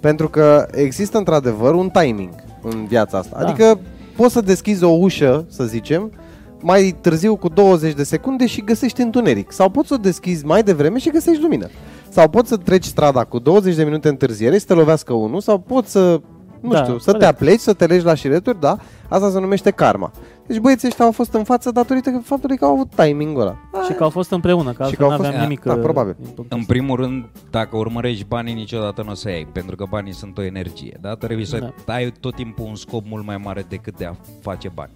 Pentru 0.00 0.28
că 0.28 0.66
există 0.72 1.18
într-adevăr 1.18 1.74
un 1.74 1.88
timing 1.88 2.30
în 2.62 2.86
viața 2.86 3.18
asta. 3.18 3.36
Da. 3.40 3.46
Adică 3.46 3.78
poți 4.16 4.32
să 4.32 4.40
deschizi 4.40 4.84
o 4.84 4.90
ușă, 4.90 5.46
să 5.48 5.64
zicem, 5.64 6.12
mai 6.60 6.96
târziu 7.00 7.36
cu 7.36 7.48
20 7.48 7.94
de 7.94 8.02
secunde 8.02 8.46
și 8.46 8.64
găsești 8.64 9.00
întuneric. 9.00 9.52
Sau 9.52 9.70
poți 9.70 9.88
să 9.88 9.94
o 9.94 9.96
deschizi 9.96 10.44
mai 10.44 10.62
devreme 10.62 10.98
și 10.98 11.10
găsești 11.10 11.42
lumină. 11.42 11.68
Sau 12.08 12.28
poți 12.28 12.48
să 12.48 12.56
treci 12.56 12.84
strada 12.84 13.24
cu 13.24 13.38
20 13.38 13.74
de 13.74 13.84
minute 13.84 14.08
întârziere, 14.08 14.58
să 14.58 14.66
te 14.66 14.74
lovească 14.74 15.12
unul, 15.12 15.40
sau 15.40 15.58
poți 15.58 15.90
să, 15.90 16.20
nu 16.66 16.72
Da, 16.72 16.82
știu, 16.82 16.98
să 16.98 17.04
te 17.04 17.18
corect. 17.18 17.30
apleci, 17.32 17.58
să 17.60 17.72
te 17.72 17.86
legi 17.86 18.04
la 18.04 18.14
șireturi, 18.14 18.60
da? 18.60 18.76
Asta 19.08 19.30
se 19.30 19.40
numește 19.40 19.70
karma. 19.70 20.10
Deci 20.46 20.58
băieții 20.58 20.88
ăștia 20.88 21.04
au 21.04 21.12
fost 21.12 21.32
în 21.32 21.44
față 21.44 21.70
datorită 21.70 22.20
faptului 22.24 22.56
că 22.56 22.64
au 22.64 22.72
avut 22.72 22.90
timingul 22.94 23.40
ăla. 23.40 23.56
Și 23.86 23.92
că 23.92 24.02
au 24.02 24.10
fost 24.10 24.30
împreună, 24.30 24.72
că 24.72 24.72
Și 24.72 24.80
altfel 24.82 24.96
că 24.98 25.04
au 25.04 25.10
n-aveam 25.10 25.32
fost- 25.32 25.42
nimic. 25.42 25.62
da, 25.62 25.74
uh, 25.74 25.80
probabil. 25.82 26.14
din 26.18 26.24
punctul 26.24 26.46
În 26.50 26.58
ăsta. 26.60 26.72
primul 26.72 26.96
rând, 26.96 27.24
dacă 27.50 27.76
urmărești 27.76 28.24
banii, 28.24 28.54
niciodată 28.54 29.02
nu 29.02 29.10
o 29.10 29.14
să 29.14 29.30
iei, 29.30 29.46
pentru 29.52 29.76
că 29.76 29.84
banii 29.90 30.12
sunt 30.12 30.38
o 30.38 30.42
energie, 30.42 30.98
da? 31.00 31.14
Trebuie 31.14 31.46
să 31.46 31.72
Da. 31.86 31.92
ai 31.92 32.12
tot 32.20 32.34
timpul 32.34 32.64
un 32.64 32.74
scop 32.74 33.04
mult 33.08 33.24
mai 33.26 33.36
mare 33.36 33.64
decât 33.68 33.96
de 33.96 34.04
a 34.04 34.12
face 34.40 34.68
bani. 34.74 34.92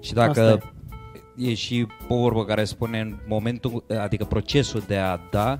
Și 0.00 0.12
Asta 0.16 0.26
dacă 0.26 0.62
e 1.36 1.54
și 1.54 1.86
o 2.08 2.16
vorbă 2.16 2.44
care 2.44 2.64
spune 2.64 3.00
în 3.00 3.14
momentul, 3.28 3.84
adică 4.02 4.24
procesul 4.24 4.82
de 4.86 4.96
a 4.96 5.18
da, 5.30 5.58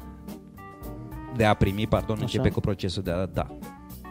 de 1.36 1.44
a 1.44 1.54
primi, 1.54 1.86
pardon, 1.86 2.14
Așa. 2.14 2.22
începe 2.24 2.48
cu 2.50 2.60
procesul 2.60 3.02
de 3.02 3.10
a 3.10 3.26
da. 3.26 3.46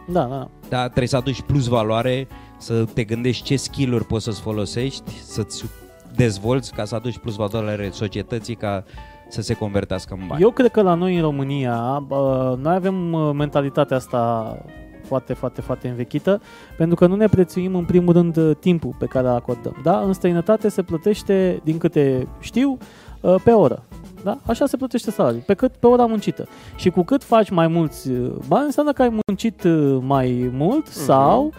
Da, 0.06 0.20
da, 0.20 0.28
da. 0.28 0.48
Da, 0.68 0.82
trebuie 0.84 1.08
să 1.08 1.16
aduci 1.16 1.42
plus 1.42 1.66
valoare, 1.66 2.28
să 2.58 2.84
te 2.94 3.04
gândești 3.04 3.44
ce 3.44 3.56
skill-uri 3.56 4.04
poți 4.04 4.24
să-ți 4.24 4.40
folosești, 4.40 5.10
să-ți 5.22 5.64
dezvolți 6.14 6.72
ca 6.72 6.84
să 6.84 6.94
aduci 6.94 7.18
plus 7.18 7.34
valoare 7.34 7.90
societății 7.92 8.54
ca 8.54 8.84
să 9.28 9.42
se 9.42 9.54
convertească 9.54 10.16
în 10.20 10.26
bani. 10.26 10.42
Eu 10.42 10.50
cred 10.50 10.70
că 10.70 10.82
la 10.82 10.94
noi 10.94 11.16
în 11.16 11.22
România, 11.22 12.04
bă, 12.06 12.56
noi 12.60 12.74
avem 12.74 13.12
uh, 13.12 13.30
mentalitatea 13.34 13.96
asta 13.96 14.56
foarte, 15.04 15.32
foarte, 15.32 15.60
foarte 15.60 15.88
învechită, 15.88 16.40
pentru 16.76 16.96
că 16.96 17.06
nu 17.06 17.16
ne 17.16 17.26
prețuim 17.26 17.74
în 17.74 17.84
primul 17.84 18.12
rând 18.12 18.36
uh, 18.36 18.56
timpul 18.60 18.94
pe 18.98 19.06
care 19.06 19.26
îl 19.26 19.34
acordăm. 19.34 19.76
Da? 19.82 20.00
În 20.00 20.12
străinătate 20.12 20.68
se 20.68 20.82
plătește, 20.82 21.60
din 21.64 21.78
câte 21.78 22.28
știu, 22.40 22.78
uh, 23.20 23.34
pe 23.44 23.50
oră. 23.50 23.85
Da? 24.26 24.38
Așa 24.46 24.66
se 24.66 24.76
plătește 24.76 25.10
salariul, 25.10 25.42
pe 25.46 25.54
cât 25.54 25.72
pe 25.72 25.86
ora 25.86 26.06
muncită. 26.06 26.46
Și 26.76 26.90
cu 26.90 27.02
cât 27.02 27.24
faci 27.24 27.50
mai 27.50 27.66
mulți 27.66 28.10
uh, 28.10 28.32
bani, 28.48 28.64
înseamnă 28.64 28.92
că 28.92 29.02
ai 29.02 29.20
muncit 29.26 29.64
uh, 29.64 29.98
mai 30.00 30.50
mult 30.52 30.86
sau 30.86 31.46
uh, 31.46 31.54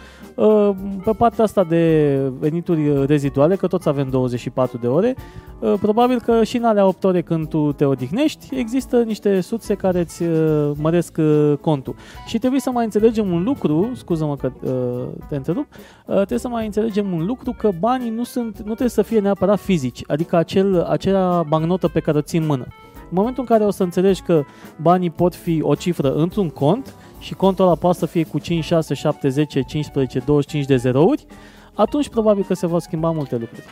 pe 1.04 1.12
partea 1.18 1.44
asta 1.44 1.64
de 1.64 2.18
venituri 2.40 2.90
uh, 2.90 3.08
reziduale, 3.08 3.56
că 3.56 3.68
toți 3.68 3.88
avem 3.88 4.10
24 4.10 4.78
de 4.78 4.88
ore, 4.88 5.16
uh, 5.60 5.74
probabil 5.82 6.20
că 6.20 6.44
și 6.44 6.58
în 6.58 6.64
alea 6.64 6.86
8 6.86 7.04
ore 7.04 7.22
când 7.22 7.48
tu 7.48 7.72
te 7.72 7.86
odihnești, 7.86 8.56
există 8.56 9.02
niște 9.02 9.42
surse 9.42 9.74
care 9.74 10.00
îți 10.00 10.24
uh, 10.24 10.72
măresc 10.76 11.18
uh, 11.20 11.54
contul. 11.62 11.96
Și 12.26 12.38
trebuie 12.38 12.60
să 12.60 12.72
mai 12.72 12.84
înțelegem 12.84 13.32
un 13.32 13.44
lucru, 13.44 13.92
scuză-mă 13.96 14.36
că 14.36 14.52
uh, 14.62 15.26
te 15.30 15.36
întrerup, 15.36 15.66
uh, 16.06 16.16
trebuie 16.16 16.40
să 16.40 16.48
mai 16.48 16.66
înțelegem 16.66 17.14
un 17.14 17.26
lucru 17.26 17.56
că 17.58 17.70
banii 17.80 18.10
nu 18.10 18.24
sunt, 18.24 18.58
nu 18.58 18.64
trebuie 18.64 18.90
să 18.90 19.02
fie 19.02 19.20
neapărat 19.20 19.60
fizici, 19.60 20.04
adică 20.08 20.36
acel, 20.36 20.84
acea 20.84 21.44
bancnotă 21.48 21.88
pe 21.88 22.00
care 22.00 22.18
o 22.18 22.22
ții 22.22 22.40
în 22.40 22.46
mână. 22.46 22.68
În 23.10 23.16
momentul 23.16 23.46
în 23.48 23.56
care 23.56 23.68
o 23.68 23.72
să 23.72 23.84
înțelegi 23.84 24.22
că 24.22 24.44
banii 24.82 25.10
pot 25.10 25.36
fi 25.36 25.60
o 25.62 25.76
cifră 25.76 26.14
într-un 26.14 26.50
cont 26.50 26.94
și 27.20 27.34
contul 27.34 27.66
ăla 27.66 27.76
poate 27.76 27.98
să 27.98 28.06
fie 28.06 28.24
cu 28.24 28.40
5, 28.40 28.64
6, 28.64 28.94
7, 28.94 29.30
10, 29.30 29.62
15, 29.62 30.20
25 30.20 30.66
de 30.66 30.76
zerouri, 30.76 31.26
atunci 31.74 32.10
probabil 32.10 32.44
că 32.48 32.54
se 32.54 32.68
vor 32.68 32.80
schimba 32.80 33.12
multe 33.12 33.36
lucruri. 33.38 33.66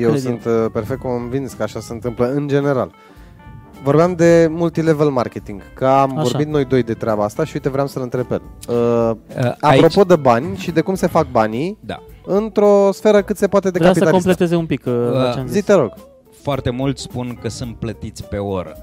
Eu 0.00 0.08
Cred 0.08 0.20
sunt 0.20 0.44
uh, 0.44 0.66
perfect 0.72 1.00
convins 1.00 1.52
că 1.52 1.62
așa 1.62 1.80
se 1.80 1.92
întâmplă 1.92 2.32
în 2.32 2.48
general. 2.48 2.92
Vorbeam 3.82 4.14
de 4.14 4.46
multilevel 4.50 5.08
marketing, 5.10 5.62
că 5.74 5.86
am 5.86 6.18
Așa. 6.18 6.28
vorbit 6.28 6.46
noi 6.52 6.64
doi 6.64 6.82
de 6.82 6.94
treaba 6.94 7.24
asta 7.24 7.44
și 7.44 7.50
uite 7.54 7.68
vreau 7.68 7.86
să-l 7.86 8.02
întreb 8.02 8.26
pe 8.26 8.34
el. 8.34 8.42
Uh, 8.76 9.16
Uh, 9.44 9.52
apropo 9.60 10.02
de 10.04 10.16
bani 10.16 10.56
și 10.56 10.70
de 10.70 10.80
cum 10.80 10.94
se 10.94 11.06
fac 11.06 11.30
banii 11.30 11.78
Da. 11.80 12.02
într-o 12.26 12.88
sferă 12.92 13.22
cât 13.22 13.36
se 13.36 13.48
poate 13.48 13.70
de 13.70 13.78
Vreau 13.78 13.92
să 13.94 13.98
capitalistă. 13.98 14.28
completeze 14.28 14.60
un 14.60 14.66
pic 14.66 14.86
uh, 14.86 15.12
la 15.12 15.32
ce 15.32 15.38
am 15.38 15.46
Zi, 15.46 15.52
zis. 15.52 15.64
te 15.64 15.72
rog. 15.72 15.92
Foarte 16.42 16.70
mulți 16.70 17.02
spun 17.02 17.38
că 17.42 17.48
sunt 17.48 17.76
plătiți 17.76 18.24
pe 18.24 18.36
oră. 18.36 18.76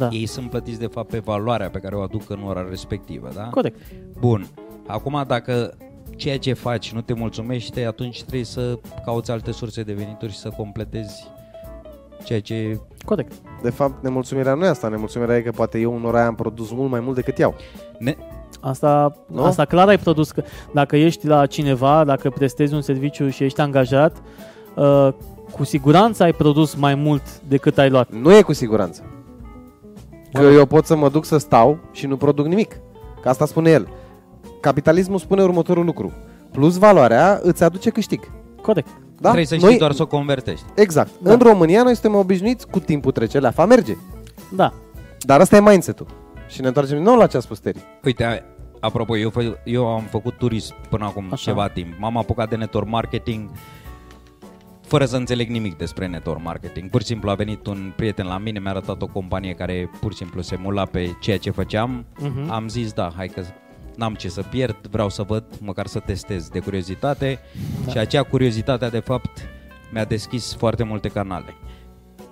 Da, 0.00 0.08
Ei 0.12 0.26
sunt 0.26 0.50
plătiți 0.50 0.78
de 0.78 0.86
fapt 0.86 1.10
pe 1.10 1.18
valoarea 1.18 1.70
pe 1.70 1.78
care 1.78 1.94
o 1.94 2.00
aduc 2.00 2.30
în 2.30 2.42
ora 2.46 2.66
respectivă, 2.68 3.28
da? 3.34 3.42
corect. 3.42 3.78
Bun. 4.18 4.46
Acum 4.86 5.24
dacă 5.26 5.74
ceea 6.16 6.38
ce 6.38 6.52
faci 6.52 6.92
nu 6.92 7.00
te 7.00 7.12
mulțumește, 7.12 7.84
atunci 7.84 8.20
trebuie 8.22 8.44
să 8.44 8.78
cauți 9.04 9.30
alte 9.30 9.52
surse 9.52 9.82
de 9.82 9.92
venituri 9.92 10.32
și 10.32 10.38
să 10.38 10.48
completezi 10.56 11.28
ceea 12.24 12.40
ce... 12.40 12.80
Corect. 13.04 13.32
De 13.62 13.70
fapt, 13.70 14.02
nemulțumirea 14.02 14.54
nu 14.54 14.64
e 14.64 14.68
asta. 14.68 14.88
Nemulțumirea 14.88 15.36
e 15.36 15.40
că 15.40 15.50
poate 15.50 15.78
eu 15.78 15.96
în 15.96 16.04
ora 16.04 16.18
aia 16.18 16.26
am 16.26 16.34
produs 16.34 16.70
mult 16.72 16.90
mai 16.90 17.00
mult 17.00 17.14
decât 17.14 17.38
iau. 17.38 17.54
Ne... 17.98 18.16
Asta, 18.60 19.16
Nu? 19.26 19.44
asta 19.44 19.64
clar 19.64 19.88
ai 19.88 19.98
produs. 19.98 20.30
Că 20.30 20.42
dacă 20.72 20.96
ești 20.96 21.26
la 21.26 21.46
cineva, 21.46 22.04
dacă 22.04 22.30
prestezi 22.30 22.74
un 22.74 22.80
serviciu 22.80 23.28
și 23.28 23.44
ești 23.44 23.60
angajat, 23.60 24.16
uh, 24.74 25.08
cu 25.52 25.64
siguranță 25.64 26.22
ai 26.22 26.32
produs 26.32 26.74
mai 26.74 26.94
mult 26.94 27.40
decât 27.40 27.78
ai 27.78 27.90
luat. 27.90 28.10
Nu 28.12 28.34
e 28.34 28.42
cu 28.42 28.52
siguranță. 28.52 29.02
Că 30.32 30.42
eu 30.42 30.66
pot 30.66 30.86
să 30.86 30.96
mă 30.96 31.08
duc 31.08 31.24
să 31.24 31.36
stau 31.38 31.78
și 31.92 32.06
nu 32.06 32.16
produc 32.16 32.46
nimic. 32.46 32.80
Că 33.22 33.28
asta 33.28 33.46
spune 33.46 33.70
el. 33.70 33.88
Capitalismul 34.60 35.18
spune 35.18 35.42
următorul 35.42 35.84
lucru. 35.84 36.12
Plus 36.52 36.76
valoarea 36.78 37.40
îți 37.42 37.64
aduce 37.64 37.90
câștig. 37.90 38.20
Corect. 38.62 38.88
Da? 38.88 39.20
Trebuie 39.20 39.46
să 39.46 39.54
știi 39.54 39.66
Noi, 39.68 39.78
doar 39.78 39.92
să 39.92 40.02
o 40.02 40.06
convertești. 40.06 40.64
Exact. 40.74 41.10
Da. 41.22 41.32
În 41.32 41.38
România 41.38 41.82
noi 41.82 41.92
suntem 41.94 42.14
obișnuiți 42.18 42.66
cu 42.68 42.78
timpul 42.80 43.12
trece, 43.12 43.38
leafa 43.38 43.66
merge. 43.66 43.96
Da. 44.50 44.72
Dar 45.18 45.40
asta 45.40 45.56
e 45.56 45.60
mindset-ul. 45.60 46.06
Și 46.48 46.60
ne 46.60 46.66
întoarcem 46.66 46.96
din 46.96 47.04
nou 47.04 47.16
la 47.16 47.26
ce 47.26 47.36
a 47.36 47.40
spus 47.40 47.58
Terry. 47.58 47.84
Uite, 48.04 48.24
a- 48.24 48.42
apropo, 48.80 49.16
eu, 49.16 49.30
fă, 49.30 49.56
eu 49.64 49.86
am 49.86 50.02
făcut 50.10 50.32
turism 50.38 50.74
până 50.88 51.04
acum 51.04 51.24
Așa. 51.32 51.50
ceva 51.50 51.68
timp. 51.68 51.88
M-am 51.98 52.16
apucat 52.16 52.48
de 52.48 52.56
network 52.56 52.88
marketing 52.88 53.48
fără 54.90 55.04
să 55.04 55.16
înțeleg 55.16 55.48
nimic 55.48 55.76
despre 55.76 56.06
network 56.06 56.42
marketing. 56.42 56.90
Pur 56.90 57.00
și 57.00 57.06
simplu 57.06 57.30
a 57.30 57.34
venit 57.34 57.66
un 57.66 57.92
prieten 57.96 58.26
la 58.26 58.38
mine, 58.38 58.58
mi-a 58.58 58.70
arătat 58.70 59.02
o 59.02 59.06
companie 59.06 59.52
care 59.52 59.90
pur 60.00 60.10
și 60.12 60.16
simplu 60.16 60.40
se 60.40 60.56
mula 60.56 60.84
pe 60.84 61.16
ceea 61.20 61.38
ce 61.38 61.50
făceam. 61.50 62.04
Mhm. 62.18 62.50
Am 62.50 62.68
zis, 62.68 62.92
da, 62.92 63.12
hai 63.16 63.28
că 63.28 63.42
n-am 63.96 64.14
ce 64.14 64.28
să 64.28 64.42
pierd, 64.42 64.86
vreau 64.90 65.08
să 65.08 65.22
văd, 65.22 65.44
măcar 65.60 65.86
să 65.86 65.98
testez 65.98 66.48
de 66.48 66.58
curiozitate. 66.58 67.38
Da. 67.84 67.90
Și 67.90 67.98
acea 67.98 68.22
curiozitate, 68.22 68.88
de 68.88 68.98
fapt, 68.98 69.48
mi-a 69.92 70.04
deschis 70.04 70.54
foarte 70.54 70.82
multe 70.82 71.08
canale. 71.08 71.54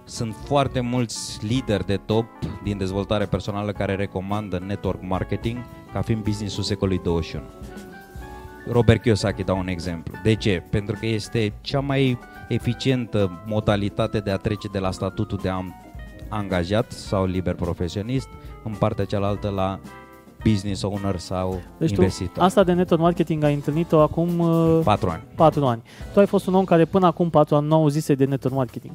Sunt 0.04 0.34
foarte 0.44 0.80
mulți 0.80 1.46
lideri 1.46 1.86
de 1.86 1.96
top 1.96 2.26
din 2.62 2.78
dezvoltare 2.78 3.24
personală 3.24 3.72
care 3.72 3.94
recomandă 3.94 4.62
network 4.66 5.02
marketing 5.02 5.64
ca 5.92 6.00
fiind 6.00 6.22
businessul 6.22 6.62
secolului 6.62 7.00
21. 7.04 7.44
Robert 8.70 9.02
Kiyosaki 9.02 9.44
dau 9.44 9.58
un 9.58 9.68
exemplu. 9.68 10.14
De 10.22 10.34
ce? 10.34 10.62
Pentru 10.70 10.96
că 11.00 11.06
este 11.06 11.52
cea 11.60 11.80
mai 11.80 12.18
eficientă 12.48 13.42
modalitate 13.46 14.18
de 14.18 14.30
a 14.30 14.36
trece 14.36 14.68
de 14.72 14.78
la 14.78 14.90
statutul 14.90 15.38
de 15.42 15.48
am- 15.48 15.74
angajat 16.28 16.92
sau 16.92 17.24
liber 17.24 17.54
profesionist 17.54 18.28
în 18.64 18.72
partea 18.78 19.04
cealaltă 19.04 19.48
la 19.48 19.78
business 20.44 20.82
owner 20.82 21.18
sau 21.18 21.60
Deci 21.78 21.88
tu, 21.94 22.00
investitor. 22.00 22.42
asta 22.44 22.64
de 22.64 22.72
network 22.72 23.00
marketing 23.02 23.42
ai 23.44 23.54
întâlnit-o 23.54 24.00
acum 24.00 24.38
uh, 24.38 24.80
Patru 24.84 25.08
ani. 25.08 25.22
4 25.34 25.64
ani. 25.66 25.82
Tu 26.12 26.18
ai 26.18 26.26
fost 26.26 26.46
un 26.46 26.54
om 26.54 26.64
care 26.64 26.84
până 26.84 27.06
acum 27.06 27.30
4 27.30 27.54
ani 27.56 27.66
nu 27.66 27.74
auzise 27.74 28.14
de 28.14 28.24
network 28.24 28.54
marketing. 28.56 28.92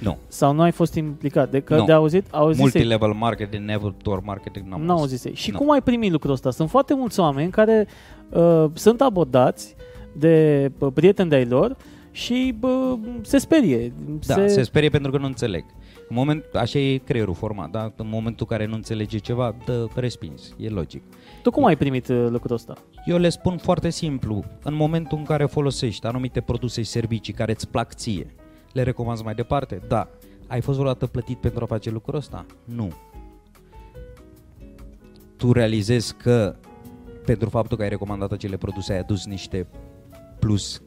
Nu. 0.00 0.16
Sau 0.28 0.52
nu 0.52 0.62
ai 0.62 0.70
fost 0.70 0.94
implicat. 0.94 1.50
De 1.50 1.60
că 1.60 1.76
Nu. 1.76 1.84
de 1.84 1.92
auzit, 1.92 2.26
auzise 2.30 2.60
Multilevel 2.62 3.12
marketing, 3.12 3.64
network 3.68 4.24
marketing, 4.24 4.66
n-am 4.68 4.82
Nu 4.82 4.90
auzit. 4.92 5.02
auzise. 5.02 5.34
Și 5.34 5.50
Nu. 5.50 5.58
cum 5.58 5.70
ai 5.70 5.82
primit 5.82 6.12
lucrul 6.12 6.32
ăsta? 6.32 6.50
Sunt 6.50 6.70
foarte 6.70 6.94
mulți 6.94 7.20
oameni 7.20 7.50
care 7.50 7.86
uh, 8.32 8.64
sunt 8.72 9.00
abordați 9.00 9.74
de 10.12 10.70
uh, 10.78 10.92
prieteni 10.94 11.28
de-ai 11.28 11.44
lor 11.44 11.76
și 12.10 12.54
uh, 12.60 12.98
se 13.22 13.38
sperie. 13.38 13.92
Da, 14.26 14.34
se... 14.34 14.46
se 14.46 14.62
sperie 14.62 14.88
pentru 14.88 15.10
că 15.10 15.18
nu 15.18 15.26
înțeleg. 15.26 15.64
În 16.08 16.16
moment, 16.18 16.44
așa 16.54 16.78
e 16.78 16.96
creierul 16.96 17.34
format, 17.34 17.70
da? 17.70 17.92
În 17.96 18.08
momentul 18.08 18.46
în 18.50 18.56
care 18.56 18.68
nu 18.68 18.74
înțelege 18.74 19.18
ceva, 19.18 19.54
dă 19.64 19.86
respins. 19.94 20.54
E 20.58 20.68
logic. 20.68 21.02
Tu 21.42 21.50
cum 21.50 21.64
ai 21.64 21.76
primit 21.76 22.08
uh, 22.08 22.26
lucrul 22.28 22.54
ăsta? 22.54 22.74
Eu 23.06 23.18
le 23.18 23.28
spun 23.28 23.56
foarte 23.56 23.90
simplu. 23.90 24.44
În 24.62 24.74
momentul 24.74 25.18
în 25.18 25.24
care 25.24 25.44
folosești 25.44 26.06
anumite 26.06 26.40
produse 26.40 26.82
și 26.82 26.88
servicii 26.88 27.32
care 27.32 27.52
îți 27.52 27.68
plac 27.68 27.94
ție, 27.94 28.34
le 28.72 28.82
recomanzi 28.82 29.24
mai 29.24 29.34
departe? 29.34 29.80
Da. 29.88 30.08
Ai 30.46 30.60
fost 30.60 30.78
vreodată 30.78 31.06
plătit 31.06 31.38
pentru 31.38 31.62
a 31.62 31.66
face 31.66 31.90
lucrul 31.90 32.16
ăsta? 32.16 32.46
Nu. 32.64 32.92
Tu 35.36 35.52
realizezi 35.52 36.14
că 36.14 36.56
pentru 37.24 37.48
faptul 37.48 37.76
că 37.76 37.82
ai 37.82 37.88
recomandat 37.88 38.32
acele 38.32 38.56
produse 38.56 38.92
ai 38.92 38.98
adus 38.98 39.26
niște 39.26 39.66
plus 40.38 40.82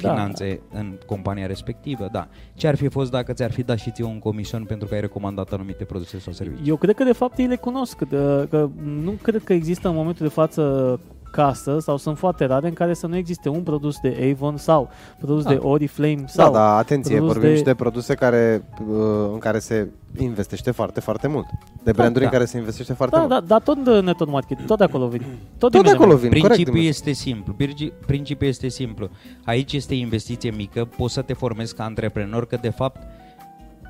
Da. 0.00 0.10
finanțe 0.10 0.60
în 0.72 0.98
compania 1.06 1.46
respectivă, 1.46 2.08
da. 2.12 2.28
Ce 2.54 2.68
ar 2.68 2.74
fi 2.76 2.88
fost 2.88 3.10
dacă 3.10 3.32
ți-ar 3.32 3.50
fi 3.52 3.62
dat 3.62 3.78
și 3.78 3.90
ție 3.90 4.04
un 4.04 4.18
comision 4.18 4.64
pentru 4.64 4.88
că 4.88 4.94
ai 4.94 5.00
recomandat 5.00 5.52
anumite 5.52 5.84
produse 5.84 6.18
sau 6.18 6.32
servicii? 6.32 6.68
Eu 6.68 6.76
cred 6.76 6.94
că 6.94 7.04
de 7.04 7.12
fapt 7.12 7.38
ei 7.38 7.46
le 7.46 7.56
cunosc. 7.56 7.96
Că, 7.96 8.46
că 8.50 8.70
nu 8.82 9.10
cred 9.10 9.44
că 9.44 9.52
există 9.52 9.88
în 9.88 9.94
momentul 9.94 10.26
de 10.26 10.32
față 10.32 11.00
casă 11.32 11.78
sau 11.78 11.96
sunt 11.96 12.18
foarte 12.18 12.44
rare 12.44 12.68
în 12.68 12.72
care 12.74 12.94
să 12.94 13.06
nu 13.06 13.16
existe 13.16 13.48
un 13.48 13.62
produs 13.62 13.96
de 14.02 14.32
Avon 14.32 14.56
sau 14.56 14.90
produs 15.18 15.42
Da. 15.42 15.50
de 15.50 15.56
Oriflame 15.62 16.14
Da, 16.20 16.26
sau 16.26 16.52
da, 16.52 16.76
atenție, 16.76 17.14
produs 17.16 17.32
vorbim 17.32 17.50
de- 17.50 17.56
și 17.56 17.62
de 17.62 17.74
produse 17.74 18.14
care, 18.14 18.64
uh, 18.88 18.96
în 19.32 19.38
care 19.38 19.58
se 19.58 19.88
investește 20.18 20.70
foarte, 20.70 21.00
foarte 21.00 21.28
mult. 21.28 21.46
De 21.82 21.92
branduri 21.92 22.20
da. 22.20 22.26
în 22.26 22.32
care 22.32 22.44
se 22.44 22.58
investește 22.58 22.92
foarte 22.92 23.14
Da, 23.16 23.20
mult. 23.20 23.32
da, 23.32 23.40
dar 23.40 23.60
tot 23.60 23.84
de 23.84 24.00
network 24.00 24.30
marketing, 24.30 24.66
tot 24.68 24.78
de 24.78 24.84
acolo 24.84 25.06
vin. 25.08 25.20
Tot, 25.20 25.28
Tot 25.58 25.70
de 25.70 25.78
unde 25.78 25.90
acolo 25.90 26.08
merg. 26.08 26.20
vin, 26.20 26.30
Principiul 26.30 26.66
corect. 26.66 26.88
este 26.88 27.12
simplu. 27.12 27.54
Pirgi- 27.54 27.92
Principiul 28.06 28.48
este 28.50 28.68
simplu. 28.68 29.08
Aici 29.44 29.72
este 29.72 29.94
investiție 29.94 30.50
mică, 30.50 30.84
poți 30.96 31.14
să 31.14 31.22
te 31.22 31.32
formezi 31.32 31.74
ca 31.74 31.84
antreprenor, 31.84 32.46
că 32.46 32.58
de 32.60 32.68
fapt 32.70 33.00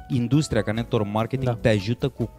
industria 0.09 0.63
ca 0.63 0.73
network 0.73 1.07
marketing 1.13 1.49
Da. 1.51 1.59
te 1.61 1.69
ajută 1.69 2.09
cu 2.09 2.31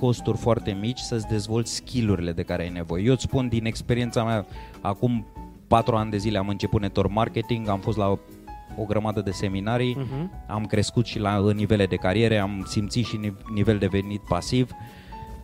costuri 0.00 0.36
foarte 0.38 0.76
mici 0.80 0.98
să-ți 0.98 1.26
dezvolți 1.26 1.74
skillurile 1.74 2.32
de 2.32 2.42
care 2.42 2.62
ai 2.62 2.68
nevoie. 2.68 3.04
Eu 3.04 3.12
îți 3.12 3.22
spun 3.22 3.48
din 3.48 3.64
experiența 3.66 4.24
mea, 4.24 4.46
acum 4.80 5.26
patru 5.66 5.96
ani 5.96 6.10
de 6.10 6.16
zile 6.16 6.38
am 6.38 6.48
început 6.48 6.80
network 6.80 7.10
marketing, 7.12 7.68
am 7.68 7.78
fost 7.80 7.96
la 7.96 8.08
o, 8.08 8.18
o 8.76 8.84
grămadă 8.84 9.20
de 9.20 9.30
seminarii, 9.30 9.96
Mhm. 9.98 10.30
am 10.48 10.64
crescut 10.66 11.06
și 11.06 11.18
la 11.18 11.36
în 11.36 11.56
nivele 11.56 11.86
de 11.86 11.96
cariere, 11.96 12.38
am 12.38 12.64
simțit 12.68 13.06
și 13.06 13.16
ni- 13.16 13.34
nivel 13.54 13.78
de 13.78 13.86
venit 13.86 14.20
pasiv 14.28 14.70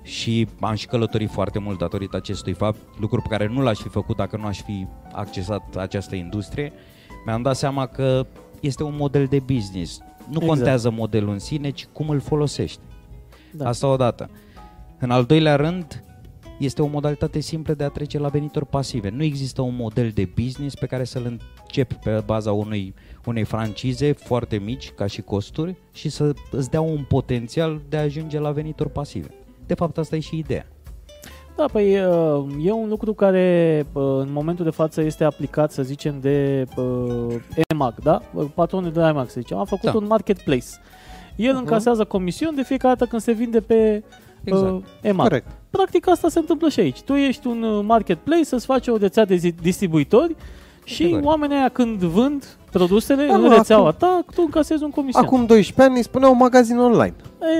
și 0.02 0.48
am 0.60 0.74
și 0.74 0.86
călătorit 0.86 1.30
foarte 1.30 1.58
mult 1.58 1.78
datorită 1.78 2.16
acestui 2.16 2.52
fapt, 2.52 2.78
lucruri 3.00 3.22
pe 3.22 3.28
care 3.28 3.46
nu 3.46 3.62
l-aș 3.62 3.78
fi 3.78 3.88
făcut 3.88 4.16
dacă 4.16 4.36
nu 4.36 4.44
aș 4.46 4.62
fi 4.62 4.86
accesat 5.12 5.76
această 5.76 6.14
industrie. 6.14 6.72
Mi-am 7.26 7.42
dat 7.42 7.56
seama 7.56 7.86
că 7.86 8.26
este 8.60 8.82
un 8.82 8.94
model 8.96 9.26
de 9.26 9.38
business. 9.38 9.98
Nu 10.18 10.24
Exact. 10.32 10.46
contează 10.46 10.90
modelul 10.90 11.32
în 11.32 11.38
sine, 11.38 11.70
ci 11.70 11.86
cum 11.92 12.08
îl 12.08 12.20
folosești. 12.20 12.78
Da. 13.52 13.68
Asta 13.68 13.86
odată. 13.86 14.30
În 14.98 15.10
al 15.10 15.24
doilea 15.24 15.56
rând, 15.56 16.02
este 16.58 16.82
o 16.82 16.86
modalitate 16.86 17.40
simplă 17.40 17.74
de 17.74 17.84
a 17.84 17.88
trece 17.88 18.18
la 18.18 18.28
venituri 18.28 18.66
pasive. 18.66 19.10
Nu 19.10 19.22
există 19.22 19.62
un 19.62 19.76
model 19.76 20.10
de 20.14 20.28
business 20.42 20.74
pe 20.74 20.86
care 20.86 21.04
să-l 21.04 21.38
începi 21.62 21.94
pe 21.94 22.22
baza 22.26 22.52
unui, 22.52 22.94
unei 23.24 23.44
francize 23.44 24.12
foarte 24.12 24.56
mici 24.56 24.90
ca 24.90 25.06
și 25.06 25.22
costuri 25.22 25.76
și 25.92 26.08
să 26.08 26.32
îți 26.50 26.70
dea 26.70 26.80
un 26.80 27.04
potențial 27.08 27.80
de 27.88 27.96
a 27.96 28.00
ajunge 28.02 28.38
la 28.38 28.50
venituri 28.50 28.90
pasive. 28.90 29.28
De 29.66 29.74
fapt, 29.74 29.98
asta 29.98 30.16
e 30.16 30.20
și 30.20 30.38
ideea. 30.38 30.66
Da, 31.56 31.64
păi 31.72 31.98
uh, 31.98 32.44
e 32.64 32.70
un 32.72 32.88
lucru 32.88 33.12
care 33.14 33.86
uh, 33.92 34.02
în 34.02 34.32
momentul 34.32 34.64
de 34.64 34.70
față 34.70 35.00
este 35.02 35.24
aplicat, 35.24 35.72
să 35.72 35.82
zicem, 35.82 36.20
de 36.20 36.64
uh, 36.76 37.34
EMAG, 37.72 37.94
da? 38.02 38.22
Patronul 38.54 38.92
de 38.92 39.00
la 39.00 39.08
EMAG, 39.08 39.28
să 39.28 39.40
zicem, 39.40 39.56
a 39.58 39.64
făcut 39.64 39.90
Da. 39.90 39.96
un 39.96 40.06
marketplace. 40.06 40.66
El 41.36 41.52
Mhm. 41.52 41.60
încasează 41.60 42.04
comisiuni 42.04 42.56
de 42.56 42.62
fiecare 42.62 42.94
dată 42.94 43.10
când 43.10 43.22
se 43.22 43.32
vinde 43.32 43.60
pe 43.60 44.02
Exact. 44.50 44.70
uh, 44.72 44.80
EMAG. 45.00 45.26
Corect. 45.26 45.46
Practic 45.70 46.08
asta 46.08 46.28
se 46.28 46.38
întâmplă 46.38 46.68
și 46.68 46.80
aici. 46.80 47.00
Tu 47.00 47.12
ești 47.14 47.46
un 47.46 47.62
uh, 47.62 47.84
marketplace, 47.86 48.44
să-ți 48.44 48.66
faci 48.66 48.86
o 48.88 48.96
rețea 48.96 49.24
de 49.24 49.34
zi- 49.36 49.54
distribuitori 49.62 50.36
și 50.84 51.08
Corect. 51.08 51.26
oamenii 51.26 51.56
aia 51.56 51.68
când 51.68 51.98
vând 51.98 52.56
produsele 52.70 53.26
Da, 53.26 53.34
în 53.34 53.40
mă, 53.40 53.54
rețeaua 53.54 53.88
acum- 53.88 53.98
ta, 53.98 54.24
tu 54.34 54.42
încasezi 54.44 54.82
un 54.82 54.90
comision. 54.90 55.24
Acum 55.24 55.46
12 55.46 55.82
ani 55.82 55.96
îi 55.96 56.02
spuneau 56.02 56.34
magazin 56.34 56.78
online. 56.78 57.14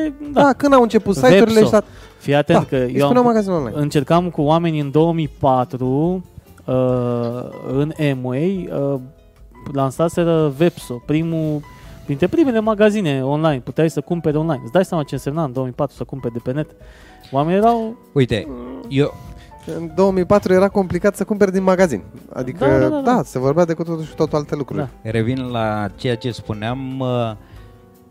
E, 0.07 0.13
Da, 0.33 0.43
da. 0.43 0.53
când 0.53 0.73
au 0.73 0.83
început 0.83 1.15
site-urile 1.15 1.45
Vepso. 1.45 1.65
și 1.65 1.71
dat, 1.71 1.85
Fii 2.19 2.35
atent 2.35 2.59
da, 2.59 2.65
că 2.65 2.77
îi 2.77 2.93
eu 2.95 3.05
spuneau 3.05 3.23
am, 3.23 3.25
magazin 3.25 3.53
online. 3.53 3.77
încercam 3.81 4.31
cu 4.31 4.43
oameni 4.43 4.81
în 4.81 4.91
2004 4.91 6.25
uh, 6.65 6.75
în 7.73 7.93
Amway 8.11 8.69
uh, 8.93 9.01
lansaseră 9.73 10.53
Vepso, 10.57 11.03
primul 11.07 11.61
printre 12.07 12.27
primele 12.27 12.61
magazine 12.61 13.25
online, 13.25 13.61
puteai 13.61 13.91
să 13.91 14.01
cumperi 14.01 14.37
online. 14.37 14.61
Îți 14.63 14.73
dai 14.73 14.85
seama 14.85 15.03
ce 15.03 15.15
însemna 15.15 15.45
în 15.45 15.53
2004 15.53 15.97
să 15.97 16.05
cumperi 16.05 16.33
de 16.33 16.39
pe 16.43 16.53
net? 16.53 16.71
Oamenii 17.31 17.59
erau 17.59 17.97
Uite, 18.13 18.47
eu, 18.89 19.15
În 19.77 19.91
2004 19.95 20.53
era 20.53 20.69
complicat 20.69 21.17
să 21.17 21.25
cumperi 21.25 21.53
din 21.53 21.63
magazin. 21.63 22.03
Adică, 22.33 22.65
Da, 22.67 22.79
da, 22.79 22.89
da, 22.89 23.01
da, 23.01 23.01
da. 23.15 23.23
se 23.23 23.39
vorbea 23.39 23.65
de 23.65 23.73
cu 23.75 23.83
totul 23.83 24.03
și 24.05 24.11
cu 24.11 24.17
totul 24.17 24.39
alte 24.39 24.55
lucruri. 24.55 24.81
Da. 25.03 25.11
Revin 25.11 25.47
la 25.51 25.89
ceea 25.97 26.17
ce 26.17 26.31
spuneam, 26.31 26.99
uh, 27.01 27.33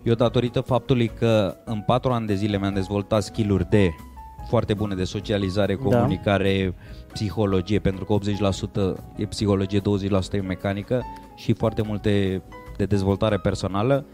eu 0.04 0.14
datorită 0.14 0.62
faptului 0.62 1.12
că 1.20 1.56
în 1.66 1.82
patru 1.86 2.12
ani 2.12 2.28
de 2.28 2.34
zile 2.36 2.58
mi-am 2.58 2.74
dezvoltat 2.74 3.24
skill-uri 3.24 3.70
de 3.70 3.90
foarte 4.50 4.74
bune 4.74 4.96
de 4.96 5.04
socializare, 5.04 5.76
Da. 5.76 5.82
comunicare, 5.98 6.76
psihologie, 7.14 7.80
pentru 7.80 8.06
că 8.06 8.14
80% 8.14 8.96
e 9.16 9.26
psihologie, 9.26 9.80
20% 9.80 10.38
e 10.38 10.42
mecanică 10.42 11.02
și 11.36 11.54
foarte 11.54 11.82
multe 11.82 12.42
de 12.78 12.86
dezvoltare 12.86 13.38
personală, 13.38 14.06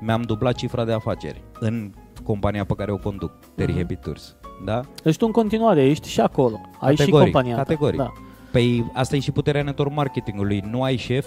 mi-am 0.00 0.22
dublat 0.22 0.54
cifra 0.54 0.84
de 0.84 0.92
afaceri 0.92 1.42
în 1.60 1.92
compania 2.24 2.64
pe 2.64 2.74
care 2.74 2.92
o 2.92 2.96
conduc, 2.96 3.32
Terry 3.54 3.70
Mhm. 3.72 3.80
Happy 3.80 3.96
Tours. 3.96 4.36
Da? 4.64 4.80
Deci 5.02 5.16
tu 5.16 5.26
în 5.26 5.32
continuare 5.32 5.84
ești 5.84 6.08
și 6.08 6.20
acolo. 6.20 6.60
Ai 6.80 6.92
și 6.92 6.98
Categoric, 6.98 7.32
compania 7.32 7.54
ta. 7.56 7.62
categoric. 7.62 7.98
Da. 7.98 8.12
Păi 8.52 8.90
asta 8.94 9.16
e 9.16 9.18
și 9.18 9.30
puterea 9.32 9.62
network 9.62 9.92
marketingului. 9.94 10.62
Nu 10.70 10.82
ai 10.82 10.96
șef, 10.96 11.26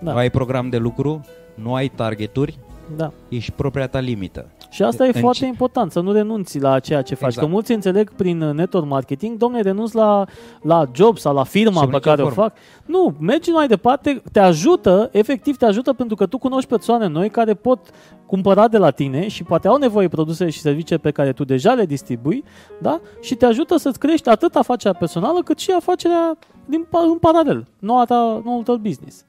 Da. 0.00 0.12
nu 0.12 0.18
ai 0.18 0.30
program 0.30 0.68
de 0.68 0.76
lucru, 0.76 1.20
nu 1.54 1.74
ai 1.74 1.88
targeturi, 1.88 2.58
da. 2.96 3.12
ești 3.28 3.52
propria 3.52 3.86
ta 3.86 3.98
limită. 3.98 4.50
Și 4.72 4.82
asta 4.82 5.04
e 5.04 5.10
În 5.14 5.20
foarte 5.20 5.38
ce- 5.38 5.46
important, 5.46 5.92
să 5.92 6.00
nu 6.00 6.12
renunți 6.12 6.58
la 6.60 6.78
ceea 6.78 7.02
ce 7.02 7.14
faci. 7.14 7.28
Exact. 7.28 7.46
Că 7.46 7.52
mulți 7.52 7.72
înțeleg 7.72 8.12
prin 8.12 8.40
uh, 8.42 8.54
network 8.54 8.86
marketing, 8.86 9.36
domne, 9.38 9.60
renunț 9.60 9.92
la, 9.92 10.24
la 10.62 10.84
job 10.94 11.18
sau 11.18 11.34
la 11.34 11.44
firma 11.44 11.80
Sub 11.80 11.90
pe 11.90 11.96
nicio 11.96 12.08
care 12.10 12.22
o 12.22 12.28
formă. 12.28 12.42
fac. 12.42 12.56
Nu, 12.86 13.14
mergi 13.20 13.50
mai 13.50 13.66
departe, 13.66 14.22
te 14.32 14.40
ajută, 14.40 15.08
efectiv 15.12 15.56
te 15.56 15.64
ajută 15.64 15.92
pentru 15.92 16.16
că 16.16 16.26
tu 16.26 16.38
cunoști 16.38 16.68
persoane 16.68 17.06
noi 17.06 17.30
care 17.30 17.54
pot 17.54 17.78
cumpăra 18.26 18.68
de 18.68 18.78
la 18.78 18.90
tine 18.90 19.28
și 19.28 19.42
poate 19.42 19.68
au 19.68 19.76
nevoie 19.76 20.06
de 20.06 20.14
produse 20.14 20.50
și 20.50 20.60
servicii 20.60 20.98
pe 20.98 21.10
care 21.10 21.32
tu 21.32 21.44
deja 21.44 21.72
le 21.72 21.84
distribui, 21.86 22.44
da? 22.80 23.00
Și 23.20 23.34
te 23.34 23.46
ajută 23.46 23.76
să-ți 23.76 23.98
crești 23.98 24.28
atât 24.28 24.54
afacerea 24.54 24.98
personală 24.98 25.42
cât 25.42 25.58
și 25.58 25.70
afacerea 25.70 26.38
din, 26.66 26.84
pa- 26.86 27.10
în 27.12 27.18
paralel, 27.18 27.66
noua 27.78 28.04
ta, 28.04 28.40
noul 28.44 28.62
tău 28.62 28.76
business. 28.76 29.24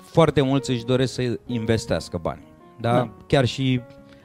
Foarte 0.00 0.40
mulți 0.40 0.70
își 0.70 0.84
doresc 0.84 1.12
să 1.14 1.38
investească 1.46 2.18
bani. 2.22 2.42
Da? 2.80 2.92
Da. 2.92 3.08
Chiar 3.26 3.44
și 3.44 3.80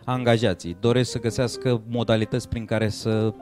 angajații 0.09 0.77
doresc 0.79 1.11
să 1.11 1.19
găsească 1.19 1.81
modalități 1.89 2.49
prin 2.49 2.65
care 2.65 2.89
să 2.89 3.33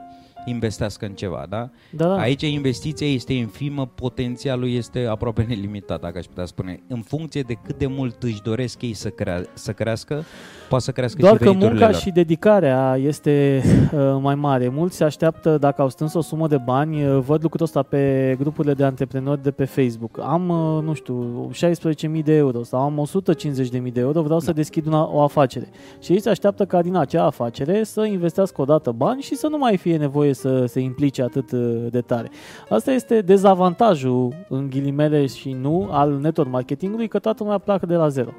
investească 0.46 1.04
în 1.06 1.12
ceva, 1.12 1.46
da? 1.48 1.70
Da, 1.90 2.06
da. 2.06 2.16
Aici 2.18 2.42
investiția 2.42 3.06
este 3.06 3.32
infimă, 3.32 3.86
potențialul 3.94 4.70
este 4.70 5.06
aproape 5.06 5.44
nelimitat, 5.48 6.00
dacă 6.00 6.18
aș 6.18 6.24
putea 6.24 6.44
spune. 6.44 6.80
În 6.88 7.00
funcție 7.02 7.40
de 7.42 7.54
cât 7.64 7.78
de 7.78 7.86
mult 7.86 8.22
își 8.22 8.42
doresc 8.42 8.82
ei 8.82 8.92
să, 8.94 9.08
crea- 9.08 9.42
să 9.52 9.72
crească, 9.72 10.22
poate 10.68 10.84
să 10.84 10.90
crească 10.90 11.20
Doar 11.20 11.32
și 11.32 11.38
că 11.38 11.44
veniturile 11.44 11.72
munca 11.78 11.90
lor. 11.90 12.00
și 12.00 12.10
dedicarea 12.10 12.96
este 12.96 13.62
uh, 13.92 14.16
mai 14.20 14.34
mare. 14.34 14.68
Mulți 14.68 14.96
se 14.96 15.04
așteaptă, 15.04 15.58
dacă 15.58 15.82
au 15.82 15.88
strâns 15.88 16.14
o 16.14 16.20
sumă 16.20 16.48
de 16.48 16.56
bani, 16.56 17.04
uh, 17.06 17.18
văd 17.26 17.42
lucrul 17.42 17.64
ăsta 17.64 17.82
pe 17.82 18.34
grupurile 18.40 18.74
de 18.74 18.84
antreprenori 18.84 19.42
de 19.42 19.50
pe 19.50 19.64
Facebook. 19.64 20.18
Am, 20.22 20.48
uh, 20.48 20.82
nu 20.82 20.94
știu, 20.94 21.50
16.000 21.52 22.22
de 22.24 22.34
euro 22.34 22.62
sau 22.62 22.80
am 22.80 22.98
150.000 22.98 23.92
de 23.92 24.00
euro, 24.00 24.22
vreau 24.22 24.38
să 24.40 24.52
deschid 24.52 24.86
una, 24.86 25.08
o 25.12 25.20
afacere. 25.22 25.68
Și 26.00 26.12
ei 26.12 26.20
se 26.20 26.28
așteaptă 26.30 26.64
ca 26.64 26.82
din 26.82 26.94
acea 26.96 27.24
afacere 27.24 27.82
să 27.84 28.04
investească 28.04 28.60
odată 28.60 28.90
bani 28.90 29.22
și 29.22 29.34
să 29.34 29.46
nu 29.48 29.58
mai 29.58 29.76
fie 29.76 29.96
nevoie 29.96 30.32
să 30.36 30.64
se 30.66 30.80
implice 30.80 31.22
atât 31.22 31.52
uh, 31.52 31.86
de 31.90 32.00
tare. 32.00 32.30
Asta 32.68 32.92
este 32.92 33.20
dezavantajul, 33.20 34.34
în 34.48 34.70
ghilimele 34.70 35.26
și 35.26 35.52
nu, 35.52 35.88
al 35.90 36.18
network 36.20 36.50
marketingului, 36.50 37.08
că 37.08 37.18
toată 37.18 37.42
lumea 37.42 37.58
pleacă 37.58 37.86
de 37.86 37.94
la 37.94 38.08
zero. 38.08 38.30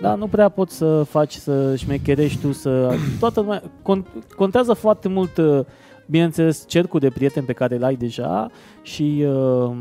Da, 0.00 0.14
nu 0.14 0.26
prea 0.26 0.48
poți 0.48 0.76
să 0.76 1.02
faci 1.02 1.34
să 1.34 1.76
șmecherești 1.76 2.40
tu, 2.40 2.52
să... 2.52 2.94
Toată 3.20 3.40
lumea... 3.40 3.62
Con- 3.62 4.34
contează 4.36 4.72
foarte 4.72 5.08
mult, 5.08 5.36
uh, 5.36 5.60
bineînțeles, 6.06 6.64
cercul 6.66 7.00
de 7.00 7.08
prieteni 7.08 7.46
pe 7.46 7.52
care 7.52 7.78
l-ai 7.78 7.94
deja 7.94 8.50
și 8.82 9.24
uh, 9.26 9.32
uh, 9.32 9.72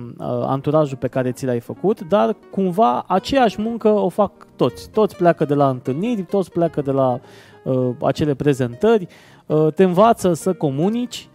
anturajul 0.46 0.98
pe 0.98 1.08
care 1.08 1.32
ți 1.32 1.46
l-ai 1.46 1.60
făcut, 1.60 2.02
dar 2.02 2.36
cumva 2.52 3.04
aceeași 3.08 3.62
muncă 3.62 3.88
o 3.88 4.10
fac 4.10 4.32
toți. 4.56 4.90
Toți 4.90 5.16
pleacă 5.16 5.46
de 5.46 5.54
la 5.54 5.70
întâlniri, 5.70 6.22
toți 6.22 6.52
pleacă 6.52 6.82
de 6.82 6.92
la 6.92 7.20
uh, 7.64 7.90
acele 8.02 8.34
prezentări, 8.34 9.08
uh, 9.46 9.68
te 9.74 9.84
învață 9.84 10.34
să 10.34 10.54
comunici, 10.54 11.30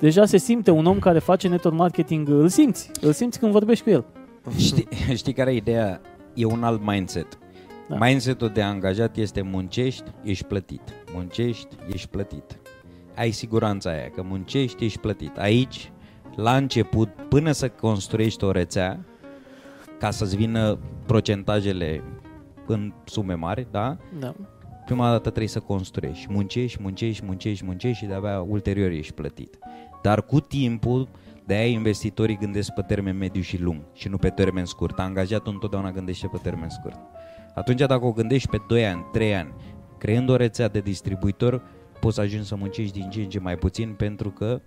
deja 0.00 0.24
se 0.24 0.36
simte 0.36 0.70
un 0.70 0.86
om 0.86 0.98
care 0.98 1.18
face 1.18 1.48
network 1.48 1.76
marketing, 1.76 2.28
îl 2.28 2.48
simți, 2.48 2.90
îl 3.00 3.12
simți 3.12 3.38
când 3.38 3.52
vorbești 3.52 3.84
cu 3.84 3.90
el. 3.90 4.04
Știi, 4.56 4.88
știi 5.20 5.32
care 5.32 5.52
e 5.52 5.56
ideea? 5.56 6.00
E 6.34 6.44
un 6.44 6.64
alt 6.64 6.86
mindset. 6.86 7.38
Da. 7.88 7.96
Da. 7.96 8.06
Mindsetul 8.06 8.48
de 8.48 8.62
angajat 8.62 9.16
este 9.16 9.42
muncești, 9.42 10.04
ești 10.22 10.44
plătit. 10.44 10.80
Muncești, 11.14 11.76
ești 11.92 12.08
plătit. 12.08 12.58
Ai 13.16 13.30
siguranța 13.30 13.90
aia 13.90 14.10
că 14.14 14.22
muncești, 14.22 14.84
ești 14.84 14.98
plătit. 14.98 15.36
Aici, 15.38 15.92
la 16.36 16.56
început, 16.56 17.08
până 17.28 17.52
să 17.52 17.68
construiești 17.68 18.44
o 18.44 18.50
rețea, 18.50 19.04
ca 19.98 20.10
să-ți 20.10 20.36
vină 20.36 20.78
procentajele 21.06 22.02
în 22.66 22.92
sume 23.04 23.34
mari, 23.34 23.66
da? 23.70 23.96
Da. 24.18 24.34
Prima 24.84 25.10
dată 25.10 25.20
trebuie 25.22 25.48
să 25.48 25.60
construiești. 25.60 26.26
Muncești, 26.30 26.82
muncești, 26.82 27.24
muncești, 27.24 27.64
muncești 27.64 27.98
și 27.98 28.06
de-abia 28.06 28.40
ulterior 28.40 28.90
ești 28.90 29.12
plătit. 29.12 29.58
Dar 30.06 30.22
cu 30.22 30.40
timpul, 30.40 31.08
de-aia 31.46 31.66
investitorii 31.66 32.36
gândesc 32.36 32.72
pe 32.72 32.82
termen 32.82 33.16
mediu 33.16 33.40
și 33.40 33.60
lung 33.60 33.80
și 33.92 34.08
nu 34.08 34.16
pe 34.16 34.28
termen 34.28 34.64
scurt. 34.64 34.98
Angajatul 34.98 35.52
întotdeauna 35.52 35.90
gândește 35.90 36.28
pe 36.32 36.38
termen 36.42 36.68
scurt. 36.68 36.98
Atunci 37.54 37.78
dacă 37.78 38.04
o 38.04 38.12
gândești 38.12 38.48
pe 38.48 38.56
2 38.68 38.86
ani, 38.86 39.06
3 39.12 39.34
ani, 39.34 39.52
creând 39.98 40.28
o 40.28 40.36
rețea 40.36 40.68
de 40.68 40.80
distribuitor, 40.80 41.62
poți 42.00 42.14
să 42.14 42.20
ajungi 42.20 42.46
să 42.46 42.56
muncești 42.58 42.98
din 43.00 43.10
ce 43.10 43.20
în 43.20 43.28
ce 43.28 43.40
mai 43.40 43.56
puțin 43.56 43.94
pentru 43.96 44.30
că 44.30 44.60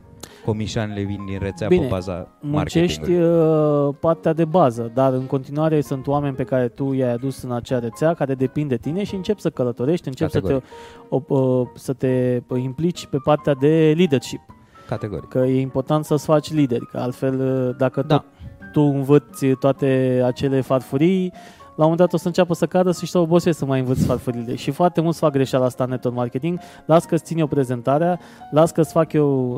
comisioanele 0.46 1.02
vin 1.02 1.26
din 1.26 1.40
rețea 1.40 1.68
Bine, 1.68 1.82
pe 1.82 1.88
baza 1.88 2.28
muncești 2.42 3.00
marketingului. 3.00 3.88
uh, 3.88 3.96
partea 4.00 4.34
de 4.34 4.46
bază, 4.46 4.92
dar 4.94 5.14
în 5.14 5.26
continuare 5.26 5.82
sunt 5.82 6.08
oameni 6.08 6.36
pe 6.36 6.44
care 6.44 6.68
tu 6.68 6.94
i-ai 6.94 7.12
adus 7.12 7.42
în 7.42 7.52
acea 7.52 7.80
rețea, 7.80 8.14
care 8.14 8.34
depind 8.34 8.70
de 8.70 8.78
tine 8.78 9.04
și 9.04 9.16
începi 9.16 9.42
să 9.42 9.50
călătorești, 9.50 10.08
începi 10.08 10.32
să 10.32 10.40
te, 10.40 10.48
Categoric. 10.48 10.70
o, 11.10 11.36
uh, 11.36 11.68
să 11.76 11.94
te 11.94 12.42
implici 12.56 13.06
pe 13.06 13.18
partea 13.24 13.54
de 13.54 13.94
leadership. 13.98 14.42
Categoric. 14.90 15.30
Că 15.30 15.38
e 15.38 15.60
important 15.62 16.06
să-ți 16.06 16.26
faci 16.26 16.54
lideri, 16.54 16.88
că 16.92 16.98
altfel 16.98 17.40
uh, 17.40 17.76
dacă 17.78 18.02
Da. 18.02 18.16
tot 18.16 18.26
tu 18.72 18.82
învăți 18.82 19.46
toate 19.46 20.22
acele 20.26 20.62
farfurii, 20.62 21.34
la 21.76 21.86
un 21.86 21.92
moment 21.92 21.98
dat 21.98 22.14
o 22.14 22.18
să 22.18 22.28
înceapă 22.28 22.54
să 22.54 22.66
cadă 22.66 22.92
și 22.92 23.06
să 23.06 23.18
obosesc 23.18 23.58
să 23.58 23.66
mai 23.66 23.80
învăț 23.80 24.04
farfurile. 24.04 24.56
Și 24.56 24.72
foarte 24.72 25.02
mulți 25.02 25.20
fac 25.20 25.32
greșeala 25.32 25.66
asta 25.66 25.84
în 25.84 25.90
network 25.90 26.16
marketing. 26.16 26.60
Las 26.86 27.06
că-ți 27.06 27.24
țin 27.24 27.38
eu 27.38 27.48
prezentarea, 27.48 28.20
las 28.52 28.72
că-ți 28.72 28.92
fac 28.92 29.14
eu, 29.14 29.50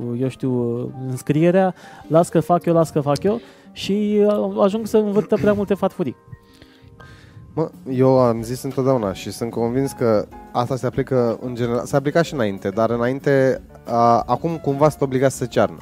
uh, 0.00 0.20
eu 0.20 0.28
știu, 0.28 0.80
uh, 0.80 0.88
înscrierea, 1.08 1.74
las 2.08 2.28
că 2.28 2.40
fac 2.40 2.64
eu, 2.64 2.74
las 2.74 2.90
că 2.90 3.00
fac 3.00 3.22
eu 3.22 3.40
și 3.72 4.24
uh, 4.26 4.62
ajung 4.62 4.86
să 4.86 4.96
învăț 4.96 5.24
prea 5.24 5.52
multe 5.52 5.74
farfurii. 5.74 6.16
Mă, 7.54 7.70
eu 7.90 8.18
am 8.18 8.42
zis 8.42 8.62
întotdeauna 8.62 9.12
și 9.12 9.30
sunt 9.30 9.50
convins 9.50 9.92
că 9.92 10.26
asta 10.52 10.76
se 10.76 10.86
aplică 10.86 11.38
în 11.40 11.54
general, 11.54 11.84
se 11.84 11.96
aplica 11.96 12.22
și 12.22 12.34
înainte, 12.34 12.68
dar 12.68 12.90
înainte, 12.90 13.62
a, 13.84 14.22
acum 14.26 14.56
cumva 14.56 14.88
sunt 14.88 15.00
obligați 15.00 15.36
să 15.36 15.46
cearnă. 15.46 15.78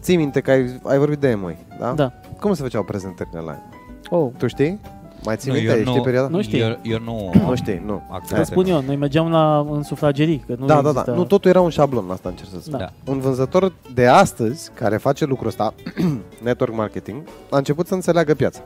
Ții 0.00 0.16
minte 0.16 0.40
că 0.40 0.50
ai, 0.50 0.80
ai 0.82 0.98
vorbit 0.98 1.18
de 1.18 1.28
emoi, 1.28 1.58
da? 1.78 1.92
Da. 1.92 2.12
Cum 2.40 2.54
se 2.54 2.62
făceau 2.62 2.82
prezentările 2.82 3.40
la 3.40 3.50
emoi? 3.52 3.68
Oh, 4.10 4.30
Tu 4.36 4.46
știi? 4.46 4.80
Mai 5.24 5.36
ții 5.36 5.50
Nu, 5.50 5.56
minte? 5.56 5.78
eu 5.78 5.84
Știi 5.84 6.00
perioada? 6.00 6.28
Nu 6.28 6.42
știu. 6.42 6.58
Eu, 6.58 6.78
eu 6.82 6.98
nu, 6.98 7.30
Nu 7.46 7.54
știi, 7.54 7.82
nu. 7.86 8.02
Acces. 8.10 8.36
vă 8.36 8.42
spun 8.42 8.66
eu, 8.66 8.82
noi 8.86 8.96
mergeam 8.96 9.30
la, 9.30 9.66
în 9.70 9.82
sufragerii, 9.82 10.44
că 10.46 10.54
nu 10.58 10.66
da, 10.66 10.74
da, 10.82 10.88
există... 10.88 11.10
da. 11.10 11.16
Nu, 11.16 11.24
totul 11.24 11.50
era 11.50 11.60
un 11.60 11.70
șablon, 11.70 12.10
asta 12.10 12.28
încerc 12.28 12.48
să 12.50 12.60
spun. 12.60 12.78
Da. 12.78 12.90
Da. 13.04 13.12
Un 13.12 13.18
vânzător 13.18 13.72
de 13.94 14.06
astăzi, 14.06 14.70
care 14.74 14.96
face 14.96 15.24
lucrul 15.24 15.48
ăsta, 15.48 15.74
network 16.42 16.74
marketing, 16.74 17.22
a 17.50 17.56
început 17.56 17.86
să 17.86 17.94
înțeleagă 17.94 18.34
piața. 18.34 18.60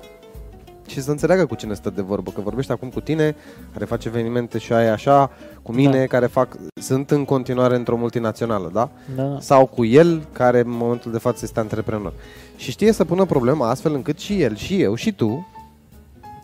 Și 0.89 1.03
să 1.03 1.11
înțeleagă 1.11 1.47
cu 1.47 1.55
cine 1.55 1.75
stă 1.75 1.91
de 1.91 2.03
vorbă, 2.03 2.31
că 2.31 2.41
vorbește 2.41 2.73
acum 2.73 2.89
cu 2.89 3.01
tine, 3.01 3.37
care 3.73 3.85
face 3.85 4.09
evenimente 4.09 4.59
și 4.59 4.73
aia 4.73 4.93
așa, 4.93 5.31
cu 5.63 5.73
mine, 5.73 5.99
Da. 5.99 6.07
care 6.07 6.27
fac, 6.27 6.57
sunt 6.81 7.11
în 7.11 7.25
continuare 7.25 7.75
într-o 7.77 7.97
multinațională, 7.97 8.71
da? 8.73 8.91
Da, 9.17 9.23
da. 9.23 9.37
Sau 9.41 9.67
cu 9.67 9.85
el, 9.85 10.27
care 10.33 10.59
în 10.59 10.71
momentul 10.71 11.13
de 11.13 11.19
față 11.19 11.41
este 11.43 11.61
antreprenor. 11.61 12.13
Și 12.57 12.71
știe 12.71 12.93
să 12.93 13.05
pună 13.05 13.25
problema 13.25 13.69
astfel 13.71 13.95
încât 13.95 14.19
și 14.19 14.41
el, 14.41 14.57
și 14.57 14.81
eu, 14.83 14.95
și 14.95 15.13
tu, 15.13 15.47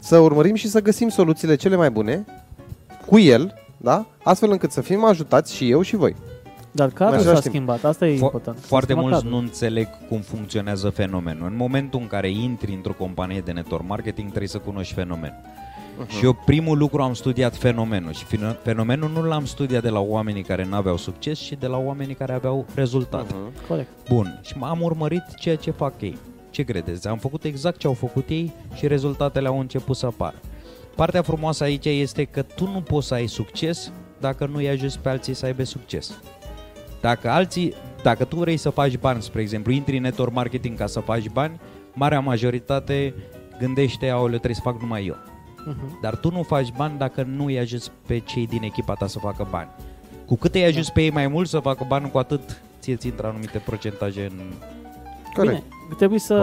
să 0.00 0.18
urmărim 0.18 0.54
și 0.54 0.68
să 0.68 0.80
găsim 0.82 1.08
soluțiile 1.08 1.54
cele 1.54 1.76
mai 1.76 1.90
bune 1.90 2.24
cu 3.06 3.18
el, 3.18 3.54
da? 3.76 4.06
Astfel 4.22 4.50
încât 4.50 4.70
să 4.70 4.80
fim 4.80 5.04
ajutați 5.04 5.54
și 5.54 5.70
eu 5.70 5.82
și 5.82 5.96
voi. 5.96 6.16
Dar 6.74 6.88
cadrul 6.90 7.18
același 7.18 7.34
s-a 7.36 7.40
timp. 7.50 7.54
schimbat, 7.54 7.84
asta 7.84 8.06
e 8.06 8.10
Fo- 8.10 8.18
important. 8.18 8.56
S-a 8.58 8.66
Foarte 8.66 8.92
schimbat 8.92 9.04
mulți 9.10 9.22
cadrul. 9.24 9.40
nu 9.40 9.46
înțeleg 9.46 9.88
cum 10.08 10.20
funcționează 10.20 10.90
fenomenul. 10.90 11.46
În 11.46 11.56
momentul 11.56 12.00
în 12.00 12.06
care 12.06 12.30
intri 12.30 12.72
într-o 12.74 12.92
companie 12.92 13.40
de 13.40 13.52
network 13.52 13.86
marketing, 13.88 14.28
trebuie 14.28 14.48
să 14.48 14.58
cunoști 14.58 14.94
fenomenul. 14.94 15.36
Mhm. 15.98 16.08
Și 16.08 16.24
eu 16.24 16.32
primul 16.44 16.78
lucru 16.78 17.02
am 17.02 17.14
studiat 17.14 17.56
fenomenul 17.56 18.12
și 18.12 18.24
feno- 18.24 18.62
fenomenul 18.62 19.10
nu 19.10 19.22
l-am 19.22 19.44
studiat 19.44 19.82
de 19.82 19.88
la 19.88 20.00
oamenii 20.00 20.42
care 20.42 20.64
nu 20.64 20.74
aveau 20.76 20.96
succes 20.96 21.38
și 21.38 21.54
de 21.54 21.66
la 21.66 21.76
oamenii 21.78 22.14
care 22.14 22.32
aveau 22.32 22.66
rezultate. 22.74 23.34
Mhm. 23.34 23.66
Corect. 23.68 23.88
Bun, 24.08 24.40
și 24.44 24.54
am 24.60 24.80
urmărit 24.82 25.22
ceea 25.38 25.56
ce 25.56 25.70
fac 25.70 25.92
ei. 26.00 26.18
Ce 26.50 26.62
credeți? 26.62 27.08
Am 27.08 27.18
făcut 27.18 27.44
exact 27.44 27.78
ce 27.78 27.86
au 27.86 27.92
făcut 27.92 28.28
ei 28.28 28.52
și 28.74 28.86
rezultatele 28.86 29.48
au 29.48 29.58
început 29.60 29.96
să 29.96 30.06
apară. 30.06 30.34
Partea 30.96 31.22
frumoasă 31.22 31.64
aici 31.64 31.84
este 31.84 32.24
că 32.24 32.42
tu 32.42 32.64
nu 32.72 32.80
poți 32.80 33.06
să 33.06 33.14
ai 33.14 33.26
succes 33.26 33.92
dacă 34.20 34.46
nu 34.46 34.56
îi 34.56 34.68
ajuți 34.68 34.98
pe 34.98 35.08
alții 35.08 35.34
să 35.34 35.46
aibă 35.46 35.64
succes. 35.64 36.18
Dacă 37.04 37.30
alții, 37.30 37.74
dacă 38.02 38.24
tu 38.24 38.36
vrei 38.36 38.56
să 38.56 38.70
faci 38.70 38.98
bani, 38.98 39.22
spre 39.22 39.40
exemplu, 39.40 39.72
intri 39.72 39.96
în 39.96 40.02
network 40.02 40.32
marketing 40.32 40.78
ca 40.78 40.86
să 40.86 41.00
faci 41.00 41.28
bani, 41.28 41.60
marea 41.92 42.20
majoritate 42.20 43.14
gândește, 43.58 44.08
aoleu, 44.08 44.28
trebuie 44.28 44.54
să 44.54 44.60
fac 44.64 44.80
numai 44.80 45.06
eu. 45.06 45.16
Mhm. 45.66 45.98
Dar 46.02 46.16
tu 46.16 46.30
nu 46.30 46.42
faci 46.42 46.72
bani 46.76 46.98
dacă 46.98 47.22
nu 47.22 47.44
îi 47.44 47.58
ajuți 47.58 47.90
pe 48.06 48.18
cei 48.18 48.46
din 48.46 48.62
echipa 48.62 48.94
ta 48.94 49.06
să 49.06 49.18
facă 49.18 49.46
bani. 49.50 49.68
Cu 50.26 50.36
cât 50.36 50.54
îi 50.54 50.64
ajuți 50.64 50.92
pe 50.92 51.02
ei 51.02 51.10
mai 51.10 51.28
mult 51.28 51.48
să 51.48 51.58
facă 51.58 51.84
bani, 51.88 52.10
cu 52.10 52.18
atât 52.18 52.62
ție 52.80 52.96
ți 52.96 53.06
intră 53.06 53.26
anumite 53.26 53.58
procentaje 53.58 54.24
în... 54.30 54.40
Corect. 55.34 55.62
Bine, 55.62 55.94
trebuie 55.96 56.18
să 56.18 56.34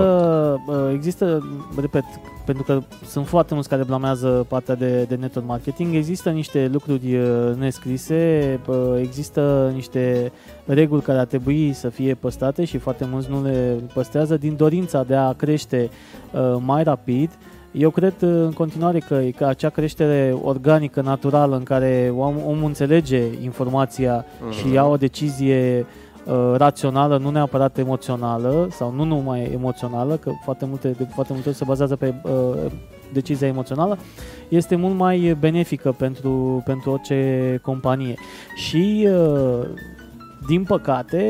uh, 0.67 0.91
există, 0.93 1.43
repet, 1.79 2.03
pentru 2.45 2.63
că 2.63 2.81
sunt 3.05 3.27
foarte 3.27 3.53
mulți 3.53 3.69
care 3.69 3.83
blamează 3.83 4.45
partea 4.47 4.75
de, 4.75 5.03
de 5.03 5.15
network 5.15 5.47
marketing, 5.47 5.95
există 5.95 6.29
niște 6.29 6.69
lucruri 6.71 7.15
uh, 7.15 7.55
nescrise, 7.57 8.59
uh, 8.67 8.75
există 8.99 9.71
niște 9.73 10.31
reguli 10.65 11.01
care 11.01 11.19
ar 11.19 11.25
trebui 11.25 11.73
să 11.73 11.89
fie 11.89 12.13
păstrate 12.13 12.65
și 12.65 12.77
foarte 12.77 13.07
mulți 13.11 13.29
nu 13.29 13.43
le 13.43 13.79
păstrează 13.93 14.37
din 14.37 14.55
dorința 14.55 15.03
de 15.03 15.15
a 15.15 15.33
crește 15.33 15.89
uh, 16.31 16.55
mai 16.65 16.83
rapid. 16.83 17.29
Eu 17.71 17.89
cred 17.89 18.13
uh, 18.21 18.29
în 18.29 18.51
continuare 18.51 18.99
că, 18.99 19.21
că 19.35 19.45
acea 19.45 19.69
creștere 19.69 20.35
organică, 20.43 21.01
naturală, 21.01 21.55
în 21.55 21.63
care 21.63 22.13
om, 22.17 22.35
omul 22.45 22.65
înțelege 22.65 23.21
informația 23.41 24.25
Mhm. 24.41 24.51
și 24.51 24.73
ia 24.73 24.85
o 24.85 24.97
decizie 24.97 25.79
uh, 25.79 26.10
rațională, 26.55 27.17
nu 27.17 27.29
neapărat 27.29 27.77
emoțională 27.77 28.67
sau 28.71 28.91
nu 28.91 29.03
numai 29.03 29.51
emoțională, 29.53 30.15
că 30.15 30.31
foarte 30.43 30.65
multe, 30.65 30.87
de 30.97 31.07
foarte 31.13 31.33
multe 31.33 31.49
ori 31.49 31.57
se 31.57 31.63
bazează 31.67 31.95
pe 31.95 32.13
uh, 32.23 32.71
decizia 33.13 33.47
emoțională, 33.47 33.97
este 34.49 34.75
mult 34.75 34.95
mai 34.95 35.35
benefică 35.39 35.91
pentru, 35.91 36.61
pentru 36.65 36.91
orice 36.91 37.59
companie. 37.63 38.15
Și 38.55 39.07
uh, 39.09 39.67
din 40.47 40.63
păcate, 40.63 41.29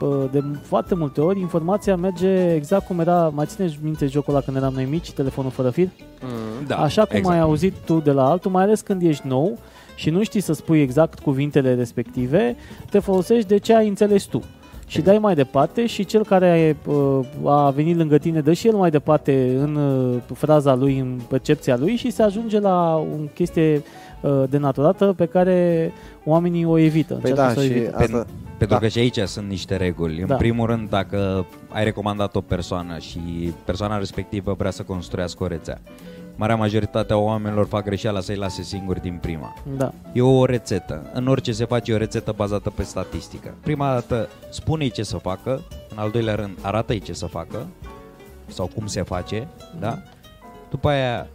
uh, 0.00 0.24
de 0.30 0.44
foarte 0.62 0.94
multe 0.94 1.20
ori, 1.20 1.40
informația 1.40 1.96
merge 1.96 2.52
exact 2.54 2.86
cum 2.86 3.00
era, 3.00 3.28
mai 3.34 3.46
țineți 3.46 3.78
minte 3.82 4.06
jocul 4.06 4.34
ăla 4.34 4.42
când 4.42 4.56
eram 4.56 4.72
noi 4.72 4.84
mici, 4.84 5.12
telefonul 5.12 5.50
fără 5.50 5.70
fir? 5.70 5.88
Mm. 6.20 6.66
Da, 6.66 6.76
Așa 6.76 7.04
cum 7.04 7.16
exact. 7.16 7.36
ai 7.36 7.42
auzit 7.42 7.74
tu 7.84 8.00
de 8.00 8.10
la 8.10 8.30
altul, 8.30 8.50
mai 8.50 8.62
ales 8.62 8.80
când 8.80 9.02
ești 9.02 9.26
nou 9.26 9.58
și 9.98 10.10
nu 10.10 10.22
știi 10.22 10.40
să 10.40 10.52
spui 10.52 10.80
exact 10.80 11.18
cuvintele 11.18 11.74
respective, 11.74 12.56
te 12.90 12.98
folosești 12.98 13.48
de 13.48 13.58
ce 13.58 13.74
ai 13.74 13.88
înțeles 13.88 14.24
tu. 14.24 14.42
Și 14.86 15.00
dai 15.00 15.18
mai 15.18 15.34
departe 15.34 15.86
și 15.86 16.04
cel 16.04 16.24
care 16.24 16.76
uh, 16.86 17.20
a 17.44 17.70
venit 17.70 17.96
lângă 17.96 18.18
tine 18.18 18.40
dă 18.40 18.52
și 18.52 18.66
el 18.66 18.74
mai 18.74 18.90
departe 18.90 19.56
în 19.58 19.74
uh, 19.74 20.36
fraza 20.36 20.74
lui, 20.74 20.98
în 20.98 21.20
percepția 21.28 21.76
lui 21.76 21.96
și 21.96 22.10
se 22.10 22.22
ajunge 22.22 22.60
la 22.60 22.96
o 22.96 23.16
chestie 23.34 23.82
uh, 24.20 24.42
denaturată 24.50 25.14
pe 25.16 25.26
care 25.26 25.92
oamenii 26.24 26.64
o 26.64 26.78
evită. 26.78 27.14
Păi 27.14 27.30
încearcă 27.30 27.54
da, 27.54 27.60
să 27.60 27.66
o 27.66 27.70
și 27.70 27.76
evite. 27.76 27.90
Pen- 27.90 28.02
asta... 28.02 28.26
Pentru 28.58 28.76
Da. 28.76 28.82
că 28.82 28.88
și 28.88 28.98
aici 28.98 29.18
sunt 29.18 29.48
niște 29.48 29.76
reguli. 29.76 30.20
În 30.20 30.26
Da. 30.26 30.34
primul 30.34 30.66
rând, 30.66 30.88
dacă 30.88 31.46
ai 31.68 31.84
recomandat 31.84 32.36
o 32.36 32.40
persoană 32.40 32.98
și 32.98 33.18
persoana 33.64 33.98
respectivă 33.98 34.54
vrea 34.58 34.70
să 34.70 34.82
construiască 34.82 35.44
o 35.44 35.46
rețea, 35.46 35.78
marea 36.38 36.56
majoritate 36.56 37.12
a 37.12 37.16
oamenilor 37.16 37.66
fac 37.66 37.84
greșeala 37.84 38.20
să-i 38.20 38.36
lase 38.36 38.62
singuri 38.62 39.00
din 39.00 39.18
prima. 39.20 39.54
Da, 39.76 39.92
E 40.12 40.22
o 40.22 40.44
rețetă. 40.44 41.10
În 41.12 41.26
orice 41.26 41.52
se 41.52 41.64
face 41.64 41.90
e 41.92 41.94
o 41.94 41.98
rețetă 41.98 42.32
bazată 42.36 42.70
pe 42.70 42.82
statistică. 42.82 43.54
Prima 43.60 43.92
dată 43.92 44.28
spune-i 44.50 44.90
ce 44.90 45.02
să 45.02 45.16
facă, 45.16 45.62
în 45.90 45.98
al 45.98 46.10
doilea 46.10 46.34
rând 46.34 46.58
arată-i 46.62 46.98
ce 47.00 47.12
să 47.12 47.26
facă 47.26 47.66
sau 48.46 48.70
cum 48.74 48.86
se 48.86 49.02
face, 49.02 49.48
da? 49.80 50.02
După 50.70 50.88
aia 50.88 51.26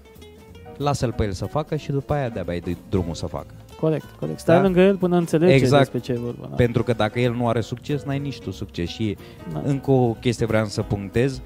lasă-l 0.77 1.11
pe 1.11 1.23
el 1.23 1.31
să 1.31 1.45
facă 1.45 1.75
și 1.75 1.91
după 1.91 2.13
aia 2.13 2.29
de-abia 2.29 2.53
îi 2.53 2.59
dai 2.61 2.77
drumul 2.89 3.13
să 3.13 3.25
facă. 3.25 3.53
corect, 3.79 4.05
corect. 4.19 4.39
Stai 4.39 4.55
Da. 4.55 4.61
lângă 4.61 4.79
el 4.81 4.97
până 4.97 5.17
înțelege 5.17 5.53
Exact. 5.53 5.91
despre 5.91 5.99
ce 5.99 6.11
e 6.19 6.23
vorba. 6.23 6.45
Da. 6.49 6.55
Pentru 6.55 6.83
că 6.83 6.93
dacă 6.93 7.19
el 7.19 7.33
nu 7.33 7.47
are 7.47 7.61
succes, 7.61 8.03
n-ai 8.03 8.19
nici 8.19 8.39
tu 8.39 8.51
succes. 8.51 8.89
Și 8.89 9.17
Da. 9.53 9.61
încă 9.65 9.91
o 9.91 10.11
chestie 10.13 10.45
vreau 10.45 10.65
să 10.65 10.81
punctez. 10.81 11.41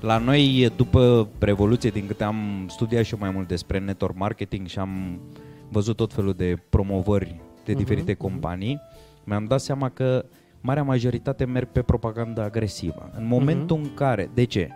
La 0.00 0.18
noi, 0.18 0.72
după 0.76 1.28
Revoluție, 1.38 1.90
din 1.90 2.06
câte 2.06 2.24
am 2.24 2.66
studiat 2.68 3.04
și 3.04 3.12
eu 3.12 3.18
mai 3.20 3.30
mult 3.30 3.48
despre 3.48 3.78
network 3.78 4.16
marketing 4.16 4.66
și 4.66 4.78
am 4.78 5.20
văzut 5.68 5.96
tot 5.96 6.12
felul 6.12 6.32
de 6.34 6.56
promovări 6.70 7.40
de 7.64 7.72
Mhm, 7.72 7.78
diferite 7.80 8.12
mhm. 8.12 8.20
companii, 8.20 8.80
mi-am 9.24 9.44
dat 9.44 9.60
seama 9.60 9.88
că 9.88 10.24
marea 10.60 10.82
majoritate 10.82 11.44
merg 11.44 11.68
pe 11.68 11.82
propaganda 11.82 12.42
agresivă. 12.42 13.10
În 13.16 13.26
momentul 13.26 13.76
Mhm. 13.76 13.86
în 13.88 13.94
care... 13.94 14.30
De 14.34 14.44
ce? 14.44 14.68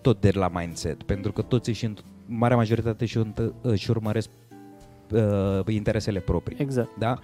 Tot 0.00 0.20
de 0.20 0.30
la 0.34 0.48
mindset. 0.48 1.02
Pentru 1.02 1.32
că 1.32 1.42
toți 1.42 1.68
își, 1.68 1.92
marea 2.26 2.56
majoritate 2.56 3.04
își, 3.04 3.18
își 3.60 3.90
urmăresc 3.90 4.30
uh, 5.12 5.60
interesele 5.66 6.20
proprii. 6.20 6.56
Exact. 6.60 6.96
Da? 6.98 7.18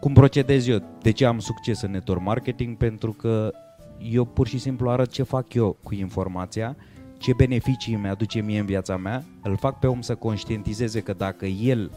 Cum 0.00 0.12
procedez 0.12 0.66
eu? 0.68 0.82
De 1.02 1.10
ce 1.10 1.24
am 1.24 1.38
succes 1.38 1.80
în 1.82 1.90
network 1.90 2.22
marketing? 2.22 2.76
Pentru 2.76 3.12
că 3.12 3.52
eu 4.02 4.24
pur 4.24 4.46
și 4.46 4.58
simplu 4.58 4.90
arăt 4.90 5.10
ce 5.10 5.22
fac 5.22 5.54
eu 5.54 5.76
cu 5.82 5.94
informația, 5.94 6.76
ce 7.18 7.32
beneficii 7.32 7.94
mi 7.94 8.08
aduce 8.08 8.40
mie 8.40 8.58
în 8.58 8.66
viața 8.66 8.96
mea, 8.96 9.24
îl 9.42 9.56
fac 9.56 9.78
pe 9.78 9.86
om 9.86 10.00
să 10.00 10.14
conștientizeze 10.14 11.00
că 11.00 11.12
dacă 11.12 11.46
el 11.46 11.90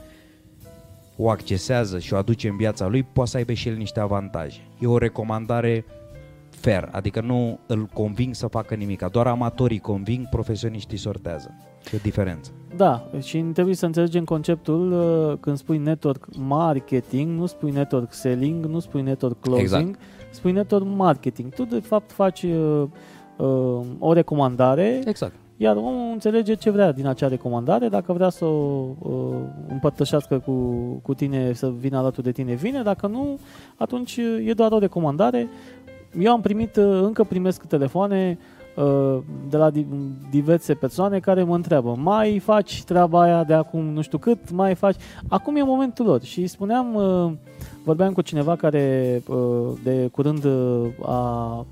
o 1.18 1.30
accesează 1.30 2.00
și 2.00 2.14
o 2.14 2.18
aduce 2.18 2.48
în 2.48 2.58
viața 2.58 2.88
lui, 2.88 3.04
poate 3.04 3.30
să 3.30 3.38
aibă 3.38 3.54
și 3.54 3.68
el 3.68 3.76
niște 3.76 4.00
avantaje. 4.00 4.62
E 4.80 4.88
o 4.88 4.98
recomandare 4.98 5.86
fair, 6.50 6.90
adică 6.92 7.22
nu 7.22 7.60
îl 7.68 7.86
conving 7.86 8.36
să 8.36 8.48
facă 8.48 8.76
nimic, 8.76 9.04
doar 9.04 9.28
amatorii 9.28 9.80
conving, 9.80 10.30
profesioniștii 10.30 10.98
sortează. 10.98 11.71
E 11.94 11.96
o 11.96 12.00
diferență. 12.04 12.52
Da, 12.76 13.10
și 13.22 13.38
trebuie 13.38 13.76
să 13.76 13.86
înțelegem 13.86 14.24
conceptul 14.24 14.92
uh, 14.92 15.38
când 15.40 15.58
spui 15.58 15.78
network 15.78 16.28
marketing, 16.38 17.40
nu 17.40 17.46
spui 17.46 17.72
network 17.72 18.14
selling, 18.14 18.66
nu 18.66 18.80
spui 18.80 19.02
network 19.02 19.40
closing, 19.40 19.66
Exact. 19.66 20.00
spui 20.30 20.52
network 20.52 20.86
marketing. 20.96 21.54
Tu 21.54 21.64
de 21.64 21.80
fapt 21.80 22.12
faci 22.12 22.44
uh, 22.44 22.84
uh, 23.38 23.80
o 24.00 24.14
recomandare, 24.14 25.02
Exact. 25.06 25.34
iar 25.58 25.76
omul 25.76 26.10
înțelege 26.12 26.54
ce 26.54 26.70
vrea 26.70 26.92
din 26.92 27.08
acea 27.08 27.28
recomandare, 27.28 27.88
dacă 27.88 28.14
vrea 28.14 28.30
să 28.30 28.46
o 28.46 28.88
uh, 29.00 29.36
împărtășească 29.70 30.40
cu, 30.40 30.52
cu 31.04 31.14
tine, 31.14 31.54
să 31.54 31.72
vină 31.80 31.98
alături 31.98 32.26
de 32.26 32.32
tine, 32.32 32.54
vine, 32.54 32.82
dacă 32.82 33.08
nu, 33.08 33.40
atunci 33.78 34.18
uh, 34.18 34.48
e 34.48 34.54
doar 34.54 34.72
o 34.72 34.80
recomandare. 34.80 35.50
Eu 36.20 36.32
am 36.32 36.42
primit, 36.42 36.76
uh, 36.76 37.02
încă 37.02 37.24
primesc 37.24 37.66
telefoane 37.66 38.38
uh, 38.40 38.51
de 39.50 39.58
la 39.58 39.70
di- 39.70 39.86
diverse 40.30 40.74
persoane 40.74 41.20
care 41.20 41.44
mă 41.44 41.56
întreabă 41.56 41.96
mai 41.98 42.40
faci 42.40 42.84
treaba 42.84 43.22
aia 43.22 43.44
de 43.44 43.54
acum 43.54 43.86
nu 43.86 44.02
știu 44.02 44.18
cât, 44.18 44.52
mai 44.52 44.76
faci... 44.76 44.96
Acum 45.28 45.56
e 45.56 45.64
momentul 45.64 46.06
lor. 46.06 46.22
Și 46.22 46.48
spuneam, 46.48 46.96
uh, 46.96 47.32
vorbeam 47.84 48.14
cu 48.14 48.22
cineva 48.22 48.56
care 48.56 49.22
uh, 49.28 49.38
de 49.84 50.10
curând 50.12 50.44
uh, 50.44 50.88
a 51.06 51.66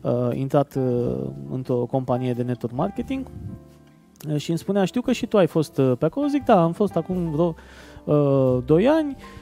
uh, 0.00 0.28
intrat 0.32 0.74
uh, 0.74 1.14
într-o 1.52 1.74
companie 1.74 2.32
de 2.32 2.42
network 2.42 2.74
marketing 2.74 3.26
uh, 4.30 4.36
și 4.36 4.50
îmi 4.50 4.58
spunea, 4.58 4.84
știu 4.84 5.00
că 5.00 5.12
și 5.12 5.26
tu 5.26 5.36
ai 5.36 5.46
fost 5.46 5.78
uh, 5.78 5.92
pe 5.98 6.04
acolo, 6.04 6.26
zic 6.26 6.44
da, 6.44 6.62
am 6.62 6.72
fost 6.72 6.96
acum 6.96 7.30
vreo 7.30 7.54
uh, 8.04 8.62
2 8.64 8.88
ani, 8.88 9.16
Uh, 9.16 9.41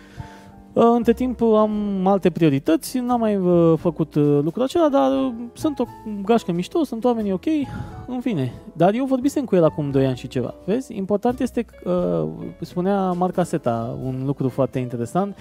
Între 0.72 1.12
timp 1.12 1.42
am 1.42 2.06
alte 2.06 2.30
priorități, 2.30 2.98
n-am 2.98 3.20
mai 3.20 3.36
uh, 3.36 3.78
făcut 3.78 4.14
uh, 4.14 4.38
lucrul 4.42 4.62
acela, 4.62 4.88
dar 4.88 5.10
uh, 5.10 5.32
sunt 5.52 5.78
o 5.78 5.84
gașcă 6.24 6.52
mișto, 6.52 6.84
sunt 6.84 7.04
oamenii 7.04 7.32
ok, 7.32 7.46
în 8.06 8.20
fine. 8.20 8.52
Dar 8.72 8.94
eu 8.94 9.04
vorbisem 9.04 9.44
cu 9.44 9.56
el 9.56 9.64
acum 9.64 9.90
2 9.90 10.06
ani 10.06 10.16
și 10.16 10.28
ceva. 10.28 10.54
Vezi? 10.64 10.96
Important 10.96 11.40
este, 11.40 11.64
uh, 11.84 12.28
spunea 12.60 13.12
Marca 13.12 13.42
Seta, 13.42 13.98
un 14.02 14.22
lucru 14.26 14.48
foarte 14.48 14.78
interesant, 14.78 15.36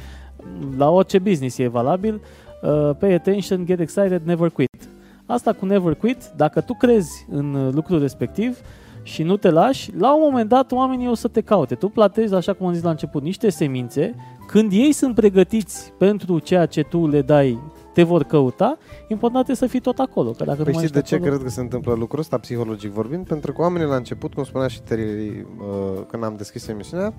la 0.78 0.90
orice 0.90 1.20
business 1.20 1.58
e 1.58 1.68
valabil, 1.68 2.22
uh, 2.62 2.96
pay 3.00 3.14
attention, 3.14 3.66
get 3.66 3.80
excited, 3.80 4.22
never 4.26 4.50
quit. 4.50 4.90
Asta 5.26 5.54
cu 5.54 5.66
never 5.66 5.96
quit, 5.96 6.32
dacă 6.36 6.62
tu 6.62 6.74
crezi 6.74 7.26
în 7.30 7.54
uh, 7.54 7.74
lucrul 7.74 8.00
respectiv 8.00 8.58
și 9.04 9.24
nu 9.24 9.38
te 9.38 9.50
lași, 9.50 9.92
la 9.98 10.16
un 10.16 10.22
moment 10.24 10.50
dat 10.50 10.72
oamenii 10.72 11.08
o 11.08 11.14
să 11.14 11.28
te 11.28 11.42
caute. 11.42 11.76
Tu 11.76 11.90
plătești, 11.90 12.36
așa 12.36 12.54
cum 12.54 12.68
am 12.68 12.74
zis 12.74 12.84
la 12.84 12.90
început, 12.90 13.24
niște 13.24 13.50
semințe, 13.50 14.16
când 14.52 14.72
ei 14.72 14.92
sunt 14.92 15.16
pregătiți 15.16 15.94
pentru 15.98 16.40
ceea 16.40 16.66
ce 16.66 16.84
tu 16.84 17.08
le 17.08 17.22
dai, 17.22 17.60
te 17.94 18.04
vor 18.04 18.24
căuta, 18.24 18.78
important 19.08 19.50
este 19.50 19.66
să 19.66 19.72
fii 19.72 19.80
tot 19.80 19.98
acolo. 19.98 20.32
Că 20.32 20.44
dacă 20.44 20.64
Păi 20.64 20.72
nu 20.74 20.78
mai 20.78 20.88
știți 20.88 20.94
de 20.94 21.00
ești 21.00 21.10
ce 21.10 21.16
acolo, 21.16 21.32
cred 21.32 21.44
că 21.44 21.50
se 21.50 21.62
întâmplă 21.62 21.94
lucrul 21.94 22.20
ăsta, 22.20 22.38
psihologic 22.38 22.92
vorbind? 22.92 23.28
Pentru 23.28 23.54
că 23.54 23.62
oamenii 23.62 23.88
la 23.88 23.96
început, 23.96 24.34
cum 24.34 24.44
spunea 24.44 24.68
și 24.68 24.82
Terry 24.82 25.30
uh, 25.30 26.02
când 26.08 26.24
am 26.24 26.34
deschis 26.38 26.68
emisiunea, 26.68 27.14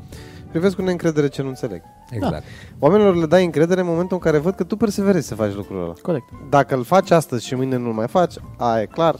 privesc 0.50 0.76
cu 0.76 0.82
neîncredere 0.82 1.28
ce 1.28 1.42
nu 1.42 1.48
înțeleg. 1.48 1.82
Exact. 2.10 2.44
Oamenilor 2.78 3.16
le 3.16 3.26
dai 3.26 3.44
încredere 3.44 3.80
în 3.80 3.86
momentul 3.86 4.16
în 4.16 4.22
care 4.22 4.38
văd 4.38 4.54
că 4.54 4.64
tu 4.64 4.76
perseverezi 4.76 5.26
să 5.26 5.34
faci 5.34 5.54
lucrul 5.54 5.82
ăla. 5.82 5.92
Corect. 6.02 6.24
Dacă 6.50 6.74
îl 6.74 6.84
faci 6.84 7.10
astăzi 7.10 7.46
și 7.46 7.54
mâine 7.54 7.76
nu-l 7.76 7.92
mai 7.92 8.08
faci, 8.08 8.34
a, 8.58 8.80
e 8.80 8.86
clar, 8.86 9.14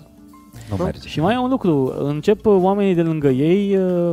Nu 0.71 0.77
Nu? 0.77 0.85
merge. 0.85 1.09
Și 1.09 1.21
mai 1.21 1.35
e 1.35 1.39
un 1.39 1.51
lucru, 1.51 1.95
încep 1.99 2.47
uh, 2.47 2.57
oamenii 2.61 2.95
de 2.95 3.03
lângă 3.03 3.29
ei 3.29 3.77
uh, 3.77 4.13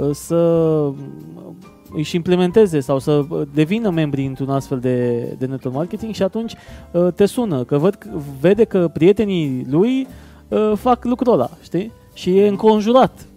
uh, 0.00 0.10
să 0.12 0.34
uh, 0.34 0.94
își 1.92 2.16
implementeze 2.16 2.80
sau 2.80 2.98
să 2.98 3.24
uh, 3.28 3.42
devină 3.54 3.90
membri 3.90 4.26
într-un 4.26 4.50
astfel 4.50 4.78
de, 4.78 5.18
de 5.38 5.46
network 5.46 5.76
marketing 5.76 6.14
și 6.14 6.22
atunci 6.22 6.54
uh, 6.92 7.12
te 7.14 7.26
sună, 7.26 7.64
că 7.64 7.78
văd, 7.78 7.98
vede 8.40 8.64
că 8.64 8.88
prietenii 8.92 9.66
lui 9.70 10.06
uh, 10.48 10.72
fac 10.74 11.04
lucrul 11.04 11.32
ăla, 11.32 11.50
știi? 11.62 11.92
Și 12.14 12.38
e 12.38 12.48
înconjurat 12.48 13.27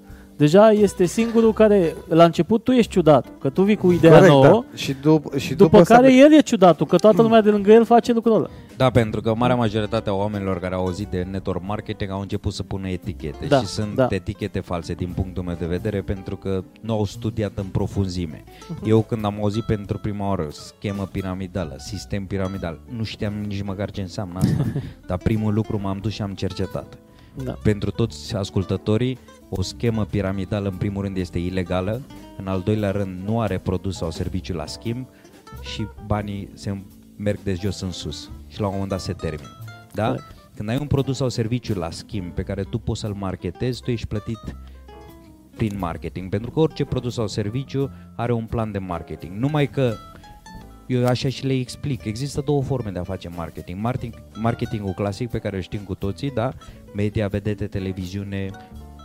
Deja 0.42 0.72
este 0.72 1.06
singurul 1.06 1.54
care, 1.54 1.96
la 2.08 2.24
început 2.24 2.64
tu 2.64 2.72
ești 2.72 2.92
ciudat, 2.92 3.28
că 3.40 3.50
tu 3.50 3.62
vii 3.64 3.76
cu 3.76 3.92
ideea 3.92 4.14
Corect, 4.14 4.32
nouă, 4.32 4.44
da. 4.44 4.66
Și, 4.78 4.94
dup- 4.94 5.38
și 5.38 5.54
după, 5.54 5.78
după, 5.78 5.82
care 5.82 6.08
să... 6.08 6.14
el 6.14 6.34
e 6.34 6.40
ciudatul, 6.40 6.86
că 6.86 6.96
toată 6.96 7.22
lumea 7.22 7.42
de 7.42 7.50
lângă 7.50 7.72
el 7.72 7.86
face 7.86 8.14
lucrul 8.14 8.36
ăla. 8.36 8.50
Da, 8.78 8.90
pentru 8.90 9.22
că 9.22 9.34
marea 9.36 9.56
majoritate 9.56 10.10
a 10.10 10.14
oamenilor 10.14 10.60
care 10.60 10.76
au 10.76 10.86
auzit 10.86 11.08
de 11.08 11.28
network 11.32 11.62
marketing 11.66 12.12
au 12.12 12.22
început 12.22 12.54
să 12.54 12.64
pună 12.64 12.88
etichete 12.88 13.46
Da, 13.46 13.60
și 13.60 13.66
sunt 13.66 13.96
da. 13.96 14.08
etichete 14.10 14.60
false 14.60 14.94
din 14.94 15.12
punctul 15.16 15.44
meu 15.44 15.56
de 15.60 15.66
vedere 15.66 16.02
pentru 16.02 16.36
că 16.38 16.64
nu 16.82 16.94
au 16.94 17.06
studiat 17.06 17.52
în 17.56 17.66
profunzime. 17.66 18.44
Mhm. 18.70 18.90
Eu 18.90 19.02
când 19.02 19.26
am 19.26 19.36
auzit 19.42 19.64
pentru 19.64 19.98
prima 19.98 20.28
oară 20.28 20.48
schemă 20.50 21.10
piramidală, 21.12 21.76
sistem 21.78 22.26
piramidal, 22.26 22.80
nu 22.98 23.04
știam 23.04 23.34
nici 23.48 23.64
măcar 23.64 23.92
ce 23.92 24.02
înseamnă 24.02 24.40
asta, 24.40 24.66
dar 25.08 25.18
primul 25.18 25.54
lucru 25.54 25.80
m-am 25.82 25.98
dus 26.02 26.12
și 26.12 26.22
am 26.22 26.34
cercetat. 26.34 26.98
Da. 27.44 27.58
Pentru 27.64 27.92
toți 27.92 28.36
ascultătorii, 28.36 29.18
o 29.54 29.62
schemă 29.62 30.06
piramidală 30.06 30.70
în 30.70 30.76
primul 30.76 31.04
rând 31.04 31.18
este 31.18 31.40
ilegală, 31.40 32.02
în 32.38 32.48
al 32.48 32.62
doilea 32.62 32.92
rând 32.92 33.28
nu 33.28 33.42
are 33.42 33.58
produs 33.58 33.98
sau 33.98 34.12
serviciu 34.12 34.54
la 34.54 34.66
schimb 34.66 35.08
și 35.62 35.88
banii 36.06 36.50
se 36.54 36.82
merg 37.18 37.40
de 37.44 37.54
jos 37.54 37.82
în 37.82 37.92
sus 37.92 38.30
și 38.48 38.60
la 38.60 38.66
un 38.66 38.72
moment 38.72 38.90
dat 38.90 39.00
se 39.00 39.14
termină. 39.14 39.50
Da? 39.94 40.06
Corect. 40.06 40.36
Când 40.56 40.70
ai 40.70 40.78
un 40.78 40.88
produs 40.88 41.18
sau 41.18 41.30
serviciu 41.30 41.74
la 41.74 41.92
schimb 41.92 42.34
pe 42.34 42.44
care 42.44 42.64
tu 42.64 42.78
poți 42.78 43.00
să-l 43.00 43.14
marketezi, 43.14 43.82
tu 43.82 43.92
ești 43.92 44.08
plătit 44.08 44.40
prin 45.56 45.78
marketing, 45.78 46.30
pentru 46.30 46.52
că 46.52 46.60
orice 46.60 46.86
produs 46.86 47.14
sau 47.14 47.28
serviciu 47.28 47.92
are 48.16 48.34
un 48.34 48.46
plan 48.46 48.72
de 48.72 48.78
marketing. 48.78 49.38
Numai 49.38 49.68
că 49.70 49.94
eu 50.88 51.06
așa 51.06 51.30
și 51.30 51.46
le 51.46 51.54
explic. 51.54 52.06
Există 52.06 52.42
două 52.42 52.62
forme 52.62 52.90
de 52.90 53.00
a 53.00 53.04
face 53.04 53.30
marketing. 53.30 53.82
Marketing 53.82 54.24
marketingul 54.36 54.94
clasic 54.94 55.30
pe 55.30 55.40
care 55.40 55.56
îl 55.56 55.62
știm 55.62 55.80
cu 55.80 55.96
toții, 55.96 56.32
da? 56.32 56.54
Media, 56.96 57.28
vedete, 57.28 57.68
televiziune, 57.68 58.50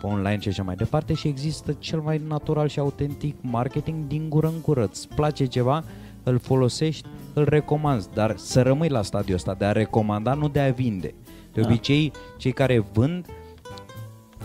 online 0.02 0.38
și 0.38 0.48
așa 0.48 0.62
mai 0.62 0.74
departe 0.74 1.14
și 1.14 1.28
există 1.28 1.72
cel 1.78 2.00
mai 2.00 2.22
natural 2.28 2.68
și 2.68 2.78
autentic 2.78 3.36
marketing 3.40 4.06
din 4.06 4.28
gură 4.28 4.46
în 4.46 4.60
gură. 4.62 4.84
Îți 4.84 5.08
place 5.08 5.44
ceva, 5.44 5.84
îl 6.22 6.38
folosești, 6.38 7.08
îl 7.34 7.44
recomanzi, 7.44 8.08
dar 8.14 8.36
să 8.36 8.62
rămâi 8.62 8.88
la 8.88 9.02
stadiul 9.02 9.36
ăsta 9.36 9.54
de 9.54 9.64
a 9.64 9.72
recomanda, 9.72 10.34
nu 10.34 10.48
de 10.48 10.60
a 10.60 10.70
vinde. 10.70 11.14
De 11.52 11.60
Da. 11.60 11.68
obicei, 11.68 12.12
cei 12.38 12.52
care 12.52 12.78
vând, 12.92 13.26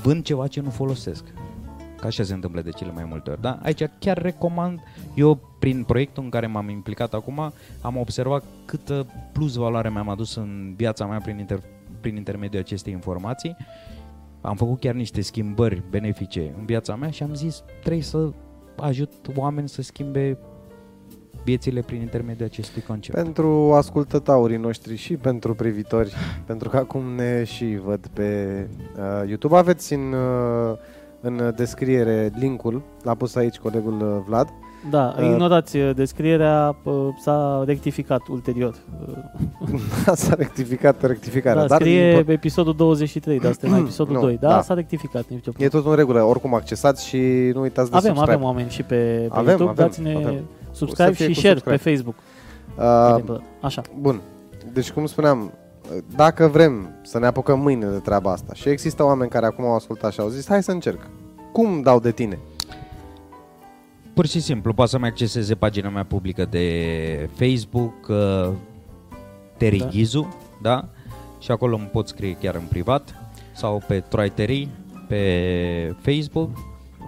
vând 0.02 0.24
ceva 0.24 0.48
ce 0.48 0.62
nu 0.62 0.70
folosesc. 0.70 1.24
Că 2.00 2.08
așa 2.08 2.24
se 2.24 2.34
întâmplă 2.34 2.62
de 2.62 2.70
cele 2.70 2.92
mai 2.92 3.06
multe 3.10 3.30
ori, 3.30 3.42
da? 3.42 3.60
Aici 3.64 3.84
chiar 4.00 4.18
recomand, 4.22 4.80
eu 5.14 5.40
prin 5.60 5.84
proiectul 5.84 6.24
în 6.24 6.30
care 6.30 6.48
m-am 6.48 6.70
implicat 6.70 7.14
acum, 7.14 7.54
am 7.82 7.98
observat 7.98 8.44
câtă 8.66 9.06
plus 9.32 9.56
valoare 9.56 9.90
mi-am 9.90 10.10
adus 10.10 10.36
în 10.36 10.74
viața 10.78 11.06
mea 11.06 11.20
prin, 11.20 11.38
inter, 11.38 11.62
prin 12.00 12.16
intermediul 12.16 12.62
acestei 12.62 12.94
informații. 12.94 13.56
Am 14.42 14.56
făcut 14.56 14.80
chiar 14.80 14.94
niște 14.94 15.22
schimbări 15.22 15.84
benefice 15.90 16.54
în 16.58 16.66
viața 16.66 16.96
mea 16.96 17.10
și 17.10 17.24
am 17.24 17.34
zis, 17.34 17.64
trebuie 17.82 18.04
să 18.04 18.30
ajut 18.78 19.12
oameni 19.36 19.70
să 19.70 19.82
schimbe 19.82 20.38
viețile 21.44 21.82
prin 21.82 22.02
intermediul 22.02 22.48
acestui 22.48 22.82
concept. 22.82 23.16
Pentru 23.18 23.74
ascultătorii 23.74 24.58
noștri 24.58 24.96
și 24.96 25.16
pentru 25.16 25.54
privitori, 25.54 26.14
pentru 26.50 26.70
că 26.70 26.78
acum 26.78 27.16
ne 27.16 27.44
și 27.44 27.80
văd 27.84 28.08
pe 28.08 28.68
uh, 28.98 29.28
YouTube, 29.28 29.58
aveți 29.58 29.94
în, 29.94 30.14
uh, 30.14 30.78
în 31.22 31.54
descriere 31.56 32.32
linkul, 32.36 32.82
l-a 33.04 33.16
pus 33.16 33.36
aici 33.36 33.58
colegul 33.58 34.02
uh, 34.02 34.24
Vlad. 34.26 34.54
Da, 34.90 35.16
Uh, 35.18 35.26
ignorați 35.26 35.78
uh, 35.78 35.92
descrierea, 35.96 36.76
uh, 36.84 36.94
s-a 37.20 37.64
rectificat 37.66 38.28
ulterior. 38.28 38.74
Uh, 39.62 39.80
S-a 40.14 40.34
rectificat 40.34 41.02
rectificarea. 41.02 41.62
Da, 41.62 41.68
dar 41.68 41.80
scrie 41.80 42.24
impo- 42.24 42.28
episodul 42.30 42.76
23, 42.76 43.40
dar 43.40 43.52
suntem 43.52 43.72
la 43.72 43.78
episodul 43.86 44.14
Nu, 44.14 44.20
2. 44.22 44.38
Da, 44.42 44.48
da. 44.48 44.62
s-a 44.62 44.74
rectificat. 44.74 45.24
Nici 45.28 45.48
o 45.48 45.50
e 45.50 45.52
problemă. 45.52 45.70
tot 45.72 45.86
în 45.86 45.96
regulă, 45.96 46.22
oricum 46.22 46.54
accesați 46.54 47.08
și 47.08 47.18
nu 47.54 47.62
uitați 47.62 47.92
de 47.92 47.98
avem, 47.98 48.10
subscribe. 48.14 48.32
avem 48.36 48.46
oameni 48.46 48.70
și 48.70 48.84
pe, 48.84 48.96
pe 48.96 49.28
Avem, 49.32 49.46
YouTube, 49.48 49.70
avem, 49.70 49.86
dați-ne 49.86 50.16
avem. 50.16 50.44
subscribe 50.72 51.10
O 51.10 51.14
să 51.14 51.24
fie 51.24 51.28
și 51.28 51.34
cu 51.34 51.40
share 51.40 51.54
subscribe. 51.60 51.78
pe 51.84 51.90
Facebook. 51.90 52.16
Uh, 53.30 53.40
Așa. 53.62 53.82
Bun. 54.00 54.22
Deci, 54.74 54.92
cum 54.92 55.06
spuneam, 55.06 55.52
dacă 56.16 56.48
vrem 56.48 56.90
să 57.04 57.20
ne 57.20 57.26
apucăm 57.26 57.60
mâine 57.60 57.86
de 57.86 57.98
treaba 57.98 58.32
asta 58.32 58.54
și 58.54 58.70
există 58.70 59.04
oameni 59.04 59.30
care 59.30 59.46
acum 59.46 59.66
au 59.66 59.76
ascultat 59.76 60.12
și 60.12 60.20
au 60.20 60.28
zis, 60.28 60.48
hai 60.48 60.64
să 60.64 60.72
încerc. 60.72 61.00
Cum 61.52 61.82
dau 61.82 62.00
de 62.00 62.12
tine? 62.12 62.40
Pur 64.14 64.28
și 64.28 64.40
simplu, 64.40 64.74
poate 64.74 64.92
să-mi 64.92 65.06
acceseze 65.06 65.56
pagina 65.56 65.90
mea 65.90 66.06
publică 66.06 66.46
de 66.46 67.30
Facebook, 67.34 68.08
uh, 68.08 68.50
Terry 69.58 69.78
Da. 69.78 69.84
da. 69.84 69.90
Ghizu, 69.90 70.38
da? 70.62 70.86
Și 71.40 71.52
acolo 71.52 71.76
îmi 71.76 71.86
pot 71.86 72.08
scrie 72.08 72.34
chiar 72.34 72.56
în 72.56 72.66
privat 72.70 73.16
sau 73.54 73.84
pe 73.88 74.00
Troy 74.00 74.30
Terry, 74.30 74.68
pe 75.08 75.96
Facebook 76.02 76.50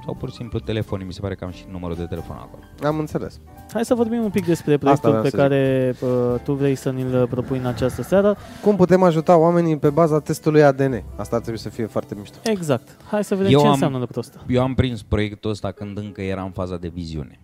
sau 0.06 0.16
pur 0.16 0.30
și 0.30 0.36
simplu 0.36 0.60
telefonii, 0.60 1.06
mi 1.06 1.14
se 1.14 1.20
pare 1.22 1.36
că 1.36 1.44
am 1.44 1.52
și 1.52 1.64
numărul 1.72 1.96
de 1.96 2.06
telefon 2.06 2.36
acolo. 2.36 2.64
Am 2.84 3.00
înțeles. 3.00 3.40
Hai 3.74 3.86
să 3.86 3.94
vorbim 3.94 4.24
un 4.24 4.30
pic 4.30 4.46
despre 4.46 4.78
proiectul 4.78 5.10
vreau 5.10 5.24
pe 5.24 5.30
să 5.30 5.38
care 5.38 5.94
uh, 6.02 6.40
tu 6.44 6.54
vrei 6.54 6.76
să 6.76 6.90
ni-l 6.92 7.28
propui 7.28 7.58
în 7.58 7.66
această 7.66 8.02
seară. 8.02 8.38
Cum 8.62 8.76
putem 8.76 9.04
ajuta 9.04 9.38
oamenii 9.38 9.78
pe 9.78 9.90
baza 9.90 10.20
testului 10.20 10.64
ADN? 10.64 11.04
Asta 11.16 11.36
ar 11.36 11.42
trebui 11.42 11.60
să 11.60 11.70
fie 11.70 11.86
foarte 11.86 12.16
mișto. 12.16 12.38
Exact. 12.44 12.98
Hai 13.10 13.24
să 13.24 13.36
vedem 13.36 13.52
Eu 13.52 13.60
ce 13.60 13.66
am- 13.66 13.72
înseamnă 13.72 13.98
lucrul 13.98 14.20
ăsta. 14.22 14.38
Eu 14.48 14.62
am 14.62 14.74
prins 14.74 15.02
proiectul 15.04 15.50
ăsta 15.52 15.72
când 15.72 15.98
încă 15.98 16.22
era 16.22 16.42
în 16.42 16.52
faza 16.52 16.78
de 16.78 16.88
viziune. 16.88 17.40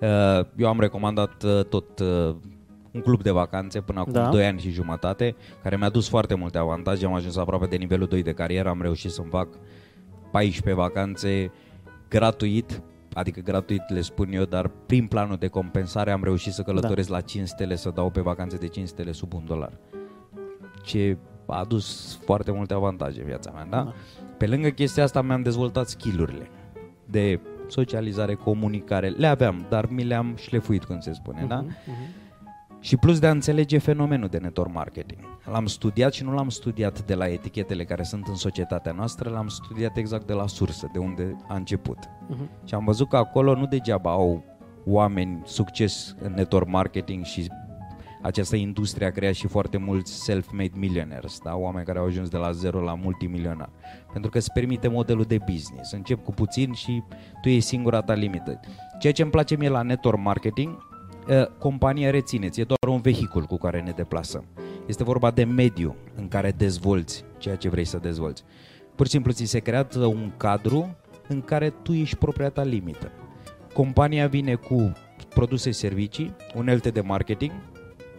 Uh, 0.00 0.46
Eu 0.56 0.68
am 0.68 0.80
recomandat 0.80 1.42
uh, 1.42 1.64
tot 1.64 1.98
uh, 1.98 2.34
un 2.90 3.00
club 3.00 3.22
de 3.22 3.30
vacanțe 3.30 3.80
până 3.80 4.00
acum 4.00 4.12
Da. 4.12 4.28
2 4.28 4.46
ani 4.46 4.60
și 4.60 4.70
jumătate, 4.70 5.36
care 5.62 5.76
mi-a 5.76 5.88
dus 5.88 6.08
foarte 6.08 6.34
multe 6.34 6.58
avantaje. 6.58 7.06
Am 7.06 7.14
ajuns 7.14 7.36
aproape 7.36 7.66
de 7.66 7.76
nivelul 7.76 8.06
2 8.06 8.22
de 8.22 8.32
carieră, 8.32 8.68
am 8.68 8.82
reușit 8.82 9.10
să-mi 9.10 9.28
fac 9.30 9.48
14 10.30 10.82
vacanțe 10.82 11.52
gratuit, 12.08 12.82
adică 13.14 13.40
gratuit 13.40 13.82
le 13.88 14.00
spun 14.00 14.32
eu, 14.32 14.44
dar 14.44 14.70
prin 14.86 15.06
planul 15.06 15.36
de 15.36 15.46
compensare 15.46 16.10
am 16.10 16.22
reușit 16.24 16.52
să 16.52 16.62
călătoresc 16.62 17.08
Da. 17.08 17.14
la 17.14 17.20
5 17.20 17.48
stele, 17.48 17.76
să 17.76 17.90
dau 17.94 18.10
pe 18.10 18.20
vacanțe 18.20 18.56
de 18.56 18.66
5 18.66 18.88
stele 18.88 19.12
sub 19.12 19.32
un 19.34 19.42
dolar. 19.46 19.72
Ce 20.82 21.16
a 21.46 21.58
adus 21.58 22.18
foarte 22.24 22.52
multe 22.52 22.74
avantaje 22.74 23.20
în 23.20 23.26
viața 23.26 23.50
mea, 23.50 23.66
da? 23.70 23.76
Da. 23.82 23.92
Pe 24.36 24.46
lângă 24.46 24.68
chestia 24.68 25.02
asta 25.02 25.22
mi-am 25.22 25.42
dezvoltat 25.42 25.88
skillurile 25.88 26.48
de 27.04 27.40
socializare, 27.68 28.34
comunicare. 28.34 29.08
Le 29.08 29.26
aveam, 29.26 29.66
dar 29.68 29.86
mi 29.88 30.04
le-am 30.04 30.34
șlefuit, 30.36 30.84
cum 30.84 31.00
se 31.00 31.12
spune, 31.12 31.44
da? 31.48 31.56
Mhm, 31.56 31.66
mhm. 31.86 31.96
Și 32.80 32.96
plus 32.96 33.18
de 33.18 33.26
a 33.26 33.30
înțelege 33.30 33.78
fenomenul 33.78 34.28
de 34.28 34.38
network 34.38 34.72
marketing. 34.72 35.20
L-am 35.44 35.66
studiat 35.66 36.12
și 36.12 36.24
nu 36.24 36.32
l-am 36.32 36.48
studiat 36.48 37.04
de 37.04 37.14
la 37.14 37.28
etichetele 37.28 37.84
care 37.84 38.02
sunt 38.02 38.26
în 38.26 38.34
societatea 38.34 38.92
noastră, 38.92 39.30
l-am 39.30 39.48
studiat 39.48 39.96
exact 39.96 40.26
de 40.26 40.32
la 40.32 40.46
sursă, 40.46 40.88
de 40.92 40.98
unde 40.98 41.36
a 41.48 41.54
început. 41.54 41.98
Mhm. 42.28 42.50
Și 42.64 42.74
am 42.74 42.84
văzut 42.84 43.08
că 43.08 43.16
acolo 43.16 43.54
nu 43.54 43.66
degeaba 43.66 44.10
au 44.10 44.44
oameni 44.86 45.40
succes 45.44 46.16
în 46.20 46.32
network 46.32 46.68
marketing 46.68 47.24
și 47.24 47.50
această 48.22 48.56
industrie 48.56 49.06
a 49.06 49.10
creat 49.10 49.34
și 49.34 49.46
foarte 49.46 49.76
mulți 49.76 50.12
self-made 50.12 50.72
millionaires, 50.74 51.38
da? 51.44 51.56
oameni 51.56 51.84
care 51.86 51.98
au 51.98 52.04
ajuns 52.04 52.28
de 52.28 52.36
la 52.36 52.50
zero 52.50 52.80
la 52.80 52.94
multimilionari. 52.94 53.70
Pentru 54.12 54.30
că 54.30 54.38
îți 54.38 54.52
permite 54.52 54.88
modelul 54.88 55.24
de 55.24 55.38
business. 55.50 55.92
Încep 55.92 56.24
cu 56.24 56.32
puțin 56.32 56.72
și 56.72 57.02
tu 57.42 57.48
e 57.48 57.58
singura 57.58 58.02
ta 58.02 58.14
limită. 58.14 58.60
Ceea 58.98 59.12
ce 59.12 59.22
îmi 59.22 59.30
place 59.30 59.56
mie 59.56 59.68
la 59.68 59.82
network 59.82 60.18
marketing, 60.18 60.68
eh, 60.68 60.89
compania 61.58 62.10
rețineți, 62.10 62.60
e 62.60 62.64
doar 62.64 62.94
un 62.94 63.00
vehicul 63.00 63.44
cu 63.44 63.56
care 63.56 63.80
ne 63.80 63.90
deplasăm. 63.90 64.44
Este 64.86 65.04
vorba 65.04 65.30
de 65.30 65.44
mediu 65.44 65.96
în 66.16 66.28
care 66.28 66.50
dezvolți 66.50 67.24
ceea 67.38 67.56
ce 67.56 67.68
vrei 67.68 67.84
să 67.84 67.98
dezvolți. 67.98 68.44
Pur 68.94 69.06
și 69.06 69.12
simplu 69.12 69.32
ți 69.32 69.44
se 69.44 69.58
creează 69.58 70.04
un 70.04 70.32
cadru 70.36 70.96
în 71.28 71.40
care 71.40 71.70
tu 71.70 71.92
ești 71.92 72.16
propria 72.16 72.48
ta 72.48 72.62
limită. 72.62 73.10
Compania 73.72 74.26
vine 74.26 74.54
cu 74.54 74.92
produse 75.34 75.70
și 75.70 75.78
servicii, 75.78 76.34
unelte 76.54 76.90
de 76.90 77.00
marketing, 77.00 77.52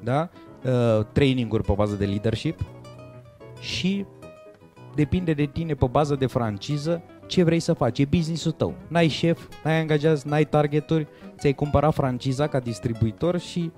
da? 0.03 0.29
uh, 0.63 1.05
training-uri 1.11 1.63
pe 1.63 1.73
bază 1.75 1.95
de 1.95 2.05
leadership 2.05 2.59
și 3.59 4.05
depinde 4.95 5.33
de 5.33 5.45
tine 5.45 5.73
pe 5.73 5.85
bază 5.85 6.15
de 6.15 6.25
franciză 6.25 7.01
ce 7.31 7.43
vrei 7.43 7.59
să 7.59 7.73
faci. 7.73 7.99
E 7.99 8.05
business-ul 8.05 8.51
tău. 8.51 8.73
N-ai 8.87 9.07
șef, 9.07 9.39
n-ai 9.63 9.79
angajați, 9.79 10.27
n-ai 10.27 10.45
targeturi, 10.45 11.07
ți-ai 11.39 11.53
cumpărat 11.53 11.93
franciza 11.93 12.47
ca 12.47 12.59
distribuitor 12.59 13.39
și 13.39 13.71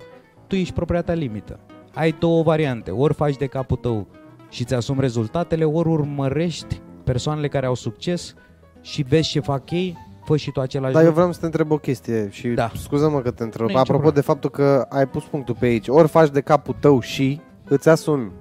tu 0.46 0.54
ești 0.54 0.74
propria 0.74 1.02
ta 1.02 1.12
limită. 1.12 1.58
Ai 1.94 2.14
două 2.18 2.42
variante. 2.42 2.90
Ori 2.90 3.14
faci 3.14 3.36
de 3.36 3.46
capul 3.46 3.76
tău 3.76 4.06
și 4.48 4.62
îți 4.62 4.74
asumi 4.74 5.00
rezultatele, 5.00 5.64
ori 5.64 5.88
urmărești 5.88 6.80
persoanele 7.04 7.48
care 7.48 7.66
au 7.66 7.74
succes 7.74 8.34
și 8.80 9.02
vezi 9.02 9.28
ce 9.28 9.40
fac 9.40 9.70
ei, 9.70 9.96
fă 10.24 10.36
și 10.36 10.50
tu 10.52 10.60
același 10.60 10.92
Dar 10.92 11.02
eu 11.02 11.08
lucru. 11.08 11.20
vreau 11.20 11.32
să 11.32 11.40
te 11.40 11.46
întreb 11.46 11.70
o 11.70 11.76
chestie 11.78 12.28
și 12.30 12.48
Da. 12.48 12.70
scuză-mă 12.74 13.20
că 13.20 13.30
te 13.30 13.42
întreb. 13.42 13.60
Nu 13.60 13.66
e 13.66 13.68
nicio 13.68 13.78
Apropo 13.80 14.00
problemă. 14.00 14.14
de 14.14 14.20
faptul 14.20 14.50
că 14.50 14.86
ai 14.88 15.06
pus 15.08 15.24
punctul 15.24 15.56
pe 15.58 15.66
aici, 15.66 15.88
ori 15.88 16.08
faci 16.08 16.30
de 16.30 16.40
capul 16.40 16.76
tău 16.80 17.00
și 17.00 17.40
îți 17.68 17.88
asumi 17.88 18.24
ce 18.26 18.32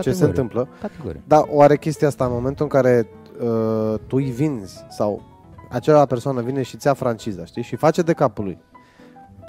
se 0.00 0.08
Categoric. 0.10 0.22
întâmplă, 0.28 0.68
Categoric. 0.80 1.20
dar 1.26 1.44
oare 1.48 1.76
chestia 1.76 2.06
asta 2.08 2.24
în 2.24 2.32
momentul 2.32 2.64
în 2.64 2.80
care 2.80 3.08
uh, 3.42 3.94
tu 4.06 4.16
îi 4.16 4.24
vinzi 4.30 4.84
sau 4.88 5.22
acela 5.70 6.06
persoană 6.06 6.40
vine 6.40 6.62
și 6.62 6.76
ți 6.76 6.86
ia 6.86 6.94
franciza, 6.94 7.44
știi, 7.44 7.62
și 7.62 7.76
face 7.76 8.02
de 8.02 8.12
capul 8.12 8.44
lui. 8.44 8.58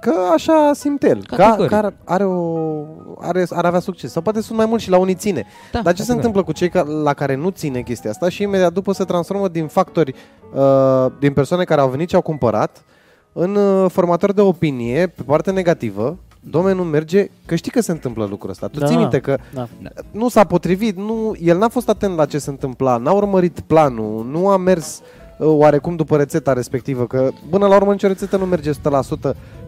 că 0.02 0.14
așa 0.34 0.72
simte 0.74 1.10
el. 1.10 1.26
Că, 1.26 1.36
Categoric. 1.36 1.70
că 1.72 1.76
ar, 1.76 1.94
are 2.04 2.24
o, 2.26 2.84
are, 3.20 3.46
ar 3.50 3.66
avea 3.66 3.80
succes. 3.80 4.12
Sau 4.12 4.22
poate 4.22 4.42
sunt 4.42 4.58
mai 4.58 4.66
mult 4.66 4.82
și 4.82 4.90
la 4.90 4.98
unii 4.98 5.16
ține. 5.16 5.46
Da, 5.72 5.82
Dar 5.82 5.94
ce 5.94 6.02
se 6.02 6.08
categoric. 6.08 6.16
întâmplă 6.16 6.44
cu 6.44 6.52
cei 6.52 6.70
ca, 6.70 6.82
la 7.04 7.14
care 7.14 7.36
nu 7.36 7.50
ține 7.50 7.82
chestia 7.82 8.10
asta 8.10 8.30
și 8.30 8.42
imediat 8.44 8.74
după 8.74 8.92
se 8.92 9.04
transformă 9.04 9.48
din 9.48 9.68
factori, 9.68 10.16
uh, 10.54 11.12
din 11.20 11.34
persoane 11.34 11.64
care 11.64 11.82
au 11.82 11.90
venit 11.90 12.10
și 12.10 12.16
au 12.16 12.22
cumpărat, 12.22 12.84
în 13.34 13.56
uh, 13.56 13.90
formatori 13.90 14.36
de 14.36 14.42
opinie, 14.42 15.08
pe 15.08 15.22
partea 15.26 15.54
negativă, 15.54 16.18
domnule, 16.44 16.74
nu 16.74 16.84
merge, 16.84 17.30
că 17.46 17.56
știi 17.56 17.72
că 17.72 17.82
se 17.82 17.92
întâmplă 17.92 18.26
lucrul 18.30 18.50
ăsta. 18.50 18.68
Tu 18.68 18.80
Da, 18.80 18.86
ții 18.86 18.96
da. 18.96 19.02
minte 19.02 19.20
că 19.20 19.38
Da. 19.54 19.68
nu 20.12 20.30
s-a 20.30 20.44
potrivit, 20.44 20.98
nu, 20.98 21.36
el 21.42 21.58
n-a 21.58 21.68
fost 21.70 21.90
atent 21.90 22.16
la 22.16 22.26
ce 22.26 22.38
se 22.38 22.50
întâmpla, 22.50 22.98
n-a 22.98 23.12
urmărit 23.12 23.60
planul, 23.60 24.26
nu 24.32 24.48
a 24.50 24.58
mers 24.58 25.02
uh, 25.38 25.48
oarecum 25.48 25.96
după 25.96 26.18
rețeta 26.18 26.54
respectivă, 26.54 27.08
că 27.08 27.30
până 27.50 27.68
la 27.68 27.76
urmă 27.76 27.92
nicio 27.92 28.08
rețetă 28.08 28.38
nu 28.38 28.46
merge 28.46 28.72
100% 28.72 28.74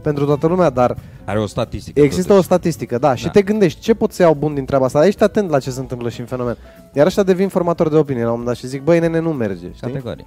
pentru 0.02 0.26
toată 0.26 0.48
lumea, 0.48 0.70
dar 0.70 0.98
Are 1.26 1.40
o 1.40 1.46
statistică. 1.46 2.00
există 2.02 2.28
totuși. 2.28 2.40
o 2.40 2.44
statistică, 2.54 2.98
da, 2.98 3.16
și 3.16 3.24
Da. 3.26 3.30
te 3.30 3.42
gândești 3.42 3.80
ce 3.80 3.94
pot 3.94 4.12
să 4.12 4.22
iau 4.22 4.34
bun 4.34 4.54
din 4.54 4.66
treaba 4.66 4.86
asta, 4.86 5.00
dar 5.00 5.08
ești 5.08 5.24
atent 5.24 5.50
la 5.50 5.60
ce 5.60 5.70
se 5.72 5.80
întâmplă 5.80 6.10
și 6.10 6.20
în 6.20 6.26
fenomen. 6.26 6.58
Iar 6.94 7.06
ăștia 7.06 7.24
devin 7.24 7.48
formatori 7.48 7.90
de 7.90 7.96
opinie 7.96 8.22
la 8.24 8.32
un 8.32 8.38
moment 8.40 8.48
dat 8.50 8.58
și 8.58 8.68
zic, 8.68 8.84
băi, 8.84 9.00
nene, 9.00 9.20
nu 9.20 9.30
merge, 9.34 9.66
știi? 9.74 9.88
Categoric. 9.88 10.26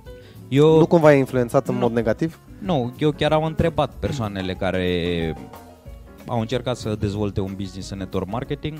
Eu, 0.49 0.79
Nu 0.79 0.87
cumva 0.87 1.15
e 1.15 1.19
influențat 1.19 1.69
în 1.69 1.75
Nu. 1.75 1.81
mod 1.81 1.93
negativ? 1.93 2.39
Nu, 2.59 2.93
eu 2.99 3.11
chiar 3.11 3.33
am 3.33 3.45
întrebat 3.45 3.91
persoanele 3.99 4.55
care 4.55 5.35
au 6.29 6.41
încercat 6.41 6.77
să 6.77 6.95
dezvolte 6.95 7.41
un 7.41 7.55
business 7.57 7.91
în 7.91 7.99
network 7.99 8.31
marketing 8.31 8.79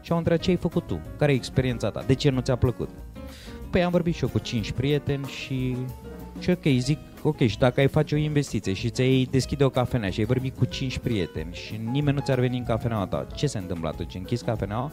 și 0.00 0.12
au 0.12 0.18
întrebat 0.18 0.42
ce 0.42 0.50
ai 0.50 0.56
făcut 0.56 0.86
tu, 0.86 1.00
care 1.18 1.32
e 1.32 1.34
experiența 1.34 1.90
ta, 1.90 2.02
de 2.06 2.14
ce 2.14 2.30
nu 2.30 2.40
ți-a 2.40 2.56
plăcut. 2.56 2.88
Păi 3.70 3.82
am 3.82 3.90
vorbit 3.90 4.14
și 4.14 4.22
eu 4.22 4.28
cu 4.28 4.38
5 4.38 4.70
prieteni 4.72 5.26
și, 5.26 5.76
și 6.38 6.50
ok, 6.50 6.64
zic, 6.78 6.98
ok, 7.22 7.38
și 7.46 7.58
dacă 7.58 7.80
ai 7.80 7.88
face 7.88 8.14
o 8.14 8.18
investiție 8.18 8.72
și 8.72 8.90
ți-ai 8.90 9.28
deschide 9.30 9.64
o 9.64 9.70
cafenea 9.70 10.10
și 10.10 10.20
ai 10.20 10.26
vorbit 10.26 10.56
cu 10.56 10.64
5 10.64 10.98
prieteni 10.98 11.54
și 11.54 11.80
nimeni 11.90 12.16
nu 12.16 12.22
ți-ar 12.22 12.40
veni 12.40 12.58
în 12.58 12.64
cafeneaua 12.64 13.06
ta, 13.06 13.26
ce 13.34 13.46
se 13.46 13.58
întâmplă 13.58 13.88
atunci? 13.88 14.14
Închizi 14.14 14.44
cafeneaua? 14.44 14.90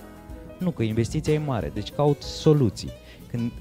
Nu, 0.58 0.72
că 0.72 0.84
investiția 0.84 1.34
e 1.34 1.38
mare, 1.38 1.72
deci 1.74 1.92
caut 1.92 2.22
soluții. 2.22 2.90
Când, 3.32 3.52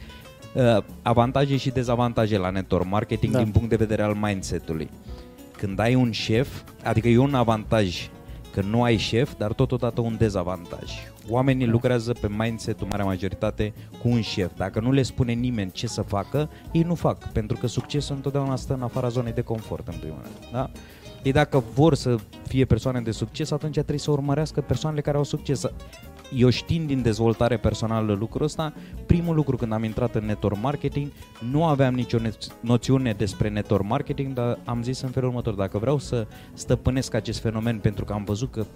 uh, 0.55 0.83
avantaje 1.03 1.57
și 1.57 1.71
dezavantaje 1.71 2.39
la 2.39 2.51
network 2.51 2.87
marketing 2.87 3.33
Da. 3.33 3.43
din 3.43 3.51
punct 3.51 3.69
de 3.69 3.77
vedere 3.77 4.03
al 4.03 4.15
mindset-ului. 4.15 4.89
Când 5.57 5.79
ai 5.79 5.95
un 5.95 6.11
șef, 6.11 6.63
adică 6.85 7.09
e 7.09 7.19
un 7.19 7.35
avantaj 7.35 8.09
că 8.59 8.67
nu 8.67 8.83
ai 8.83 8.97
șef, 8.97 9.33
dar 9.37 9.53
totodată 9.53 10.01
un 10.01 10.17
dezavantaj. 10.19 10.93
Oamenii 11.29 11.67
Da. 11.67 11.73
lucrează 11.73 11.89
lucrează 11.89 12.13
pe 12.13 12.29
mindset-ul 12.37 12.87
marea 12.91 13.05
majoritate 13.05 13.73
cu 14.03 14.09
un 14.09 14.21
șef. 14.21 14.51
Dacă 14.57 14.81
nu 14.81 14.93
le 14.93 15.03
spune 15.03 15.33
nimeni 15.33 15.71
ce 15.71 15.87
să 15.87 16.03
facă, 16.03 16.49
ei 16.73 16.83
nu 16.83 16.95
fac, 16.95 17.33
pentru 17.33 17.57
că 17.57 17.67
succesul 17.67 18.15
întotdeauna 18.15 18.57
stă 18.57 18.75
în 18.75 18.83
afara 18.83 19.09
zonei 19.09 19.33
de 19.33 19.41
confort, 19.41 19.89
în 19.89 19.95
primul 20.01 20.19
rând. 20.23 20.53
Da? 20.53 20.71
Ei 21.23 21.33
dacă 21.33 21.65
vor 21.75 21.95
să 21.95 22.17
fie 22.47 22.65
persoane 22.65 23.01
de 23.01 23.11
succes, 23.11 23.51
atunci 23.51 23.73
trebuie 23.73 23.99
să 23.99 24.11
urmărească 24.11 24.61
persoanele 24.61 25.03
care 25.03 25.17
au 25.17 25.25
succes. 25.25 25.65
Eu 26.35 26.49
știind 26.49 26.87
din 26.87 27.03
dezvoltare 27.03 27.57
personală 27.57 28.13
lucrul 28.13 28.45
ăsta, 28.45 28.73
primul 29.07 29.35
lucru 29.35 29.57
când 29.57 29.73
am 29.73 29.85
intrat 29.85 30.15
în 30.15 30.25
network 30.25 30.63
marketing, 30.63 31.11
nu 31.51 31.65
aveam 31.65 31.95
nicio 31.95 32.19
ne- 32.19 32.33
noțiune 32.61 33.13
despre 33.13 33.49
network 33.49 33.85
marketing, 33.85 34.35
dar 34.35 34.59
am 34.65 34.83
zis 34.83 35.01
în 35.01 35.11
felul 35.11 35.29
următor, 35.29 35.55
dacă 35.55 35.79
vreau 35.79 35.99
să 35.99 36.27
stăpânesc 36.53 37.15
acest 37.15 37.41
fenomen 37.41 37.79
pentru 37.79 38.05
că 38.05 38.13
am 38.13 38.25
văzut 38.25 38.51
că 38.53 38.67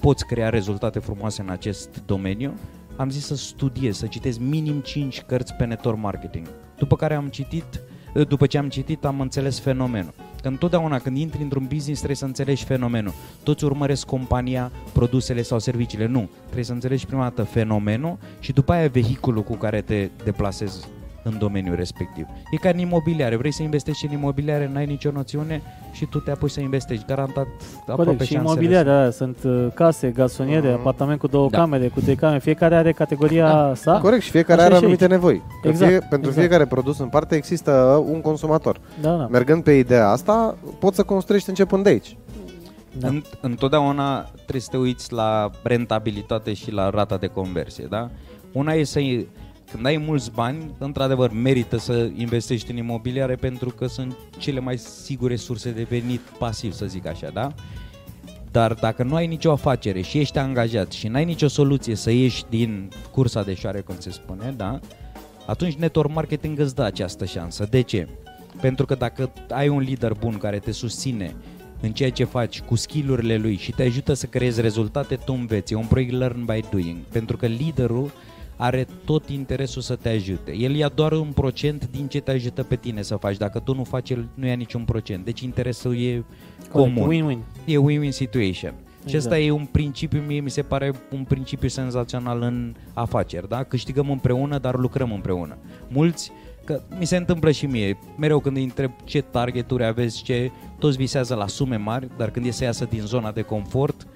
poți 0.00 0.26
crea 0.26 0.48
rezultate 0.48 0.98
frumoase 0.98 1.42
în 1.42 1.48
acest 1.48 2.02
domeniu, 2.06 2.52
am 2.96 3.10
zis 3.10 3.26
să 3.26 3.36
studiez, 3.36 3.96
să 3.96 4.06
citesc 4.06 4.38
minim 4.38 4.80
5 4.80 5.22
cărți 5.22 5.54
pe 5.54 5.64
network 5.64 5.98
marketing. 5.98 6.46
După 6.78 6.96
care 6.96 7.14
am 7.14 7.28
citit, 7.28 7.82
după 8.28 8.46
ce 8.46 8.58
am 8.58 8.68
citit, 8.68 9.04
am 9.04 9.20
înțeles 9.20 9.58
fenomenul. 9.58 10.12
Că 10.42 10.48
întotdeauna 10.48 10.98
când 10.98 11.16
intri 11.16 11.42
într-un 11.42 11.62
business 11.62 11.96
trebuie 11.96 12.16
să 12.16 12.24
înțelegi 12.24 12.64
fenomenul. 12.64 13.12
Toți 13.42 13.64
urmăresc 13.64 14.06
compania, 14.06 14.70
produsele 14.92 15.42
sau 15.42 15.58
serviciile. 15.58 16.06
Nu. 16.06 16.28
Trebuie 16.44 16.64
să 16.64 16.72
înțelegi 16.72 17.06
prima 17.06 17.22
dată 17.22 17.42
fenomenul 17.42 18.18
și 18.40 18.52
după 18.52 18.72
aia 18.72 18.88
vehiculul 18.88 19.42
cu 19.42 19.54
care 19.54 19.80
te 19.80 20.10
deplasezi 20.24 20.86
în 21.22 21.38
domeniul 21.38 21.74
respectiv. 21.76 22.26
E 22.50 22.56
ca 22.56 22.68
în 22.68 22.78
imobiliare. 22.78 23.36
Vrei 23.36 23.52
să 23.52 23.62
investești 23.62 24.06
în 24.06 24.12
imobiliare, 24.12 24.70
n-ai 24.72 24.86
nicio 24.86 25.10
noțiune 25.10 25.62
și 25.92 26.04
tu 26.06 26.18
te 26.18 26.30
apuci 26.30 26.50
să 26.50 26.60
investești. 26.60 27.04
Garantat 27.06 27.46
aproape 27.80 28.02
Corect, 28.04 28.20
și 28.22 28.32
șansele 28.32 28.50
imobiliare, 28.52 28.88
da, 29.04 29.10
sunt 29.10 29.36
uh, 29.44 29.66
case, 29.74 30.08
gasoniere, 30.08 30.68
Mhm. 30.68 30.78
apartament 30.78 31.18
cu 31.18 31.26
două 31.26 31.48
Da. 31.50 31.58
camere, 31.58 31.88
cu 31.88 32.00
trei 32.00 32.16
camere, 32.16 32.38
fiecare 32.38 32.74
are 32.76 32.92
categoria 32.92 33.46
Da. 33.48 33.74
sa. 33.74 33.98
Corect, 33.98 34.22
și 34.22 34.30
fiecare 34.30 34.60
Așa 34.60 34.64
are 34.64 34.74
e 34.74 34.78
și 34.78 34.84
anumite 34.84 35.06
nevoi. 35.06 35.42
Că 35.62 35.68
Exact, 35.68 35.90
fie, 35.90 35.98
pentru 35.98 36.28
exact. 36.28 36.38
fiecare 36.38 36.64
produs 36.66 36.98
în 36.98 37.08
parte 37.08 37.34
există 37.36 38.02
un 38.10 38.20
consumator. 38.20 38.80
Da, 39.00 39.16
da. 39.16 39.26
Mergând 39.30 39.62
pe 39.62 39.72
ideea 39.72 40.08
asta, 40.08 40.56
poți 40.78 40.96
să 40.96 41.02
construiești 41.02 41.48
începând 41.48 41.82
de 41.82 41.88
aici. 41.88 42.16
Da. 42.98 43.08
În, 43.08 43.22
întotdeauna 43.40 44.20
trebuie 44.34 44.60
să 44.60 44.68
te 44.70 44.76
uiți 44.76 45.12
la 45.12 45.50
rentabilitate 45.62 46.52
și 46.52 46.72
la 46.72 46.90
rata 46.90 47.16
de 47.16 47.26
conversie, 47.26 47.86
da? 47.90 48.10
Una 48.52 48.72
e 48.72 48.84
să 48.84 49.00
când 49.72 49.86
ai 49.86 49.96
mulți 49.96 50.30
bani, 50.30 50.70
într-adevăr 50.78 51.32
merită 51.32 51.76
să 51.76 52.10
investești 52.16 52.70
în 52.70 52.76
imobiliare 52.76 53.34
pentru 53.34 53.68
că 53.68 53.86
sunt 53.86 54.16
cele 54.38 54.60
mai 54.60 54.78
sigure 54.78 55.36
surse 55.36 55.70
de 55.70 55.82
venit 55.82 56.20
pasiv, 56.20 56.72
să 56.72 56.86
zic 56.86 57.06
așa, 57.06 57.28
da? 57.32 57.52
Dar 58.50 58.74
dacă 58.74 59.02
nu 59.02 59.14
ai 59.14 59.26
nicio 59.26 59.50
afacere 59.50 60.00
și 60.00 60.18
ești 60.18 60.38
angajat 60.38 60.92
și 60.92 61.08
n-ai 61.08 61.24
nicio 61.24 61.48
soluție 61.48 61.94
să 61.94 62.10
ieși 62.10 62.44
din 62.48 62.88
cursa 63.10 63.42
de 63.42 63.54
șoare, 63.54 63.80
cum 63.80 63.94
se 63.98 64.10
spune, 64.10 64.54
da? 64.56 64.80
Atunci 65.46 65.74
network 65.74 66.14
marketing 66.14 66.58
îți 66.58 66.74
dă 66.74 66.82
această 66.82 67.24
șansă. 67.24 67.66
De 67.70 67.80
ce? 67.80 68.08
Pentru 68.60 68.86
că 68.86 68.94
dacă 68.94 69.32
ai 69.50 69.68
un 69.68 69.80
lider 69.80 70.12
bun 70.12 70.36
care 70.36 70.58
te 70.58 70.72
susține 70.72 71.34
în 71.80 71.92
ceea 71.92 72.10
ce 72.10 72.24
faci 72.24 72.60
cu 72.60 72.74
skillurile 72.74 73.36
lui 73.36 73.56
și 73.56 73.72
te 73.72 73.82
ajută 73.82 74.12
să 74.12 74.26
creezi 74.26 74.60
rezultate, 74.60 75.14
tu 75.14 75.32
înveți. 75.32 75.72
E 75.72 75.76
un 75.76 75.86
proiect 75.86 76.12
learn 76.12 76.44
by 76.44 76.64
doing. 76.70 76.96
Pentru 76.96 77.36
că 77.36 77.46
liderul 77.46 78.12
are 78.62 78.86
tot 79.04 79.28
interesul 79.28 79.82
să 79.82 79.96
te 79.96 80.08
ajute. 80.08 80.56
El 80.56 80.74
ia 80.74 80.88
doar 80.88 81.12
un 81.12 81.32
procent 81.34 81.88
din 81.90 82.06
ce 82.06 82.20
te 82.20 82.30
ajută 82.30 82.62
pe 82.62 82.76
tine 82.76 83.02
să 83.02 83.16
faci. 83.16 83.36
Dacă 83.36 83.58
tu 83.58 83.74
nu 83.74 83.84
faci, 83.84 84.10
el 84.10 84.28
nu 84.34 84.46
ia 84.46 84.54
niciun 84.54 84.84
procent. 84.84 85.24
Deci 85.24 85.40
interesul 85.40 85.98
e 85.98 86.24
Corect, 86.72 86.94
comun. 86.96 87.08
Win-win. 87.08 87.38
E 87.64 87.76
win-win 87.78 88.10
situation. 88.10 88.74
Și 89.06 89.14
Exact. 89.14 89.24
ăsta 89.24 89.38
e 89.38 89.50
un 89.50 89.64
principiu, 89.64 90.20
mie 90.26 90.40
mi 90.40 90.50
se 90.50 90.62
pare 90.62 90.92
un 91.12 91.24
principiu 91.24 91.68
senzațional 91.68 92.42
în 92.42 92.74
afaceri, 92.92 93.48
da? 93.48 93.62
Câștigăm 93.62 94.10
împreună, 94.10 94.58
dar 94.58 94.76
lucrăm 94.76 95.12
împreună. 95.12 95.56
Mulți, 95.88 96.32
că 96.64 96.80
mi 96.98 97.04
se 97.04 97.16
întâmplă 97.16 97.50
și 97.50 97.66
mie, 97.66 97.98
mereu 98.18 98.38
când 98.38 98.56
îi 98.56 98.62
întreb 98.62 98.90
ce 99.04 99.20
targeturi 99.20 99.84
aveți, 99.84 100.22
ce, 100.22 100.50
toți 100.78 100.96
visează 100.96 101.34
la 101.34 101.46
sume 101.46 101.76
mari, 101.76 102.08
dar 102.16 102.30
când 102.30 102.46
e 102.46 102.50
să 102.50 102.64
iasă 102.64 102.84
din 102.84 103.00
zona 103.00 103.30
de 103.30 103.42
confort, 103.42 104.06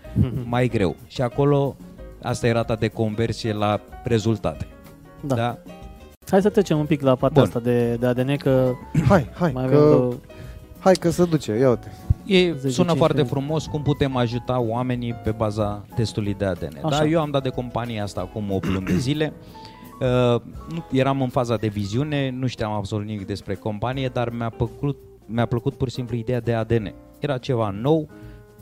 mai 0.45 0.65
e 0.65 0.69
greu. 0.69 0.97
Și 1.07 1.23
acolo, 1.23 1.77
asta 2.23 2.47
e 2.47 2.53
rata 2.53 2.75
de 2.75 2.89
conversie 2.89 3.53
la 3.53 3.81
rezultate. 4.05 4.67
Da. 5.21 5.35
da? 5.35 5.59
Hai 6.29 6.41
să 6.41 6.49
trecem 6.49 6.79
un 6.79 6.87
pic 6.87 7.01
la 7.01 7.15
partea 7.15 7.43
Bun. 7.43 7.43
asta 7.43 7.61
de, 7.61 7.95
de 7.95 8.07
ADN, 8.07 8.37
că 8.37 8.73
Hai, 9.09 9.29
hai, 9.35 9.53
mai 9.53 9.65
avem 9.65 9.79
că, 9.79 9.85
două... 9.85 10.13
hai 10.79 10.95
că 10.95 11.11
se 11.11 11.25
duce, 11.25 11.53
ia 11.53 11.69
uite. 11.69 11.93
E, 12.25 12.39
10, 12.39 12.53
sună 12.53 12.69
15 12.69 12.97
foarte 12.97 13.17
minute. 13.17 13.35
frumos 13.35 13.67
cum 13.67 13.83
putem 13.83 14.17
ajuta 14.17 14.61
oamenii 14.61 15.13
pe 15.13 15.31
baza 15.31 15.85
testului 15.95 16.35
de 16.35 16.45
ADN. 16.45 16.77
Așa. 16.83 16.99
Da, 16.99 17.05
eu 17.05 17.21
am 17.21 17.31
dat 17.31 17.43
de 17.43 17.49
compania 17.49 18.03
asta 18.03 18.21
acum 18.21 18.53
8 18.53 18.67
luni 18.69 18.87
de 18.87 18.97
zile. 18.97 19.33
Uh, 20.01 20.41
nu, 20.73 20.85
eram 20.91 21.23
în 21.23 21.29
faza 21.29 21.57
de 21.57 21.67
viziune, 21.67 22.31
nu 22.31 22.47
știam 22.47 22.73
absolut 22.73 23.07
nimic 23.07 23.27
despre 23.27 23.55
companie, 23.55 24.09
dar 24.09 24.31
mi-a 24.31 24.49
plăcut, 24.49 24.97
mi-a 25.27 25.47
plăcut 25.47 25.75
pur 25.75 25.89
și 25.89 25.95
simplu 25.95 26.17
ideea 26.17 26.41
de 26.41 26.55
ADN. 26.55 26.95
Era 27.19 27.39
ceva 27.39 27.71
nou, 27.71 28.09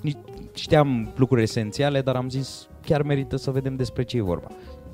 nici- 0.01 0.55
știam 0.55 1.13
lucruri 1.17 1.43
esențiale, 1.43 2.01
dar 2.01 2.17
am 2.17 2.29
zis 2.29 2.69
chiar 2.85 3.03
merită 3.03 3.37
să 3.37 3.51
vedem 3.51 3.77
despre 3.77 4.03
ce 4.03 4.17
e 4.17 4.23
vorba. 4.23 4.49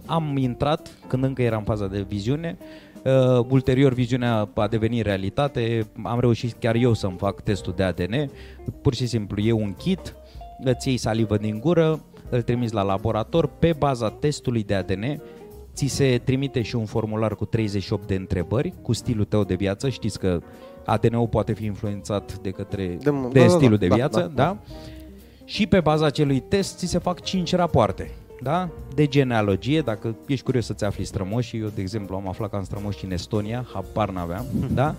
Am 0.07 0.37
intrat 0.37 0.91
când 1.07 1.25
încă 1.25 1.43
eram 1.43 1.59
în 1.59 1.65
faza 1.65 1.87
de 1.87 2.05
viziune, 2.09 2.59
Uh, 3.05 3.45
ulterior 3.49 3.93
viziunea 3.93 4.49
a 4.55 4.67
devenit 4.67 5.05
realitate, 5.05 5.87
am 6.03 6.21
reușit 6.21 6.53
chiar 6.59 6.75
eu 6.75 6.93
să-mi 6.93 7.17
fac 7.17 7.41
testul 7.41 7.73
de 7.77 7.83
ADN, 7.83 8.31
pur 8.83 8.95
și 8.95 9.07
simplu 9.07 9.41
e 9.43 9.53
un 9.53 9.73
kit, 9.73 10.15
îți 10.65 10.89
iei 10.89 10.97
salivă 10.97 11.37
din 11.37 11.61
gură, 11.61 12.01
îl 12.29 12.43
trimiți 12.43 12.75
la 12.75 12.83
laborator, 12.83 13.51
pe 13.59 13.75
baza 13.79 14.11
testului 14.11 14.63
de 14.63 14.75
ADN 14.75 15.23
ți 15.75 15.87
se 15.87 16.21
trimite 16.25 16.63
și 16.63 16.77
un 16.77 16.85
formular 16.85 17.35
cu 17.35 17.45
38 17.45 18.07
de 18.07 18.15
întrebări 18.15 18.73
cu 18.83 18.93
stilul 18.93 19.25
tău 19.25 19.45
de 19.45 19.55
viață, 19.55 19.89
știți 19.89 20.19
că 20.19 20.41
ADN-ul 20.85 21.29
poate 21.29 21.53
fi 21.53 21.65
influențat 21.65 22.39
de 22.39 22.51
către 22.51 22.87
De- 22.87 23.11
de, 23.11 23.39
da, 23.39 23.41
da, 23.41 23.49
stilul 23.49 23.77
da, 23.77 23.81
de 23.81 23.87
da, 23.87 23.95
viață, 23.95 24.21
da, 24.21 24.27
da, 24.27 24.43
da. 24.43 24.59
Și 25.51 25.67
pe 25.67 25.81
baza 25.81 26.07
acelui 26.07 26.41
test 26.41 26.79
ți 26.79 26.87
se 26.87 26.99
fac 26.99 27.21
5 27.21 27.55
rapoarte, 27.55 28.11
da? 28.43 28.69
De 28.95 29.07
genealogie, 29.07 29.81
dacă 29.81 30.15
ești 30.27 30.45
curios 30.45 30.65
să-ți 30.67 30.85
afli 30.85 31.05
strămoșii, 31.05 31.61
eu 31.61 31.69
de 31.75 31.81
exemplu 31.81 32.17
am 32.17 32.29
aflat 32.29 32.51
că 32.51 32.57
am 32.57 32.65
strămoși 32.65 33.05
în 33.05 33.13
Estonia, 33.13 33.67
habar 33.73 34.11
n-aveam, 34.11 34.45
da? 34.75 34.95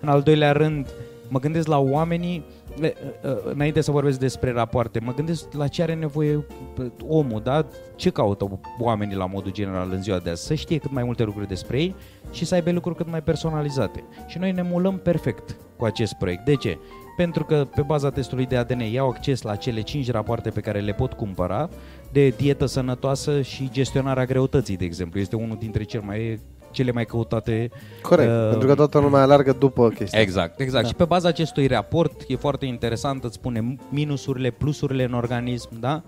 În 0.00 0.08
al 0.08 0.22
doilea 0.22 0.52
rând, 0.52 0.86
mă 1.28 1.38
gândesc 1.38 1.66
la 1.66 1.78
oamenii, 1.78 2.44
le- 2.80 2.94
uh, 3.24 3.36
înainte 3.52 3.80
să 3.80 3.90
vorbesc 3.90 4.18
despre 4.18 4.52
rapoarte, 4.52 5.00
mă 5.00 5.14
gândesc 5.14 5.52
la 5.52 5.68
ce 5.68 5.82
are 5.82 5.94
nevoie 5.94 6.36
uh, 6.36 6.86
omul, 7.08 7.40
da? 7.42 7.66
Ce 7.96 8.10
caută 8.10 8.60
oamenii 8.80 9.16
la 9.16 9.26
modul 9.26 9.52
general 9.52 9.88
în 9.92 10.02
ziua 10.02 10.18
de 10.18 10.30
azi? 10.30 10.44
Să 10.46 10.54
știe 10.54 10.78
cât 10.78 10.90
mai 10.90 11.04
multe 11.04 11.24
lucruri 11.24 11.48
despre 11.48 11.78
ei 11.78 11.94
și 12.30 12.44
să 12.44 12.54
aibă 12.54 12.70
lucruri 12.70 12.96
cât 12.96 13.10
mai 13.10 13.22
personalizate. 13.22 14.04
Și 14.26 14.38
noi 14.38 14.52
ne 14.52 14.62
mulăm 14.62 14.98
perfect 14.98 15.56
cu 15.76 15.84
acest 15.84 16.14
proiect. 16.14 16.44
De 16.44 16.54
ce? 16.54 16.78
Pentru 17.16 17.44
că 17.44 17.66
pe 17.74 17.82
baza 17.82 18.10
testului 18.10 18.46
de 18.46 18.56
ADN 18.56 18.80
iau 18.80 19.08
acces 19.08 19.42
la 19.42 19.56
cele 19.56 19.80
5 19.80 20.10
rapoarte 20.10 20.50
pe 20.50 20.60
care 20.60 20.80
le 20.80 20.92
pot 20.92 21.12
cumpăra 21.12 21.68
de 22.12 22.28
dietă 22.28 22.66
sănătoasă 22.66 23.42
și 23.42 23.68
gestionarea 23.72 24.24
greutății, 24.24 24.76
de 24.76 24.84
exemplu. 24.84 25.20
Este 25.20 25.36
unul 25.36 25.56
dintre 25.60 25.82
cel 25.82 26.00
mai 26.00 26.40
cele 26.70 26.92
mai 26.92 27.04
căutate 27.04 27.70
Corect, 28.02 28.30
uh, 28.30 28.48
pentru 28.50 28.68
că 28.68 28.74
toată 28.74 28.98
lumea 28.98 29.22
alargă 29.22 29.52
după 29.52 29.88
chestia. 29.88 30.20
Exact, 30.20 30.60
exact. 30.60 30.82
Da. 30.82 30.88
Și 30.88 30.94
pe 30.94 31.04
baza 31.04 31.28
acestui 31.28 31.66
raport 31.66 32.22
e 32.28 32.36
foarte 32.36 32.66
interesant, 32.66 33.24
îți 33.24 33.34
spune 33.34 33.76
minusurile, 33.88 34.50
plusurile 34.50 35.04
în 35.04 35.12
organism, 35.12 35.80
da? 35.80 36.02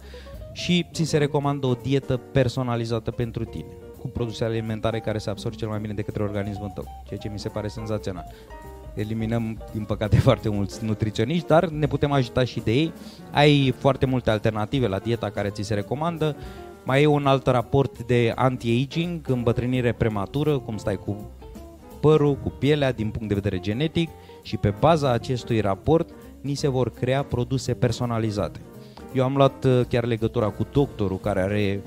Și 0.52 0.86
ți 0.92 1.02
se 1.02 1.18
recomandă 1.18 1.66
o 1.66 1.74
dietă 1.82 2.20
personalizată 2.32 3.10
pentru 3.10 3.44
tine 3.44 3.66
cu 3.98 4.08
produse 4.08 4.44
alimentare 4.44 5.00
care 5.00 5.18
se 5.18 5.30
absorb 5.30 5.54
cel 5.54 5.68
mai 5.68 5.78
bine 5.78 5.92
de 5.92 6.02
către 6.02 6.22
organismul 6.22 6.70
tău, 6.74 6.84
ceea 7.06 7.20
ce 7.20 7.28
mi 7.28 7.38
se 7.38 7.48
pare 7.48 7.68
senzațional. 7.68 8.24
Eliminăm, 8.96 9.64
din 9.72 9.84
păcate, 9.84 10.16
foarte 10.28 10.48
mulți 10.48 10.84
nutriționiști, 10.84 11.46
dar 11.46 11.68
ne 11.68 11.86
putem 11.86 12.12
ajuta 12.12 12.44
și 12.44 12.60
de 12.60 12.72
ei. 12.72 12.92
Ai 13.32 13.74
foarte 13.78 14.06
multe 14.06 14.30
alternative 14.30 14.86
la 14.86 14.98
dieta 14.98 15.30
care 15.30 15.48
ți 15.48 15.62
se 15.62 15.74
recomandă. 15.74 16.36
Mai 16.84 17.02
e 17.02 17.06
un 17.06 17.26
alt 17.26 17.46
raport 17.46 18.02
de 18.02 18.32
anti-aging, 18.34 19.28
îmbătrânire 19.28 19.92
prematură, 19.92 20.58
cum 20.58 20.76
stai 20.76 20.96
cu 20.96 21.30
părul, 22.00 22.36
cu 22.36 22.48
pielea, 22.58 22.92
din 22.92 23.08
punct 23.08 23.28
de 23.28 23.34
vedere 23.34 23.60
genetic 23.60 24.08
și 24.42 24.56
pe 24.56 24.74
baza 24.80 25.10
acestui 25.10 25.60
raport 25.60 26.10
ni 26.40 26.54
se 26.54 26.68
vor 26.68 26.90
crea 26.90 27.22
produse 27.22 27.74
personalizate. 27.74 28.60
Eu 29.14 29.24
am 29.24 29.36
luat 29.36 29.64
uh, 29.64 29.80
chiar 29.88 30.04
legătura 30.04 30.48
cu 30.48 30.66
doctorul 30.72 31.18
care 31.18 31.40
are 31.40 31.82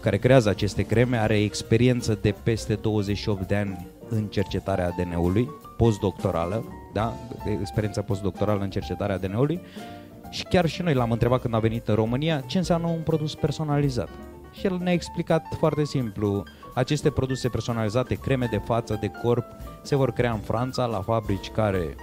care 0.00 0.16
creează 0.16 0.48
aceste 0.48 0.82
creme, 0.82 1.16
are 1.16 1.40
experiență 1.40 2.18
de 2.20 2.34
peste 2.42 2.74
28 2.74 3.48
de 3.48 3.54
ani 3.54 3.86
în 4.08 4.24
cercetarea 4.24 4.86
ADN-ului, 4.86 5.48
postdoctorală, 5.78 6.64
da? 6.92 7.12
experiența 7.60 8.02
postdoctorală 8.02 8.62
în 8.62 8.70
cercetarea 8.70 9.14
ADN-ului 9.14 9.60
și 10.30 10.44
chiar 10.44 10.66
și 10.66 10.82
noi 10.82 10.94
l-am 10.94 11.10
întrebat 11.10 11.40
când 11.40 11.54
a 11.54 11.58
venit 11.58 11.88
în 11.88 11.94
România 11.94 12.40
ce 12.40 12.58
înseamnă 12.58 12.86
un 12.86 13.00
produs 13.04 13.34
personalizat. 13.34 14.08
Și 14.52 14.66
el 14.66 14.78
ne-a 14.82 14.92
explicat 14.92 15.44
foarte 15.58 15.84
simplu, 15.84 16.42
aceste 16.74 17.10
produse 17.10 17.48
personalizate, 17.48 18.14
creme 18.14 18.46
de 18.50 18.60
față, 18.64 18.98
de 19.00 19.10
corp, 19.22 19.44
se 19.82 19.96
vor 19.96 20.12
crea 20.12 20.32
în 20.32 20.38
Franța 20.38 20.86
la 20.86 21.00
fabrici 21.00 21.50
care 21.50 21.94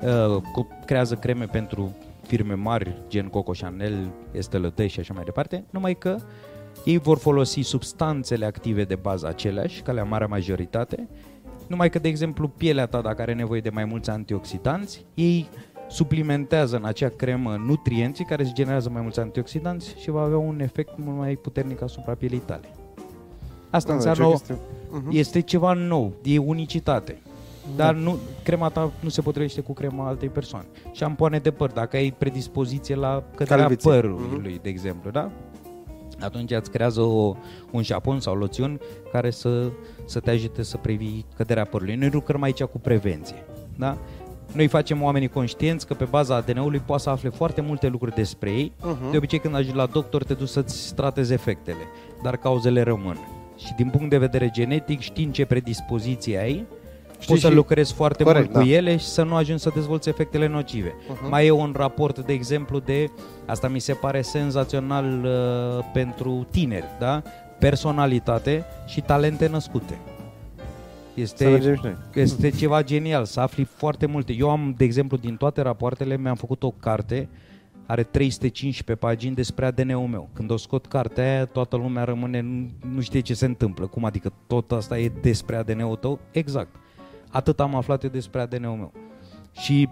uh, 0.00 0.42
creează 0.86 1.14
creme 1.14 1.44
pentru 1.44 1.96
firme 2.26 2.54
mari, 2.54 3.02
gen 3.08 3.28
Coco 3.28 3.52
Chanel, 3.52 4.10
Estée 4.32 4.60
Lauder 4.60 4.88
și 4.88 5.00
așa 5.00 5.14
mai 5.14 5.24
departe, 5.24 5.64
numai 5.70 5.94
că 5.94 6.16
ei 6.84 6.98
vor 6.98 7.18
folosi 7.18 7.60
substanțele 7.60 8.44
active 8.44 8.84
de 8.84 8.94
bază 8.94 9.26
aceleași, 9.26 9.82
ca 9.82 9.92
la 9.92 10.02
marea 10.02 10.26
majoritate, 10.26 11.08
numai 11.66 11.90
că, 11.90 11.98
de 11.98 12.08
exemplu, 12.08 12.48
pielea 12.48 12.86
ta, 12.86 13.00
dacă 13.00 13.22
are 13.22 13.34
nevoie 13.34 13.60
de 13.60 13.70
mai 13.70 13.84
mulți 13.84 14.10
antioxidanți, 14.10 15.04
ei 15.14 15.48
suplimentează 15.88 16.76
în 16.76 16.84
acea 16.84 17.08
cremă 17.08 17.62
nutrienții 17.66 18.24
care 18.24 18.44
se 18.44 18.50
generează 18.54 18.90
mai 18.90 19.02
mulți 19.02 19.20
antioxidanți 19.20 19.94
și 19.98 20.10
va 20.10 20.20
avea 20.20 20.38
un 20.38 20.60
efect 20.60 20.90
mult 20.96 21.16
mai 21.16 21.34
puternic 21.34 21.82
asupra 21.82 22.14
pielii 22.14 22.38
tale. 22.38 22.68
Asta 23.70 23.88
da, 23.88 23.94
înseamnă, 23.94 24.24
o, 24.24 24.32
este, 24.32 24.54
uh-huh. 24.54 25.10
este 25.10 25.40
ceva 25.40 25.72
nou, 25.72 26.12
e 26.22 26.38
unicitate. 26.38 27.18
Da. 27.76 27.84
Dar 27.84 27.94
nu, 27.94 28.16
crema 28.42 28.68
ta 28.68 28.90
nu 29.00 29.08
se 29.08 29.20
potrivește 29.20 29.60
cu 29.60 29.72
crema 29.72 30.06
altei 30.06 30.28
persoane. 30.28 30.66
Șampoane 30.92 31.38
de 31.38 31.50
păr, 31.50 31.70
dacă 31.70 31.96
ai 31.96 32.14
predispoziție 32.18 32.94
la 32.94 33.22
căderea 33.34 33.70
părului, 33.82 34.58
uh-huh. 34.58 34.62
de 34.62 34.68
exemplu, 34.68 35.10
da? 35.10 35.30
Atunci 36.24 36.50
îți 36.50 36.70
creează 36.70 37.00
o, 37.00 37.36
un 37.70 37.82
șapon 37.82 38.20
sau 38.20 38.34
loțiuni 38.34 38.78
care 39.12 39.30
să, 39.30 39.70
să 40.04 40.20
te 40.20 40.30
ajute 40.30 40.62
să 40.62 40.76
previi 40.76 41.26
căderea 41.36 41.64
părului. 41.64 41.94
Noi 41.94 42.10
lucrăm 42.12 42.42
aici 42.42 42.62
cu 42.62 42.78
prevenție. 42.78 43.44
Da? 43.76 43.98
Noi 44.52 44.66
facem 44.66 45.02
oamenii 45.02 45.28
conștienți 45.28 45.86
că 45.86 45.94
pe 45.94 46.04
baza 46.04 46.34
ADN-ului 46.34 46.78
poate 46.78 47.02
să 47.02 47.10
afle 47.10 47.28
foarte 47.28 47.60
multe 47.60 47.88
lucruri 47.88 48.14
despre 48.14 48.50
ei. 48.50 48.72
Uh-huh. 48.78 49.10
De 49.10 49.16
obicei 49.16 49.38
când 49.38 49.54
ajungi 49.54 49.76
la 49.76 49.86
doctor 49.86 50.24
te 50.24 50.34
duci 50.34 50.48
să-ți 50.48 50.94
tratezi 50.94 51.32
efectele, 51.32 51.88
dar 52.22 52.36
cauzele 52.36 52.82
rămân. 52.82 53.18
Și 53.56 53.72
din 53.76 53.88
punct 53.88 54.10
de 54.10 54.18
vedere 54.18 54.50
genetic 54.52 55.00
știi 55.00 55.30
ce 55.30 55.44
predispoziție 55.44 56.38
ai, 56.38 56.64
Știi 57.24 57.34
poți 57.34 57.46
să 57.46 57.54
lucrezi 57.54 57.92
foarte 57.92 58.22
corect, 58.22 58.44
mult 58.44 58.56
da. 58.56 58.60
cu 58.60 58.66
ele 58.66 58.96
și 58.96 59.04
să 59.04 59.22
nu 59.22 59.34
ajungi 59.34 59.62
să 59.62 59.70
dezvolți 59.74 60.08
efectele 60.08 60.46
nocive. 60.46 60.88
Uh-huh. 60.90 61.28
Mai 61.30 61.46
e 61.46 61.50
un 61.50 61.74
raport, 61.76 62.18
de 62.18 62.32
exemplu, 62.32 62.78
de, 62.78 63.10
asta 63.46 63.68
mi 63.68 63.78
se 63.78 63.92
pare 63.92 64.22
senzațional 64.22 65.24
uh, 65.24 65.84
pentru 65.92 66.46
tineri, 66.50 66.86
da? 66.98 67.22
personalitate 67.58 68.64
și 68.86 69.00
talente 69.00 69.46
născute. 69.46 69.98
Este, 71.14 71.78
este 72.14 72.50
ceva 72.50 72.82
genial, 72.82 73.24
să 73.24 73.40
afli 73.40 73.64
foarte 73.64 74.06
multe. 74.06 74.32
Eu 74.32 74.50
am, 74.50 74.74
de 74.76 74.84
exemplu, 74.84 75.16
din 75.16 75.36
toate 75.36 75.62
rapoartele, 75.62 76.16
mi-am 76.16 76.34
făcut 76.34 76.62
o 76.62 76.70
carte, 76.70 77.28
are 77.86 78.02
315 78.02 79.06
pagini 79.06 79.34
despre 79.34 79.66
ADN-ul 79.66 80.06
meu. 80.06 80.28
Când 80.32 80.50
o 80.50 80.56
scot 80.56 80.86
cartea 80.86 81.24
aia, 81.24 81.44
toată 81.44 81.76
lumea 81.76 82.04
rămâne, 82.04 82.40
nu, 82.40 82.70
nu 82.94 83.00
știe 83.00 83.20
ce 83.20 83.34
se 83.34 83.44
întâmplă. 83.44 83.86
Cum 83.86 84.04
adică 84.04 84.32
tot 84.46 84.72
asta 84.72 84.98
e 84.98 85.12
despre 85.20 85.56
ADN-ul 85.56 85.96
tău? 85.96 86.18
Exact. 86.30 86.76
Atât 87.34 87.60
am 87.60 87.74
aflat 87.74 88.02
eu 88.02 88.10
despre 88.10 88.40
ADN-ul 88.40 88.76
meu. 88.76 88.92
Și 89.52 89.88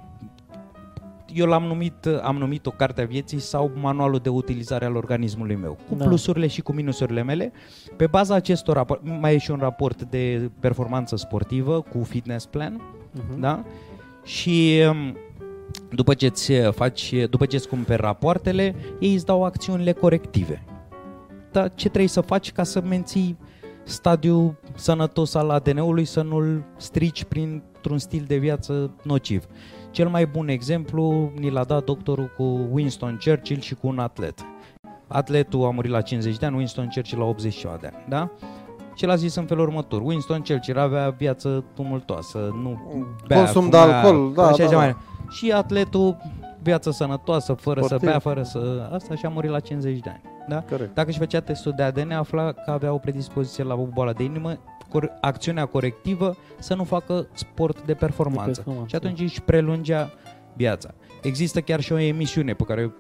eu 1.35 1.47
l-am 1.47 1.63
numit, 1.63 2.07
am 2.23 2.37
numit 2.37 2.67
o 2.67 2.71
carte 2.71 3.01
a 3.01 3.05
vieții 3.05 3.39
sau 3.39 3.71
manualul 3.81 4.19
de 4.19 4.29
utilizare 4.29 4.85
al 4.85 4.97
organismului 4.97 5.57
meu, 5.57 5.79
cu 5.89 5.95
da. 5.95 6.05
plusurile 6.05 6.47
și 6.47 6.61
cu 6.61 6.73
minusurile 6.73 7.23
mele. 7.23 7.53
Pe 7.97 8.07
baza 8.07 8.35
acestor 8.35 8.75
raport, 8.75 9.01
mai 9.21 9.35
e 9.35 9.39
și 9.39 9.51
un 9.51 9.59
raport 9.59 10.03
de 10.03 10.51
performanță 10.61 11.17
sportivă 11.17 11.81
cu 11.81 12.03
fitness 12.03 12.47
plan, 12.47 12.81
uh-huh. 12.81 13.39
da? 13.39 13.65
Și 14.25 14.83
um, 14.89 15.17
după 15.91 16.15
ce 16.15 16.27
îți 16.27 16.53
faci, 16.53 17.15
după 17.31 17.47
ce 17.47 17.57
îți 17.57 17.69
cumperi 17.69 18.03
rapoartele, 18.03 18.75
ei 18.99 19.15
îți 19.15 19.27
dau 19.27 19.45
acțiunile 19.45 19.93
corective. 19.93 20.65
Dar 21.53 21.75
ce 21.75 21.89
trebuie 21.89 22.09
să 22.09 22.21
faci 22.21 22.53
ca 22.53 22.63
să 22.63 22.81
menții 22.81 23.37
stadiul 23.85 24.55
sănătos 24.75 25.35
al 25.35 25.51
ADN-ului 25.51 26.05
să 26.05 26.23
nu-l 26.23 26.65
strici 26.77 27.25
printr-un 27.25 27.99
stil 27.99 28.25
de 28.27 28.37
viață 28.37 28.91
nociv. 29.03 29.45
Cel 29.91 30.09
mai 30.09 30.27
bun 30.27 30.49
exemplu 30.49 31.33
ni 31.39 31.51
l-a 31.51 31.65
dat 31.65 31.85
doctorul 31.85 32.33
cu 32.37 32.69
Winston 32.71 33.19
Churchill 33.25 33.61
și 33.61 33.75
cu 33.75 33.87
un 33.87 33.99
atlet. 33.99 34.39
Atletul 35.07 35.65
a 35.65 35.71
murit 35.71 35.91
la 35.91 36.01
50 36.01 36.39
de 36.39 36.47
ani, 36.47 36.57
Winston 36.57 36.89
Churchill 36.95 37.21
la 37.21 37.27
80 37.27 37.63
de 37.63 37.69
ani, 37.71 38.05
da? 38.09 38.31
Și 38.95 39.07
l-a 39.07 39.15
zis 39.15 39.35
în 39.35 39.45
felul 39.45 39.67
următor. 39.67 40.01
Winston 40.01 40.41
Churchill 40.41 40.79
avea 40.79 41.09
viață 41.11 41.65
tumultoasă, 41.75 42.39
nu 42.63 42.79
bea, 43.27 43.37
Consum 43.37 43.71
de 43.71 43.77
alcool, 43.77 44.33
da, 44.35 44.47
așa 44.47 44.65
da, 44.65 44.71
da. 44.71 44.77
Mai. 44.77 44.97
Și 45.31 45.53
atletul 45.53 46.17
viață 46.63 46.91
sănătoasă, 46.91 47.53
fără 47.53 47.81
Sportiv. 47.81 48.09
să 48.09 48.11
bea, 48.11 48.19
fără 48.19 48.43
să... 48.43 48.89
Asta 48.93 49.15
și 49.15 49.27
a 49.27 49.29
murit 49.29 49.51
la 49.51 49.61
50 49.61 49.99
de 49.99 50.11
ani. 50.11 50.23
Da? 50.49 50.63
Corect. 50.71 50.95
Dacă 50.95 51.09
își 51.09 51.19
făcea 51.19 51.41
testul 51.41 51.73
de 51.77 51.83
ADN, 51.83 52.11
afla 52.11 52.53
că 52.53 52.71
avea 52.71 52.93
o 52.93 52.99
predispoziție 52.99 53.65
la 53.65 53.75
o 53.75 53.85
boală 53.85 54.13
de 54.13 54.23
inimă, 54.23 54.59
acțiunea 55.21 55.67
corectivă 55.67 56.37
să 56.59 56.75
nu 56.75 56.85
facă 56.85 57.27
sport 57.33 57.83
de 57.85 57.95
performanță. 57.95 58.51
De 58.51 58.57
performanță. 58.57 58.89
Și 58.89 58.95
atunci 58.95 59.21
își 59.21 59.43
prelungea 59.43 60.11
viața. 60.55 60.95
Există 61.23 61.61
chiar 61.61 61.81
și 61.81 61.93
o 61.93 61.99
emisiune 61.99 62.53
pe 62.53 62.65
care 62.65 62.95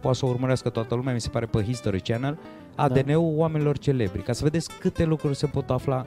poate 0.00 0.18
să 0.18 0.26
o 0.26 0.28
urmărească 0.28 0.68
toată 0.68 0.94
lumea, 0.94 1.14
mi 1.14 1.20
se 1.20 1.28
pare 1.28 1.46
pe 1.46 1.62
History 1.62 2.00
Channel, 2.00 2.38
ADN-ul 2.74 3.34
da. 3.34 3.40
oamenilor 3.40 3.78
celebri, 3.78 4.22
ca 4.22 4.32
să 4.32 4.44
vedeți 4.44 4.78
câte 4.78 5.04
lucruri 5.04 5.36
se 5.36 5.46
pot 5.46 5.70
afla 5.70 6.06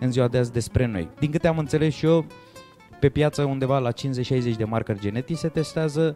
în 0.00 0.12
ziua 0.12 0.28
de 0.28 0.38
azi 0.38 0.52
despre 0.52 0.86
noi. 0.86 1.08
Din 1.18 1.30
câte 1.30 1.48
am 1.48 1.58
înțeles 1.58 1.94
și 1.94 2.06
eu, 2.06 2.24
pe 3.00 3.08
piață 3.08 3.42
undeva 3.42 3.78
la 3.78 3.90
50-60 3.92 3.94
de 4.56 4.64
marcări 4.64 5.00
genetici 5.00 5.36
se 5.36 5.48
testează 5.48 6.14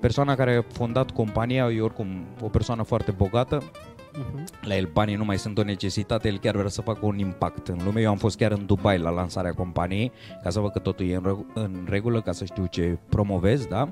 persoana 0.00 0.34
care 0.34 0.56
a 0.56 0.72
fondat 0.72 1.10
compania 1.10 1.70
e 1.70 1.80
oricum 1.80 2.06
o 2.40 2.48
persoană 2.48 2.82
foarte 2.82 3.10
bogată, 3.10 3.62
uh-huh. 3.62 4.44
la 4.60 4.76
el 4.76 4.88
banii 4.92 5.14
nu 5.14 5.24
mai 5.24 5.38
sunt 5.38 5.58
o 5.58 5.62
necesitate, 5.62 6.28
el 6.28 6.38
chiar 6.38 6.56
vrea 6.56 6.68
să 6.68 6.82
facă 6.82 7.06
un 7.06 7.18
impact 7.18 7.68
în 7.68 7.78
lume. 7.84 8.00
Eu 8.00 8.10
am 8.10 8.16
fost 8.16 8.36
chiar 8.36 8.50
în 8.50 8.66
Dubai 8.66 8.98
la 8.98 9.10
lansarea 9.10 9.52
companiei, 9.52 10.12
ca 10.42 10.50
să 10.50 10.60
văd 10.60 10.72
că 10.72 10.78
totul 10.78 11.08
e 11.08 11.14
în, 11.14 11.44
în 11.54 11.86
regulă, 11.88 12.20
ca 12.20 12.32
să 12.32 12.44
știu 12.44 12.66
ce 12.66 12.98
promovez, 13.08 13.64
da? 13.64 13.88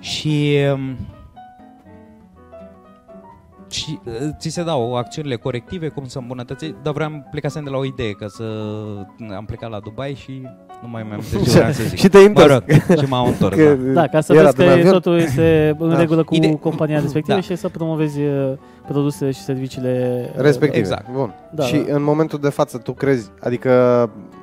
Și 0.00 0.56
um, 0.72 0.96
și 3.74 3.98
uh, 4.04 4.12
ți 4.38 4.48
se 4.48 4.62
dau 4.62 4.96
acțiunile 4.96 5.36
corective, 5.36 5.88
cum 5.88 6.06
să 6.06 6.18
îmbunătățești, 6.18 6.74
dar 6.82 6.92
vreau 6.92 7.26
plecasem 7.30 7.64
de 7.64 7.70
la 7.70 7.76
o 7.76 7.84
idee, 7.84 8.10
că 8.10 8.26
să 8.28 8.44
am 9.36 9.44
plecat 9.44 9.70
la 9.70 9.78
Dubai 9.78 10.14
și 10.14 10.42
nu 10.82 10.88
mai 10.88 11.02
mai 11.02 11.12
am 11.14 11.20
ce 11.44 11.72
să 11.72 11.82
zic. 11.82 11.98
și 11.98 12.08
te-ai 12.08 12.24
întors. 12.26 12.48
Mă 12.48 12.54
rog, 12.88 12.98
și 12.98 13.08
m-am 13.08 13.26
întors, 13.26 13.56
da. 13.56 13.74
da. 13.92 14.06
ca 14.06 14.20
să 14.20 14.32
vezi 14.32 14.82
că 14.82 14.90
totul 14.90 15.16
este 15.18 15.76
în 15.78 15.88
da. 15.88 15.98
regulă 15.98 16.24
cu 16.24 16.34
Ide- 16.34 16.54
compania 16.58 17.00
respectivă 17.06 17.36
da. 17.36 17.42
și 17.42 17.56
să 17.56 17.68
promovezi 17.68 18.20
uh, 18.20 18.52
produsele 18.86 19.30
și 19.30 19.40
serviciile 19.40 20.24
uh, 20.34 20.40
respective. 20.40 20.78
Exact. 20.78 21.12
Bun. 21.12 21.34
Da, 21.52 21.62
și 21.64 21.76
da. 21.76 21.94
în 21.94 22.02
momentul 22.02 22.38
de 22.38 22.48
față 22.48 22.78
tu 22.78 22.92
crezi, 22.92 23.30
adică 23.40 23.70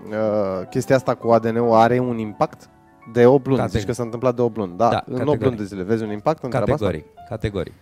uh, 0.10 0.68
chestia 0.70 0.96
asta 0.96 1.14
cu 1.16 1.30
ADN-ul 1.32 1.74
are 1.74 2.00
un 2.00 2.18
impact? 2.18 2.70
De 3.14 3.26
8 3.26 3.48
luni, 3.48 3.60
Categ- 3.60 3.70
zici 3.70 3.86
că 3.86 3.94
s-a 3.94 4.04
întâmplat 4.04 4.36
de 4.36 4.42
8 4.42 4.58
luni. 4.58 4.74
Da, 4.78 4.90
da 4.90 5.04
în 5.06 5.28
8 5.28 5.44
luni 5.44 5.56
de 5.56 5.64
zile 5.64 5.84
vezi 5.84 6.04
un 6.04 6.12
impact 6.12 6.44
în 6.44 6.50
categoric, 6.50 7.06
asta? 7.08 7.26
Categoric, 7.30 7.74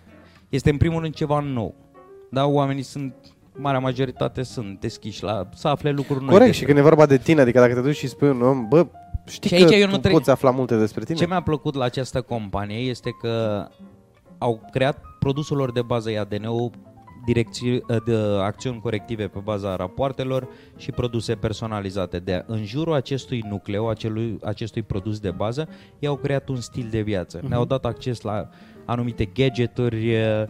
Este 0.50 0.70
în 0.70 0.78
primul 0.78 1.02
rând 1.02 1.14
ceva 1.14 1.40
nou. 1.40 1.76
Da, 2.32 2.46
oamenii 2.46 2.84
sunt 2.84 3.14
marea 3.56 3.80
majoritate 3.80 4.44
sunt 4.44 4.80
deschiși 4.80 5.24
la 5.24 5.50
să 5.56 5.68
afle 5.68 5.92
lucruri 5.92 6.24
noi. 6.24 6.34
Corect, 6.34 6.54
și 6.54 6.64
când 6.66 6.78
e 6.78 6.82
vorba 6.82 7.06
de 7.06 7.18
tine, 7.18 7.42
adică 7.42 7.60
dacă 7.60 7.74
te 7.74 7.82
duci 7.82 7.96
și 7.96 8.08
spui 8.08 8.30
un 8.30 8.42
om, 8.42 8.68
bă, 8.68 8.88
Știi 9.28 9.50
Și 9.50 9.56
aici 9.56 9.70
că 9.70 9.76
eu 9.76 9.86
nu 9.86 9.94
tu 9.94 9.98
trebuie- 9.98 10.20
poți 10.20 10.30
afla 10.30 10.52
multe 10.52 10.78
despre 10.78 11.04
tine? 11.04 11.18
Ce 11.18 11.28
mi-a 11.28 11.42
plăcut 11.42 11.76
la 11.76 11.84
această 11.84 12.22
companie 12.22 12.78
este 12.78 13.10
că 13.22 13.66
au 14.38 14.62
creat 14.72 15.02
produsul 15.20 15.58
lor 15.58 15.72
de 15.72 15.82
bază 15.82 16.12
e 16.12 16.20
ADN-ul, 16.20 16.72
direcții, 17.26 17.82
de 18.06 18.16
acțiuni 18.42 18.80
corective 18.80 19.28
pe 19.28 19.40
baza 19.44 19.76
rapoartelor 19.76 20.48
și 20.78 20.92
produse 20.92 21.36
personalizate. 21.36 22.20
De 22.20 22.44
în 22.48 22.66
jurul 22.66 22.94
acestui 22.94 23.44
nucleu, 23.50 23.90
acelui, 23.90 24.38
acestui 24.44 24.82
produs 24.82 25.20
de 25.20 25.32
bază, 25.32 25.68
ei 26.00 26.08
au 26.08 26.16
creat 26.16 26.48
un 26.50 26.56
stil 26.62 26.88
de 26.92 27.02
viață. 27.02 27.40
Ne-au 27.48 27.66
dat 27.66 27.86
acces 27.86 28.22
la 28.22 28.50
anumite 28.90 29.26
gadgeturi, 29.26 30.14
eh, 30.14 30.44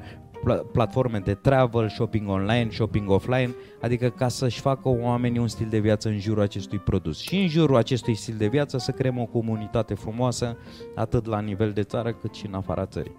pla- 0.45 0.61
platforme 0.71 1.19
de 1.19 1.33
travel, 1.33 1.89
shopping 1.89 2.29
online, 2.29 2.67
shopping 2.71 3.09
offline, 3.09 3.55
adică 3.81 4.09
ca 4.09 4.27
să-și 4.27 4.59
facă 4.59 4.89
oamenii 4.89 5.39
un 5.39 5.47
stil 5.47 5.67
de 5.69 5.79
viață 5.79 6.07
în 6.09 6.19
jurul 6.19 6.41
acestui 6.43 6.77
produs. 6.77 7.19
Și 7.19 7.35
în 7.41 7.47
jurul 7.47 7.75
acestui 7.75 8.13
stil 8.13 8.35
de 8.37 8.47
viață 8.47 8.77
să 8.77 8.91
creăm 8.91 9.19
o 9.19 9.25
comunitate 9.25 9.93
frumoasă, 9.93 10.57
atât 10.95 11.25
la 11.25 11.39
nivel 11.39 11.71
de 11.71 11.83
țară 11.83 12.11
cât 12.11 12.33
și 12.33 12.45
în 12.45 12.53
afara 12.53 12.85
țării. 12.85 13.15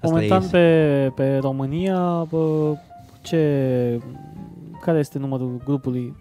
Asta 0.00 0.06
Momentan 0.08 0.42
e- 0.42 0.46
pe, 0.50 1.12
pe 1.14 1.36
România, 1.36 2.26
bă, 2.30 2.74
ce, 3.22 4.00
care 4.80 4.98
este 4.98 5.18
numărul 5.18 5.60
grupului? 5.64 6.14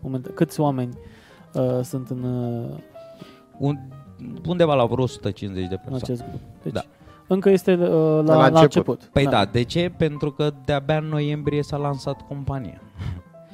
Moment, 0.00 0.30
câți 0.34 0.60
oameni 0.60 0.92
uh, 1.54 1.80
sunt 1.82 2.08
în, 2.08 2.22
uh, 2.22 2.76
un, 3.58 3.76
undeva 4.46 4.74
la 4.74 4.84
vreo 4.84 5.02
150 5.02 5.68
de 5.68 5.74
în 5.74 5.78
persoane. 5.78 6.02
acest 6.02 6.22
grup? 6.28 6.40
Deci, 6.62 6.72
Da. 6.72 6.82
Încă 7.28 7.50
este 7.50 7.72
uh, 7.72 7.78
la, 7.80 8.22
la, 8.22 8.44
început. 8.44 8.62
început. 8.62 9.04
Păi 9.12 9.26
da. 9.26 9.44
de 9.44 9.62
ce? 9.62 9.92
Pentru 9.96 10.30
că 10.30 10.52
de-abia 10.64 10.96
în 10.96 11.04
noiembrie 11.04 11.62
s-a 11.62 11.76
lansat 11.76 12.26
compania. 12.26 12.80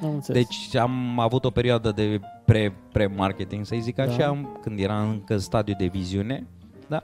Am 0.03 0.13
înțeles. 0.13 0.43
Deci 0.43 0.75
am 0.75 1.19
avut 1.19 1.45
o 1.45 1.49
perioadă 1.49 1.91
de 1.91 2.19
pre, 2.45 2.73
pre-marketing, 2.91 3.65
să 3.65 3.75
zic 3.79 3.99
așa, 3.99 4.17
Da. 4.17 4.51
când 4.61 4.79
era 4.79 5.01
încă 5.01 5.33
în 5.33 5.39
stadiu 5.39 5.75
de 5.77 5.85
viziune. 5.85 6.47
Da? 6.87 7.03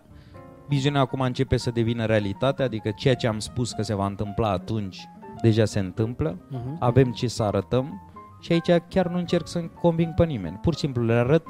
Viziunea 0.67 1.01
acum 1.01 1.19
începe 1.19 1.57
să 1.57 1.71
devină 1.71 2.05
realitate, 2.05 2.63
adică 2.63 2.91
ceea 2.95 3.15
ce 3.15 3.27
am 3.27 3.39
spus 3.39 3.71
că 3.71 3.81
se 3.81 3.95
va 3.95 4.05
întâmpla 4.05 4.49
atunci, 4.49 5.07
deja 5.41 5.65
se 5.65 5.79
întâmplă. 5.79 6.37
uh-huh. 6.37 6.77
Avem 6.79 7.11
ce 7.11 7.27
să 7.27 7.43
arătăm 7.43 8.11
și 8.39 8.51
aici 8.51 8.83
chiar 8.87 9.07
nu 9.07 9.17
încerc 9.17 9.47
să 9.47 9.59
conving 9.81 10.13
pe 10.13 10.25
nimeni. 10.25 10.59
Pur 10.61 10.73
și 10.73 10.79
simplu 10.79 11.05
le 11.05 11.13
arăt 11.13 11.45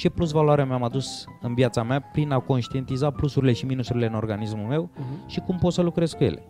ce 0.00 0.08
plus 0.08 0.30
valoare 0.30 0.64
mi-am 0.64 0.82
adus 0.82 1.24
în 1.40 1.54
viața 1.54 1.82
mea 1.82 2.00
prin 2.00 2.30
a 2.30 2.38
conștientiza 2.38 3.10
plusurile 3.10 3.52
și 3.52 3.64
minusurile 3.66 4.06
în 4.06 4.14
organismul 4.14 4.66
meu 4.66 4.90
uh-huh. 4.94 5.26
și 5.26 5.40
cum 5.40 5.58
pot 5.58 5.72
să 5.72 5.82
lucrez 5.82 6.12
cu 6.12 6.24
ele. 6.24 6.42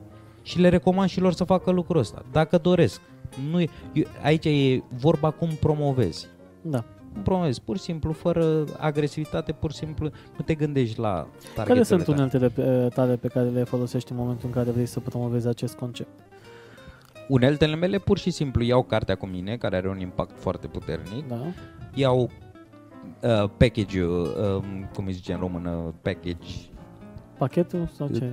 Și 0.43 0.61
le 0.61 0.69
recomand 0.69 1.09
și 1.09 1.21
lor 1.21 1.33
să 1.33 1.45
facă 1.45 1.71
lucrul 1.71 2.01
ăsta, 2.01 2.23
dacă 2.33 2.59
doresc. 2.59 3.01
Nu 3.51 3.61
e, 3.61 3.69
eu, 3.93 4.05
aici 4.23 4.45
e 4.45 4.83
vorba 4.89 5.31
cum 5.31 5.49
promovezi. 5.49 6.27
Da. 6.63 6.85
Cum 7.13 7.23
promovezi, 7.23 7.63
pur 7.63 7.77
și 7.77 7.83
simplu, 7.83 8.13
fără 8.13 8.65
agresivitate, 8.79 9.53
pur 9.53 9.71
și 9.73 9.77
simplu, 9.79 10.05
nu 10.37 10.45
te 10.45 10.55
gândești 10.55 10.99
la 10.99 11.27
targetele 11.55 11.65
Care 11.67 11.83
sunt 11.83 12.05
tale. 12.05 12.17
uneltele 12.17 12.49
pe- 12.49 12.89
tale 12.95 13.17
pe 13.17 13.29
care 13.29 13.49
le 13.49 13.65
folosești 13.65 14.13
în 14.13 14.19
momentul 14.19 14.47
în 14.47 14.53
care 14.53 14.71
vrei 14.71 14.87
să 14.87 15.01
promovezi 15.01 15.49
acest 15.49 15.75
concept? 15.77 16.21
Uneltele 17.29 17.75
mele 17.75 17.99
pur 17.99 18.19
și 18.19 18.31
simplu 18.31 18.63
iau 18.63 18.83
cartea 18.83 19.15
cu 19.15 19.27
mine, 19.27 19.57
care 19.57 19.77
are 19.77 19.89
un 19.89 20.01
impact 20.01 20.39
foarte 20.39 20.67
puternic, 20.67 21.29
Da. 21.29 21.37
iau 21.95 22.31
uh, 23.23 23.49
package-ul, 23.57 24.23
uh, 24.57 24.63
cum 24.95 25.07
îi 25.07 25.13
zice 25.13 25.33
în 25.33 25.39
română, 25.41 25.95
package, 26.03 26.47
Pachetul 27.39 27.89
sau 27.97 28.09
ce? 28.09 28.31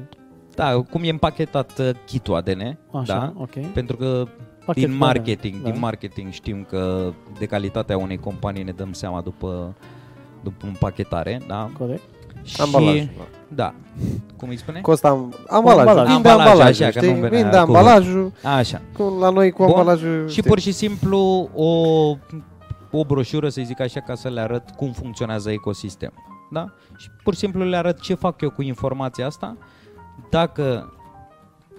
da, 0.55 0.81
cum 0.81 1.03
e 1.03 1.09
împachetat 1.09 1.79
uh, 1.79 1.89
kit-ul 2.05 2.35
ADN, 2.35 2.77
Așa, 2.91 3.03
da? 3.05 3.33
ok. 3.37 3.65
Pentru 3.73 3.97
că 3.97 4.23
Pachet 4.65 4.83
din 4.83 4.91
cu 4.97 5.03
marketing, 5.03 5.53
ADN, 5.55 5.63
da. 5.63 5.69
din 5.71 5.79
marketing 5.79 6.31
știm 6.31 6.63
că 6.69 7.11
de 7.39 7.45
calitatea 7.45 7.97
unei 7.97 8.17
companii 8.17 8.63
ne 8.63 8.71
dăm 8.71 8.93
seama 8.93 9.21
după 9.21 9.75
după 10.43 10.65
împachetare, 10.67 11.41
da? 11.47 11.69
Corect. 11.77 12.01
Și 12.43 12.61
Ambalaj. 12.61 13.07
da. 13.47 13.73
Cum 14.37 14.49
îi 14.49 14.57
spune? 14.57 14.81
Costă 14.81 15.07
am, 15.07 15.33
ambalajul, 15.47 15.87
ambalaj. 15.89 16.13
vinde 16.13 16.29
Ambalaj, 16.29 16.51
ambalajul, 16.51 16.85
așa, 16.85 16.99
că 16.99 17.05
știi? 17.05 17.13
nu 17.13 17.19
venea 17.19 17.39
Vinde 17.41 17.57
cuvânt. 17.57 17.77
ambalajul, 17.77 18.31
Așa. 18.43 18.81
cu, 18.97 19.17
la 19.19 19.29
noi 19.29 19.51
cu 19.51 19.63
Bun. 19.65 19.71
ambalajul, 19.77 20.27
Și 20.27 20.31
știi? 20.37 20.49
pur 20.49 20.59
și 20.59 20.71
simplu 20.71 21.49
o 21.55 21.71
o 22.91 23.05
broșură, 23.05 23.49
să 23.49 23.61
zic 23.63 23.79
așa, 23.79 23.99
ca 23.99 24.15
să 24.15 24.29
le 24.29 24.39
arăt 24.39 24.69
cum 24.69 24.91
funcționează 24.91 25.51
ecosistemul. 25.51 26.23
Da? 26.51 26.73
Și 26.97 27.09
pur 27.23 27.33
și 27.33 27.39
simplu 27.39 27.63
le 27.63 27.77
arăt 27.77 27.99
ce 27.99 28.13
fac 28.13 28.41
eu 28.41 28.49
cu 28.49 28.61
informația 28.61 29.25
asta. 29.25 29.57
Dacă 30.29 30.93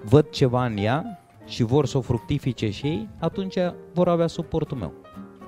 văd 0.04 0.30
ceva 0.30 0.64
în 0.64 0.76
ea 0.76 1.20
și 1.46 1.62
vor 1.62 1.86
să 1.86 1.98
o 1.98 2.00
fructifice 2.00 2.70
și 2.70 2.86
ei, 2.86 3.08
atunci 3.18 3.56
vor 3.92 4.08
avea 4.08 4.26
suportul 4.26 4.76
meu. 4.76 4.92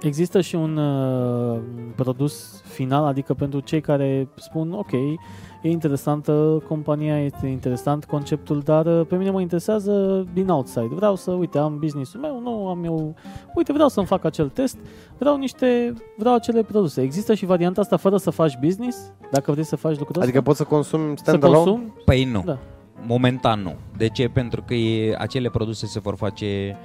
Există 0.02 0.40
și 0.40 0.54
un 0.54 0.76
uh, 0.76 1.60
produs 1.94 2.62
final, 2.64 3.04
adică 3.04 3.34
pentru 3.34 3.60
cei 3.60 3.80
care 3.80 4.28
spun, 4.34 4.72
ok, 4.72 4.90
e 5.62 5.70
interesantă 5.70 6.62
compania, 6.68 7.24
este 7.24 7.46
interesant 7.46 8.04
conceptul, 8.04 8.60
dar 8.60 8.86
uh, 8.86 9.06
pe 9.06 9.16
mine 9.16 9.30
mă 9.30 9.40
interesează 9.40 10.26
din 10.32 10.48
outside. 10.48 10.94
Vreau 10.94 11.16
să, 11.16 11.30
uite, 11.30 11.58
am 11.58 11.78
business-ul 11.78 12.20
meu, 12.20 12.40
nu 12.40 12.68
am 12.68 12.84
eu, 12.84 13.14
uite, 13.54 13.72
vreau 13.72 13.88
să-mi 13.88 14.06
fac 14.06 14.24
acel 14.24 14.48
test, 14.48 14.76
vreau 15.18 15.36
niște, 15.36 15.94
vreau 16.16 16.34
acele 16.34 16.62
produse. 16.62 17.02
Există 17.02 17.34
și 17.34 17.46
varianta 17.46 17.80
asta 17.80 17.96
fără 17.96 18.16
să 18.16 18.30
faci 18.30 18.58
business, 18.60 19.12
dacă 19.30 19.52
vrei 19.52 19.64
să 19.64 19.76
faci 19.76 19.98
lucrul 19.98 20.22
Adică 20.22 20.38
ăsta? 20.38 20.48
poți 20.48 20.58
să 20.58 20.64
consumi 20.64 21.16
să 21.16 21.22
stand-alone? 21.24 21.58
consumi? 21.58 21.92
Păi 22.04 22.24
nu. 22.24 22.42
Da. 22.44 22.58
Momentan 23.06 23.62
nu. 23.62 23.74
De 23.96 24.08
ce? 24.08 24.28
Pentru 24.28 24.62
că 24.62 24.74
e, 24.74 25.14
acele 25.18 25.50
produse 25.50 25.86
se 25.86 26.00
vor 26.00 26.16
face 26.16 26.76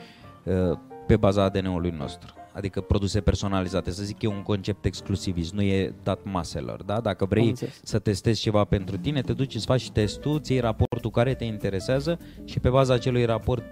uh, 0.44 0.78
pe 1.08 1.16
baza 1.18 1.44
ADN-ului 1.44 1.94
nostru. 1.98 2.34
Adică 2.56 2.82
produse 2.82 3.22
personalizate. 3.22 3.92
Să 3.92 4.04
zic 4.04 4.18
că 4.18 4.26
e 4.26 4.30
un 4.30 4.42
concept 4.42 4.86
exclusivist, 4.86 5.54
nu 5.54 5.62
e 5.62 5.94
dat 6.04 6.20
maselor. 6.24 6.84
Da? 6.84 7.00
Dacă 7.00 7.24
Am 7.24 7.30
vrei 7.30 7.48
înțeles. 7.48 7.80
să 7.84 8.00
testezi 8.00 8.42
ceva 8.42 8.64
pentru 8.64 8.98
tine, 8.98 9.22
te 9.22 9.34
duci, 9.34 9.56
îți 9.56 9.66
faci 9.66 9.92
testul, 9.92 10.40
ți 10.40 10.52
iei 10.52 10.62
raportul 10.62 11.12
care 11.12 11.34
te 11.34 11.44
interesează 11.44 12.20
și 12.46 12.60
pe 12.60 12.70
baza 12.70 12.94
acelui 12.94 13.26
raport 13.26 13.64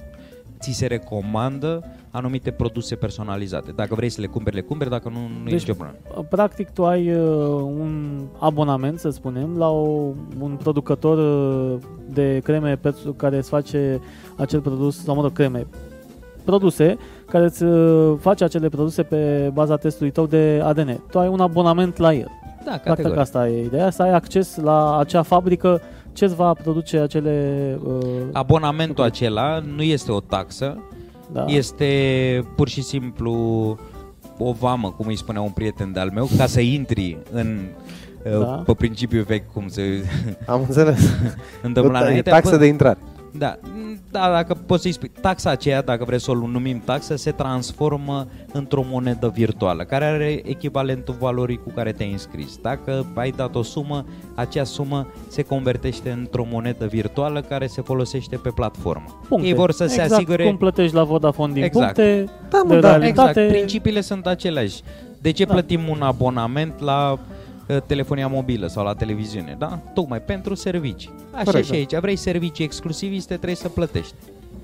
ți 0.59 0.71
se 0.71 0.85
recomandă 0.85 1.83
anumite 2.11 2.51
produse 2.51 2.95
personalizate. 2.95 3.71
Dacă 3.71 3.95
vrei 3.95 4.09
să 4.09 4.21
le 4.21 4.27
cumperi, 4.27 4.55
le 4.55 4.61
cumperi, 4.61 4.89
dacă 4.89 5.09
nu, 5.09 5.19
nu 5.19 5.43
Deci, 5.43 5.51
e 5.51 5.55
nicio 5.55 5.73
problemă. 5.73 6.27
Practic 6.29 6.69
tu 6.69 6.85
ai 6.85 7.11
uh, 7.11 7.27
un 7.61 8.21
abonament, 8.39 8.99
să 8.99 9.09
spunem, 9.09 9.57
la 9.57 9.69
o, 9.69 10.13
un 10.39 10.57
producător 10.57 11.17
uh, 11.17 11.79
de 12.09 12.39
creme 12.43 12.75
pentru 12.75 13.13
care 13.13 13.37
îți 13.37 13.49
face 13.49 14.01
acel 14.37 14.61
produs, 14.61 15.03
sau 15.03 15.15
mă 15.15 15.21
rog, 15.21 15.31
creme, 15.31 15.67
produse 16.43 16.97
care 17.25 17.43
îți 17.45 17.63
uh, 17.63 18.13
face 18.19 18.43
acele 18.43 18.69
produse 18.69 19.03
pe 19.03 19.49
baza 19.53 19.75
testului 19.77 20.11
tău 20.11 20.25
de 20.25 20.61
ADN. 20.63 21.03
Tu 21.11 21.19
ai 21.19 21.27
un 21.27 21.39
abonament 21.39 21.97
la 21.97 22.13
el. 22.13 22.27
Da, 22.65 22.71
Practic 22.71 22.87
categoric. 22.87 23.17
asta 23.19 23.47
e 23.47 23.63
ideea, 23.65 23.89
să 23.89 24.01
ai 24.01 24.13
acces 24.13 24.57
la 24.61 24.97
acea 24.97 25.21
fabrică 25.21 25.81
ce 26.13 26.25
îți 26.25 26.35
va 26.35 26.53
produce 26.53 26.97
acele... 26.97 27.77
Uh, 27.87 28.01
Abonamentul 28.31 29.03
acela 29.03 29.59
nu 29.75 29.81
este 29.81 30.11
o 30.11 30.19
taxă, 30.19 30.77
da. 31.31 31.45
este 31.47 31.87
pur 32.55 32.67
și 32.67 32.81
simplu 32.81 33.31
o 34.37 34.51
vamă, 34.51 34.91
cum 34.97 35.07
îi 35.07 35.15
spunea 35.17 35.41
un 35.41 35.49
prieten 35.49 35.91
de-al 35.91 36.09
meu, 36.13 36.27
ca 36.37 36.45
să 36.45 36.59
intri 36.59 37.17
în 37.31 37.57
Da. 38.23 38.37
da. 38.37 38.45
pe 38.65 38.73
principiu 38.73 39.23
vechi, 39.27 39.51
cum 39.53 39.67
se 39.67 39.83
Am 40.47 40.61
înțeles. 40.67 40.99
întâmpla 41.63 41.99
e 41.99 42.03
înainte. 42.03 42.29
taxă 42.29 42.51
Bă, 42.51 42.57
de 42.57 42.65
intrare. 42.65 42.97
Da, 43.37 43.57
da, 44.13 44.31
dacă 44.31 44.57
poți 44.65 44.81
să-i 44.81 44.91
spui, 44.91 45.11
taxa 45.21 45.49
aceea, 45.49 45.81
dacă 45.81 46.03
vreți 46.03 46.23
să 46.23 46.31
o 46.31 46.33
numim 46.33 46.81
taxă, 46.85 47.15
se 47.15 47.31
transformă 47.31 48.27
într-o 48.51 48.85
monedă 48.89 49.31
virtuală, 49.35 49.83
care 49.83 50.05
are 50.05 50.41
echivalentul 50.45 51.15
valorii 51.19 51.57
cu 51.63 51.71
care 51.75 51.91
te-ai 51.91 52.11
înscris. 52.11 52.57
Dacă 52.61 53.05
ai 53.15 53.31
dat 53.31 53.55
o 53.55 53.61
sumă, 53.63 54.05
acea 54.35 54.63
sumă 54.63 55.07
se 55.27 55.41
convertește 55.41 56.09
într-o 56.11 56.45
monedă 56.51 56.85
virtuală 56.85 57.41
care 57.41 57.67
se 57.67 57.81
folosește 57.81 58.35
pe 58.35 58.49
platformă. 58.55 59.19
puncte. 59.27 59.47
Ei 59.47 59.53
vor 59.53 59.71
să 59.71 59.85
se 59.85 59.93
exact 59.93 60.11
asigure... 60.11 60.43
cum 60.43 60.57
plătești 60.57 60.95
la 60.95 61.03
Vodafone 61.03 61.53
din 61.53 61.63
Exact. 61.63 61.93
puncte, 61.95 62.29
Da, 62.49 62.61
mă, 62.65 62.73
de 62.73 62.79
da. 62.79 62.89
realitate. 62.97 63.29
Exact, 63.39 63.57
principiile 63.57 64.01
sunt 64.01 64.27
aceleași. 64.27 64.81
De 65.21 65.31
ce 65.31 65.45
Da. 65.45 65.53
plătim 65.53 65.87
un 65.89 66.01
abonament 66.01 66.79
la 66.81 67.11
uh, 67.11 67.19
telefonia 67.85 68.27
mobilă 68.27 68.67
sau 68.67 68.83
la 68.83 68.93
televiziune, 68.93 69.55
da? 69.59 69.79
Tocmai 69.93 70.21
pentru 70.21 70.55
servicii. 70.55 71.13
Așa 71.31 71.43
Corect, 71.43 71.65
și 71.65 71.71
da. 71.71 71.77
aici, 71.77 71.95
vrei 71.95 72.15
servicii 72.15 72.65
exclusiviste, 72.65 73.33
trebuie 73.33 73.55
să 73.55 73.69
plătești. 73.69 74.15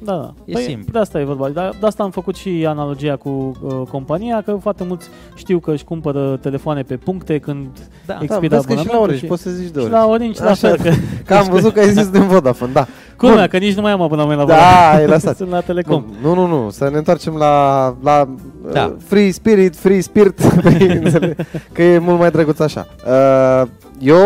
Da, 0.04 0.12
da. 0.14 0.34
E 0.45 0.52
păi, 0.54 0.62
simplu. 0.62 0.91
De 0.91 1.00
asta 1.00 1.20
e 1.20 1.24
vorba. 1.24 1.50
Dar 1.50 1.70
de 1.80 1.86
asta 1.86 2.04
am 2.04 2.12
făcut 2.12 2.36
și 2.36 2.66
analogia 2.68 3.16
cu 3.16 3.30
uh, 3.64 3.82
compania, 3.91 4.41
că 4.45 4.58
foarte 4.62 4.84
mulți 4.84 5.08
știu 5.36 5.60
că 5.60 5.72
își 5.72 5.84
cumpără 5.84 6.38
telefoane 6.41 6.82
pe 6.82 6.95
puncte 6.95 7.38
când 7.38 7.68
Da. 8.06 8.14
Da, 8.14 8.20
expiră 8.22 8.56
vezi 8.56 8.68
că 8.68 8.74
și 8.74 8.78
la 8.78 8.82
abonamentul 8.82 9.02
Orange, 9.02 9.20
și- 9.22 9.26
poți 9.26 9.41
să 9.41 9.50
zici 9.50 9.70
de 9.72 9.80
și 9.80 9.86
Orange. 9.86 10.06
la 10.06 10.12
Orange 10.14 10.43
la 10.43 10.50
Așa. 10.50 10.68
fel. 10.68 10.78
Că, 10.78 10.89
Că 11.26 11.34
am 11.34 11.47
văzut 11.50 11.74
că 11.74 11.80
ai 11.80 11.89
zis 11.89 12.10
din 12.10 12.28
Vodafone, 12.28 12.72
da. 12.72 12.86
culmea, 13.18 13.38
Bun. 13.38 13.47
că 13.47 13.58
nici 13.58 13.76
nu 13.76 13.82
mai 13.82 13.91
am 13.91 14.02
abonament 14.02 14.39
la 14.39 14.45
Da, 14.45 14.54
Vodafone. 14.54 15.02
ai 15.02 15.08
lăsat. 15.08 15.36
Sunt 15.41 15.50
la 15.50 15.60
Telecom. 15.62 16.06
Bun, 16.22 16.34
nu, 16.36 16.47
nu, 16.47 16.64
nu, 16.64 16.70
să 16.70 16.89
ne 16.91 16.97
întoarcem 16.97 17.36
la, 17.36 17.86
la 18.04 18.28
Da. 18.72 18.86
uh, 18.86 18.93
Free 19.06 19.32
Spirit, 19.32 19.76
Free 19.76 20.02
Spirit, 20.02 20.39
înțeleg, 21.04 21.36
că 21.72 21.82
e 21.84 21.97
mult 21.97 22.20
mai 22.20 22.32
drăguț 22.32 22.60
așa. 22.60 22.88
Uh, 23.08 23.68
eu, 24.00 24.18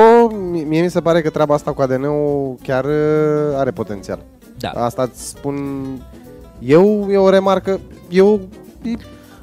mi- 0.52 0.64
mie 0.68 0.82
mi 0.82 0.90
se 0.90 1.00
pare 1.00 1.22
că 1.22 1.30
treaba 1.30 1.54
asta 1.54 1.72
cu 1.72 1.82
ADN-ul 1.82 2.56
chiar 2.64 2.84
uh, 2.86 2.92
are 3.58 3.72
potențial. 3.72 4.20
Da. 4.60 4.70
Asta 4.70 5.02
îți 5.04 5.28
spun 5.28 5.56
eu, 6.60 7.08
e 7.12 7.18
o 7.18 7.30
remarcă, 7.30 7.80
eu, 8.10 8.42
e- 8.84 8.92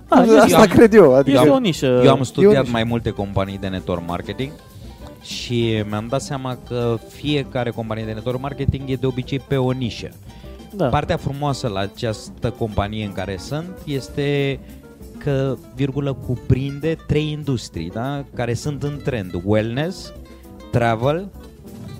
Da, 0.08 0.16
Asta 0.16 0.44
este, 0.44 0.56
am- 0.56 0.66
cred 0.66 0.94
eu. 0.94 1.14
Adică 1.14 1.36
este 1.38 1.48
o 1.50 1.58
nișă. 1.58 2.00
Eu 2.04 2.11
am 2.11 2.22
studiat 2.22 2.58
nișă. 2.61 2.70
mai 2.72 2.84
multe 2.84 3.11
companii 3.11 3.58
de 3.58 3.66
network 3.68 4.02
marketing 4.06 4.52
și 5.22 5.84
mi-am 5.88 6.06
dat 6.08 6.20
seama 6.22 6.58
că 6.68 6.98
fiecare 7.08 7.70
companie 7.70 8.04
de 8.04 8.12
network 8.12 8.40
marketing 8.40 8.90
e 8.90 8.94
de 8.94 9.06
obicei 9.06 9.38
pe 9.40 9.56
o 9.56 9.70
nișă. 9.70 10.08
da. 10.74 10.86
Partea 10.86 11.16
frumoasă 11.16 11.68
la 11.68 11.80
această 11.80 12.50
companie 12.50 13.04
în 13.04 13.12
care 13.12 13.36
sunt 13.36 13.70
este 13.84 14.58
că, 15.18 15.56
virgulă, 15.74 16.12
cuprinde 16.26 16.96
trei 17.06 17.30
industrii, 17.30 17.90
da? 17.90 18.24
care 18.34 18.54
sunt 18.54 18.82
în 18.82 19.00
trend. 19.04 19.32
Wellness, 19.44 20.12
travel 20.70 21.28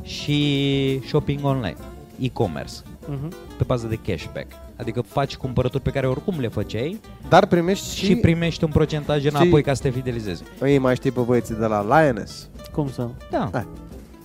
și 0.03 1.01
shopping 1.07 1.41
online, 1.45 1.77
e-commerce, 2.19 2.73
Mhm. 3.11 3.33
pe 3.59 3.65
bază 3.67 3.87
de 3.87 3.99
cashback. 4.07 4.47
Adică 4.77 5.01
faci 5.01 5.37
cumpărături 5.37 5.83
pe 5.83 5.91
care 5.91 6.07
oricum 6.09 6.41
le 6.41 6.49
făceai 6.49 7.01
Dar 7.29 7.47
primești 7.47 7.97
și, 7.97 8.05
și, 8.05 8.17
primești 8.17 8.65
un 8.65 8.71
procentaj 8.71 9.25
înapoi 9.25 9.63
ca 9.63 9.75
să 9.75 9.83
te 9.83 9.91
fidelizezi. 9.91 10.43
Ei 10.63 10.79
mai 10.79 10.95
știi 10.95 11.11
pe 11.11 11.21
băieții 11.21 11.55
de 11.55 11.67
la 11.67 11.83
Lioness. 11.83 12.49
Cum 12.73 12.91
să... 12.91 13.09
Da. 13.31 13.49
Hai. 13.53 13.67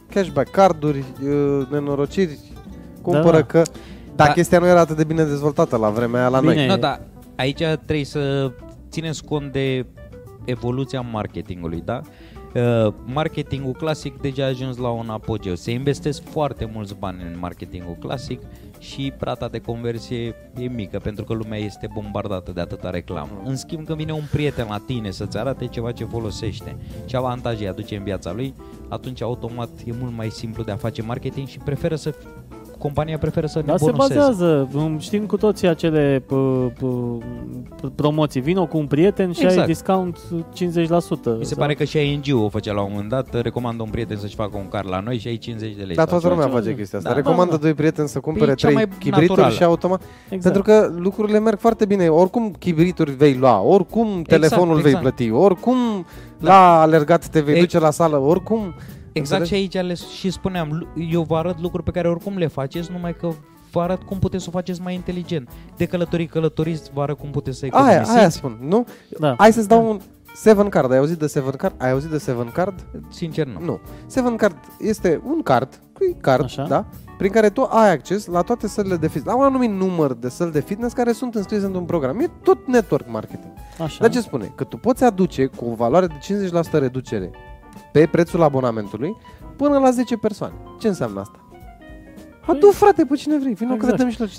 Cashback, 0.09 0.51
carduri, 0.51 0.97
uh, 1.23 1.67
nenorociri, 1.69 2.39
cumpără 3.01 3.37
Da. 3.37 3.43
că... 3.43 3.61
Dar 4.15 4.27
Da. 4.27 4.33
chestia 4.33 4.59
nu 4.59 4.67
era 4.67 4.79
atât 4.79 4.97
de 4.97 5.03
bine 5.03 5.23
dezvoltată 5.23 5.77
la 5.77 5.89
vremea 5.89 6.19
aia 6.19 6.29
la 6.29 6.39
Bine. 6.39 6.53
noi. 6.55 6.65
Nu, 6.65 6.77
dar 6.77 7.01
aici 7.35 7.63
trebuie 7.63 8.05
să 8.05 8.51
țineți 8.89 9.23
cont 9.23 9.51
de 9.51 9.85
evoluția 10.45 11.01
marketingului, 11.01 11.81
da? 11.85 12.01
Uh, 12.55 12.93
marketingul 13.05 13.73
clasic 13.73 14.21
deja 14.21 14.43
a 14.43 14.47
ajuns 14.47 14.77
la 14.77 14.89
un 14.89 15.09
apogeu. 15.09 15.55
Se 15.55 15.71
investesc 15.71 16.23
foarte 16.23 16.69
mulți 16.73 16.95
bani 16.99 17.21
în 17.21 17.39
marketingul 17.39 17.95
clasic 17.99 18.41
și 18.79 19.13
rata 19.17 19.47
de 19.47 19.59
conversie 19.59 20.35
e 20.57 20.67
mică 20.67 20.99
pentru 20.99 21.23
că 21.23 21.33
lumea 21.33 21.59
este 21.59 21.87
bombardată 21.93 22.51
de 22.51 22.61
atâta 22.61 22.89
reclamă. 22.89 23.41
În 23.43 23.55
schimb, 23.55 23.85
când 23.85 23.97
vine 23.97 24.11
un 24.11 24.23
prieten 24.31 24.67
la 24.69 24.77
tine 24.77 25.11
să-ți 25.11 25.37
arate 25.37 25.67
ceva 25.67 25.91
ce 25.91 26.03
folosește 26.03 26.77
și 27.05 27.15
avantaje 27.15 27.63
îi 27.63 27.69
aduce 27.69 27.95
în 27.95 28.03
viața 28.03 28.31
lui, 28.33 28.53
atunci 28.89 29.21
automat 29.21 29.69
e 29.85 29.93
mult 29.99 30.13
mai 30.15 30.29
simplu 30.29 30.63
de 30.63 30.71
a 30.71 30.75
face 30.75 31.01
marketing 31.01 31.47
și 31.47 31.57
preferă 31.57 31.95
să 31.95 32.15
compania 32.77 33.17
preferă 33.17 33.47
să 33.47 33.59
ne 33.59 33.65
Dar 33.65 33.77
se 33.77 33.85
bonuseze. 33.91 34.13
bazează, 34.19 34.69
um, 34.73 34.99
știm 34.99 35.25
cu 35.25 35.37
toții 35.37 35.67
acele 35.67 36.19
p- 36.19 36.71
p- 36.73 37.23
promoții. 37.95 38.41
Vino 38.41 38.65
cu 38.65 38.77
un 38.77 38.85
prieten 38.87 39.31
și 39.31 39.41
Exact. 39.43 39.59
ai 39.61 39.65
discount 39.65 40.17
50%. 40.53 41.35
Mi 41.37 41.45
se 41.45 41.55
pare 41.55 41.73
că 41.73 41.83
și 41.83 41.97
ING 42.11 42.43
o 42.43 42.49
făcea 42.49 42.73
la 42.73 42.81
un 42.81 42.87
moment 42.91 43.09
dat, 43.09 43.41
recomandă 43.41 43.83
un 43.83 43.89
prieten 43.89 44.17
să-și 44.17 44.35
facă 44.35 44.57
un 44.57 44.67
car 44.67 44.85
la 44.85 44.99
noi 44.99 45.17
și 45.17 45.27
ai 45.27 45.37
50 45.37 45.75
de 45.75 45.83
lei. 45.83 45.95
Dar 45.95 46.07
sau 46.07 46.19
toată 46.19 46.35
lumea 46.35 46.45
ceva. 46.49 46.59
face 46.59 46.75
chestia 46.75 46.97
asta. 46.97 47.09
Da, 47.09 47.15
Recomandă 47.15 47.51
da, 47.51 47.55
da. 47.57 47.61
doi 47.61 47.73
prieteni 47.73 48.07
să 48.07 48.19
cumpere 48.19 48.45
Păi, 48.45 48.55
cea 48.55 48.67
trei 48.67 48.75
mai 48.85 48.87
chibrituri 48.99 49.27
naturală. 49.29 49.53
și 49.53 49.63
automat. 49.63 50.01
Exact. 50.29 50.41
Pentru 50.53 50.61
că 50.61 50.93
lucrurile 51.01 51.39
merg 51.39 51.59
foarte 51.59 51.85
bine. 51.85 52.07
Oricum 52.07 52.51
chibrituri 52.59 53.11
vei 53.11 53.33
lua, 53.33 53.61
oricum 53.61 54.21
telefonul 54.21 54.75
vei 54.75 54.91
exact. 54.93 55.01
plăti, 55.01 55.31
oricum 55.31 55.77
Da. 56.39 56.49
la 56.49 56.81
alergat 56.81 57.27
te 57.27 57.39
vei 57.39 57.55
E- 57.55 57.59
duce 57.59 57.79
la 57.79 57.91
sală, 57.91 58.17
oricum... 58.17 58.73
Exact 59.17 59.41
Înțelegi? 59.41 59.69
și 59.71 59.77
aici 59.79 59.87
le, 59.87 59.93
și 60.17 60.29
spuneam, 60.31 60.69
lu- 60.71 60.87
eu 61.09 61.21
vă 61.21 61.37
arăt 61.37 61.59
lucruri 61.61 61.83
pe 61.83 61.91
care 61.91 62.09
oricum 62.09 62.37
le 62.37 62.47
faceți, 62.47 62.91
numai 62.91 63.15
că 63.15 63.29
vă 63.71 63.81
arăt 63.81 64.01
cum 64.03 64.19
puteți 64.19 64.43
să 64.43 64.49
o 64.53 64.55
faceți 64.57 64.81
mai 64.81 64.93
inteligent. 64.93 65.49
De 65.77 65.85
călătorii 65.85 66.25
călătoriți, 66.25 66.89
vă 66.93 67.01
arăt 67.01 67.17
cum 67.17 67.29
puteți 67.31 67.57
să 67.57 67.65
Aia, 67.71 67.83
economisiți. 67.85 68.17
aia 68.17 68.29
spun, 68.29 68.57
nu? 68.61 68.85
Da. 69.19 69.35
Hai 69.37 69.53
să-ți 69.53 69.67
dau 69.67 69.89
un 69.89 69.99
Seven 70.35 70.69
Card. 70.69 70.91
Ai 70.91 70.97
auzit 70.97 71.17
de 71.17 71.27
Seven 71.27 71.51
Card? 71.51 71.73
Ai 71.77 71.91
auzit 71.91 72.09
de 72.09 72.17
Seven 72.17 72.49
Card? 72.53 72.85
Sincer, 73.09 73.47
nu. 73.47 73.59
Nu. 73.65 73.79
Seven 74.05 74.35
Card 74.35 74.55
este 74.79 75.21
un 75.25 75.41
card, 75.41 75.79
e 75.99 76.13
card, 76.21 76.43
Așa. 76.43 76.63
da? 76.67 76.85
Prin 77.17 77.31
care 77.31 77.49
tu 77.49 77.61
ai 77.63 77.91
acces 77.91 78.25
la 78.25 78.41
toate 78.41 78.67
sălile 78.67 78.95
de 78.95 79.07
fitness, 79.07 79.25
la 79.25 79.35
un 79.35 79.43
anumit 79.45 79.69
număr 79.71 80.13
de 80.13 80.29
săli 80.29 80.51
de 80.51 80.59
fitness 80.59 80.93
care 80.93 81.11
sunt 81.11 81.35
înscrise 81.35 81.65
într-un 81.65 81.85
program. 81.85 82.19
E 82.19 82.29
tot 82.43 82.67
network 82.67 83.09
marketing. 83.09 83.53
Așa. 83.81 83.97
Dar 84.01 84.09
ce 84.09 84.21
spune? 84.21 84.51
Că 84.55 84.63
tu 84.63 84.77
poți 84.77 85.03
aduce 85.03 85.45
cu 85.45 85.65
o 85.65 85.73
valoare 85.75 86.07
de 86.07 86.47
50% 86.67 86.71
reducere 86.71 87.31
pe 87.91 88.07
prețul 88.11 88.41
abonamentului 88.43 89.17
până 89.55 89.77
la 89.77 89.91
10 89.91 90.17
persoane. 90.17 90.53
Ce 90.79 90.87
înseamnă 90.87 91.19
asta? 91.19 91.39
Adu, 92.47 92.71
frate, 92.71 93.05
pe 93.05 93.15
cine 93.15 93.37
vrei. 93.37 93.53
Vino 93.53 93.73
Exact. 93.73 93.95
că 93.95 94.01
dăm 94.01 94.09
și 94.09 94.19
la 94.19 94.25
50% 94.25 94.29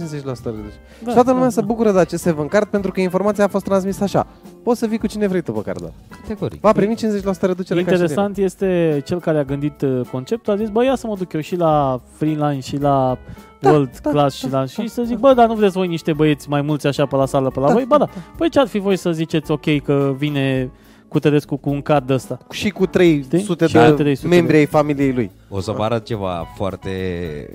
reducere. 0.44 0.80
Da, 1.02 1.08
și 1.08 1.14
toată 1.14 1.30
lumea 1.30 1.44
da, 1.44 1.50
se 1.50 1.60
da. 1.60 1.66
bucură 1.66 1.92
de 1.92 1.98
acest 1.98 2.22
Seven 2.22 2.46
Card 2.46 2.68
pentru 2.68 2.90
că 2.92 3.00
informația 3.00 3.44
a 3.44 3.48
fost 3.48 3.64
transmisă 3.64 4.02
așa. 4.02 4.26
Poți 4.62 4.78
să 4.78 4.86
vii 4.86 4.98
cu 4.98 5.06
cine 5.06 5.26
vrei 5.26 5.40
tu 5.40 5.52
pe 5.52 5.60
cardul 5.60 5.84
ăla. 5.84 5.94
Categoric. 6.20 6.60
Va 6.60 6.72
primi 6.72 6.94
50% 6.96 6.98
reducere 7.40 7.82
ca 7.82 7.86
și 7.86 7.92
Interesant 7.92 8.36
este 8.36 9.02
cel 9.04 9.20
care 9.20 9.38
a 9.38 9.42
gândit 9.44 9.80
uh, 9.82 10.00
conceptul, 10.10 10.52
a 10.52 10.56
zis, 10.56 10.68
bă, 10.68 10.84
ia 10.84 10.94
să 10.94 11.06
mă 11.06 11.14
duc 11.16 11.32
eu 11.32 11.40
și 11.40 11.56
la 11.56 12.00
Freeline 12.16 12.60
și 12.60 12.76
la 12.76 13.18
Da, 13.60 13.70
World 13.70 13.98
da, 14.00 14.10
Class 14.10 14.40
da, 14.40 14.46
și 14.46 14.52
la... 14.52 14.58
da, 14.58 14.66
și 14.66 14.88
să 14.88 15.00
da. 15.00 15.06
zic, 15.06 15.18
bă, 15.18 15.34
dar 15.34 15.46
nu 15.46 15.54
vreți 15.54 15.76
voi 15.76 15.86
niște 15.86 16.12
băieți 16.12 16.48
mai 16.48 16.62
mulți 16.62 16.86
așa 16.86 17.06
pe 17.06 17.16
la 17.16 17.26
sală 17.26 17.50
pe 17.50 17.60
la 17.60 17.66
Da, 17.66 17.72
voi? 17.72 17.84
Ba 17.84 17.98
da. 17.98 18.08
Păi 18.36 18.48
ce 18.48 18.60
ar 18.60 18.66
fi 18.66 18.78
voi 18.78 18.96
să 18.96 19.12
ziceți, 19.12 19.50
ok, 19.50 19.82
că 19.84 20.14
vine 20.16 20.70
cu 21.16 21.22
Tedescu 21.22 21.56
cu 21.56 21.70
un 21.70 21.82
card 21.82 22.10
ăsta? 22.10 22.38
Și 22.50 22.70
cu 22.70 22.86
300 22.86 23.36
Știi? 23.38 23.48
Și 23.48 23.56
de 23.56 23.88
cu 23.90 23.94
300 23.96 24.28
membri 24.28 24.52
de- 24.52 24.58
ai 24.58 24.66
familiei 24.66 25.12
lui. 25.12 25.30
O 25.48 25.60
să 25.60 25.72
vă 25.72 25.82
arăt 25.82 26.04
ceva 26.04 26.46
foarte 26.56 26.90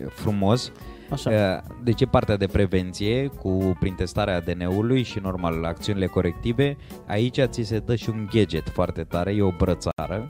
frumos. 0.10 0.72
Așa. 1.12 1.30
Uh, 1.30 1.72
Deci 1.84 2.02
e 2.02 2.06
partea 2.06 2.38
de 2.38 2.48
prevenție 2.48 3.28
cu 3.42 3.78
prin 3.80 3.94
testarea 3.94 4.36
ADN-ului 4.36 5.04
și 5.04 5.20
normal 5.24 5.64
acțiunile 5.66 6.06
corective. 6.06 6.78
Aici 7.08 7.40
ți 7.46 7.62
se 7.64 7.78
dă 7.86 7.96
și 7.96 8.10
un 8.10 8.28
gadget 8.34 8.70
foarte 8.70 9.02
tare, 9.02 9.32
e 9.32 9.42
o 9.42 9.52
brățară. 9.58 10.28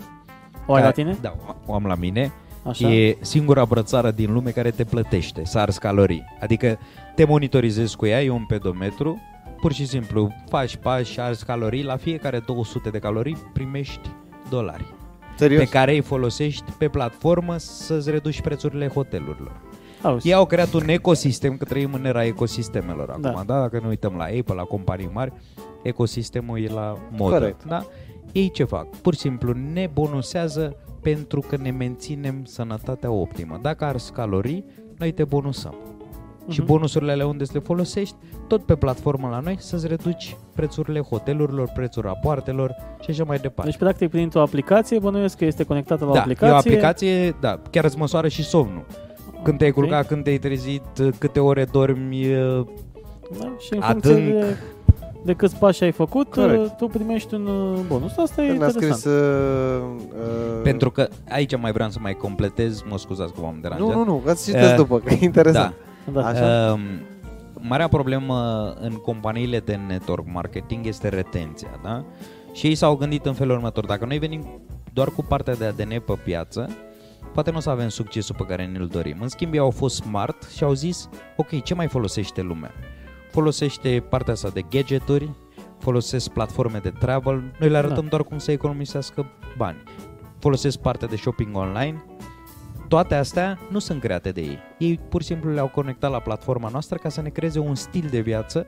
O 0.66 0.74
ai 0.74 0.82
la 0.82 0.90
Care- 0.90 1.02
tine? 1.02 1.18
Da, 1.22 1.36
o 1.66 1.74
am 1.74 1.86
la 1.86 1.96
mine. 1.96 2.32
Așa. 2.64 2.88
E 2.92 3.18
singura 3.22 3.66
brățară 3.66 4.12
din 4.12 4.34
lume 4.34 4.50
care 4.50 4.72
te 4.72 4.84
plătește 4.84 5.42
să 5.46 5.60
arzi 5.60 5.80
calorii. 5.80 6.24
Adică 6.42 6.80
te 7.16 7.26
monitorizezi 7.26 7.96
cu 7.96 8.06
ea, 8.06 8.24
e 8.24 8.30
un 8.30 8.46
pedometru, 8.48 9.20
pur 9.62 9.74
și 9.74 9.86
simplu 9.86 10.34
faci 10.50 10.76
pași, 10.76 11.20
arzi 11.20 11.46
calorii, 11.46 11.84
la 11.84 11.96
fiecare 11.98 12.40
200 12.46 12.90
de 12.90 13.00
calorii 13.00 13.38
primești 13.54 14.10
dolari 14.50 14.86
Serios? 15.36 15.64
pe 15.64 15.70
care 15.70 15.94
îi 15.94 16.02
folosești 16.02 16.72
pe 16.78 16.88
platformă 16.88 17.58
să-ți 17.58 18.10
reduci 18.10 18.42
prețurile 18.42 18.88
hotelurilor. 18.88 19.62
Auzi. 20.02 20.28
Ei 20.28 20.34
au 20.34 20.46
creat 20.46 20.74
un 20.74 20.88
ecosistem, 20.90 21.58
că 21.58 21.66
trăim 21.66 21.94
în 21.94 22.06
era 22.06 22.24
ecosistemelor 22.26 23.10
acum, 23.10 23.22
Da. 23.22 23.44
da? 23.46 23.60
Dacă 23.60 23.80
ne 23.82 23.88
uităm 23.88 24.14
la 24.18 24.24
Apple, 24.24 24.56
la 24.56 24.64
companii 24.64 25.10
mari, 25.14 25.34
ecosistemul 25.84 26.60
e 26.64 26.68
la 26.68 26.98
modă. 27.12 27.38
Corect. 27.38 27.64
Da? 27.64 27.86
Ei 28.32 28.50
ce 28.52 28.64
fac? 28.64 28.88
Pur 28.96 29.14
și 29.14 29.20
simplu 29.20 29.54
ne 29.74 29.90
bonusează 29.94 30.76
pentru 31.02 31.40
că 31.48 31.58
ne 31.58 31.72
menținem 31.72 32.46
sănătatea 32.46 33.12
optimă. 33.12 33.60
Dacă 33.62 33.86
arzi 33.86 34.12
calorii, 34.12 34.66
noi 34.98 35.12
te 35.12 35.24
bonusăm. 35.24 35.76
Și 36.50 36.60
Mhm. 36.60 36.68
bonusurile 36.68 37.12
alea 37.12 37.28
unde 37.28 37.44
să 37.46 37.52
le 37.54 37.60
folosești, 37.60 38.16
tot 38.48 38.66
pe 38.66 38.76
platformă 38.76 39.28
la 39.32 39.40
noi, 39.40 39.56
să-ți 39.60 39.88
reduci 39.88 40.36
prețurile 40.56 41.00
hotelurilor, 41.00 41.72
prețul 41.76 42.02
rapoartelor 42.02 42.76
și 43.00 43.10
așa 43.10 43.24
mai 43.24 43.38
departe. 43.38 43.72
Deci, 43.72 43.80
practic, 43.80 44.10
printr-o 44.10 44.42
aplicație, 44.42 45.00
bănuiesc 45.00 45.38
că 45.38 45.46
este 45.46 45.64
conectată 45.64 46.04
la 46.06 46.10
o 46.10 46.14
da, 46.14 46.20
aplicație. 46.20 46.48
e 46.50 46.54
o 46.54 46.58
aplicație, 46.58 47.36
da, 47.40 47.60
chiar 47.70 47.84
îți 47.84 47.98
măsoară 47.98 48.28
și 48.28 48.44
somnul. 48.44 48.86
Când 49.44 49.58
te-ai 49.58 49.70
Ok. 49.70 49.76
culcat, 49.76 50.08
când 50.08 50.24
te-ai 50.24 50.38
trezit, 50.38 50.84
câte 51.18 51.40
ore 51.40 51.66
dormi, 51.72 52.28
Da? 53.40 53.52
Și 53.60 53.74
în 53.74 53.82
Adânc. 53.82 54.04
funcție 54.04 54.32
de, 54.34 54.56
de 55.26 55.34
câți 55.34 55.56
pași 55.56 55.84
ai 55.84 55.92
făcut, 55.92 56.30
Corect. 56.34 56.60
uh, 56.66 56.72
tu 56.78 56.86
primești 56.88 57.34
un 57.34 57.46
uh, 57.46 57.80
bonus. 57.88 58.18
Asta 58.18 58.42
e 58.42 58.46
Ne-a 58.46 58.54
interesant. 58.54 58.84
scris... 58.84 59.04
Uh, 59.04 59.12
uh, 60.08 60.62
Pentru 60.64 60.92
că 60.92 61.08
aici 61.30 61.58
mai 61.58 61.72
vreau 61.72 61.90
să 61.90 61.98
mai 62.02 62.14
completez, 62.14 62.84
mă 62.90 62.98
scuzați 62.98 63.34
că 63.34 63.42
v-am 63.42 63.58
deranjat. 63.62 63.88
Nu, 63.88 63.94
nu, 63.94 64.04
nu, 64.04 64.22
că 64.26 64.34
citesc 64.46 64.70
Uh, 64.72 64.76
după, 64.76 65.00
că 65.00 65.14
e 65.14 65.18
interesant. 65.22 65.70
Da. 65.70 65.74
Așa? 66.24 66.72
Um, 66.72 66.82
marea 67.60 67.88
problemă 67.88 68.70
în 68.80 68.94
companiile 68.94 69.60
de 69.60 69.80
network 69.88 70.26
marketing 70.28 70.86
este 70.86 71.10
retenția, 71.10 71.80
da? 71.84 72.06
Și 72.54 72.68
ei 72.68 72.76
s-au 72.76 72.96
gândit 72.96 73.26
în 73.26 73.34
felul 73.34 73.56
următor, 73.56 73.86
dacă 73.86 74.06
noi 74.06 74.18
venim 74.20 74.62
doar 74.94 75.08
cu 75.08 75.24
partea 75.24 75.56
de 75.56 75.66
ADN 75.66 75.90
pe 76.06 76.14
piață, 76.24 76.70
poate 77.34 77.52
nu 77.52 77.58
o 77.58 77.60
să 77.60 77.70
avem 77.70 77.90
succesul 77.90 78.36
pe 78.36 78.46
care 78.46 78.66
ne-l 78.66 78.88
dorim. 78.88 79.18
În 79.22 79.28
schimb, 79.28 79.54
ei 79.54 79.60
au 79.60 79.70
fost 79.70 79.96
smart 79.96 80.50
și 80.56 80.64
au 80.64 80.74
zis, 80.74 81.10
ok, 81.38 81.64
ce 81.64 81.74
mai 81.74 81.88
folosește 81.88 82.42
lumea? 82.42 82.72
Folosește 83.32 84.04
partea 84.10 84.34
asta 84.34 84.50
de 84.50 84.62
gadgeturi, 84.70 85.30
folosesc 85.80 86.30
platforme 86.30 86.78
de 86.78 86.90
travel, 86.90 87.44
noi 87.60 87.70
le 87.70 87.78
arătăm 87.78 88.04
Da. 88.04 88.10
doar 88.10 88.24
cum 88.24 88.38
să 88.38 88.52
economisească 88.52 89.26
bani. 89.58 89.84
Folosesc 90.40 90.78
partea 90.80 91.08
de 91.08 91.16
shopping 91.16 91.56
online, 91.56 92.04
toate 92.92 93.16
astea 93.16 93.60
nu 93.70 93.80
sunt 93.80 94.02
create 94.02 94.32
de 94.32 94.42
ei. 94.42 94.60
Ei 94.78 95.00
pur 95.10 95.22
și 95.22 95.28
simplu 95.28 95.54
le-au 95.54 95.68
conectat 95.68 96.12
la 96.12 96.20
platforma 96.20 96.70
noastră 96.70 96.98
ca 96.98 97.10
să 97.10 97.22
ne 97.22 97.30
creeze 97.30 97.60
un 97.60 97.76
stil 97.76 98.08
de 98.10 98.20
viață 98.20 98.68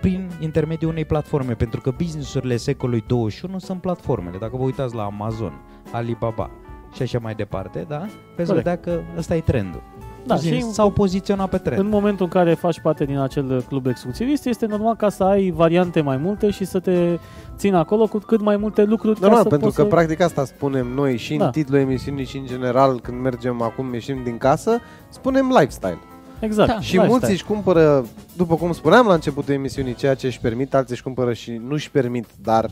prin 0.00 0.30
intermediul 0.38 0.90
unei 0.90 1.04
platforme, 1.04 1.54
pentru 1.54 1.80
că 1.80 1.90
businessurile 1.90 2.56
secolului 2.56 3.04
21 3.06 3.58
sunt 3.58 3.80
platformele. 3.80 4.38
Dacă 4.38 4.56
vă 4.56 4.62
uitați 4.62 4.94
la 4.94 5.04
Amazon, 5.04 5.52
Alibaba 5.92 6.50
și 6.94 7.02
așa 7.02 7.18
mai 7.18 7.34
departe, 7.34 7.84
da? 7.88 8.06
Veți 8.36 8.48
Corect. 8.48 8.54
vedea 8.54 8.78
că 8.78 9.00
ăsta 9.16 9.36
e 9.36 9.40
trendul. 9.40 9.82
Da, 10.26 10.36
Zi, 10.36 10.48
și 10.48 10.62
s-au 10.62 10.90
poziționat 10.90 11.48
pe 11.48 11.58
trend. 11.58 11.80
în 11.80 11.88
momentul 11.88 12.24
în 12.24 12.30
care 12.30 12.54
faci 12.54 12.80
parte 12.80 13.04
din 13.04 13.18
acel 13.18 13.62
club 13.68 13.86
exclusivist, 13.86 14.46
este 14.46 14.66
normal 14.66 14.96
ca 14.96 15.08
să 15.08 15.24
ai 15.24 15.50
variante 15.50 16.00
mai 16.00 16.16
multe 16.16 16.50
și 16.50 16.64
să 16.64 16.78
te 16.80 17.18
țin 17.56 17.74
acolo 17.74 18.06
cu 18.06 18.18
cât 18.18 18.40
mai 18.40 18.56
multe 18.56 18.82
lucruri. 18.84 19.14
ca 19.20 19.26
Normal, 19.26 19.42
să 19.42 19.48
pentru 19.48 19.66
poți 19.66 19.76
că 19.78 19.82
să... 19.82 19.88
practic 19.88 20.20
asta 20.20 20.44
spunem 20.44 20.86
noi 20.86 21.16
și 21.16 21.32
în 21.32 21.38
Da. 21.38 21.50
titlul 21.50 21.78
emisiunii 21.78 22.24
și 22.24 22.36
în 22.36 22.46
general 22.46 23.00
când 23.00 23.20
mergem 23.20 23.62
acum, 23.62 23.92
ieșim 23.92 24.20
din 24.24 24.38
casă, 24.38 24.78
spunem 25.08 25.48
lifestyle. 25.48 25.98
Exact. 26.40 26.68
Da. 26.68 26.74
Și 26.80 26.80
lifestyle. 26.80 27.06
mulți 27.18 27.30
își 27.30 27.44
cumpără, 27.44 28.04
după 28.36 28.54
cum 28.56 28.72
spuneam 28.72 29.06
la 29.06 29.14
începutul 29.14 29.54
emisiunii, 29.54 29.94
ceea 29.94 30.14
ce 30.14 30.26
își 30.26 30.40
permit, 30.40 30.74
alții 30.74 30.94
își 30.94 31.02
cumpără 31.02 31.32
și 31.32 31.60
nu 31.66 31.72
își 31.72 31.90
permit, 31.90 32.26
dar 32.42 32.70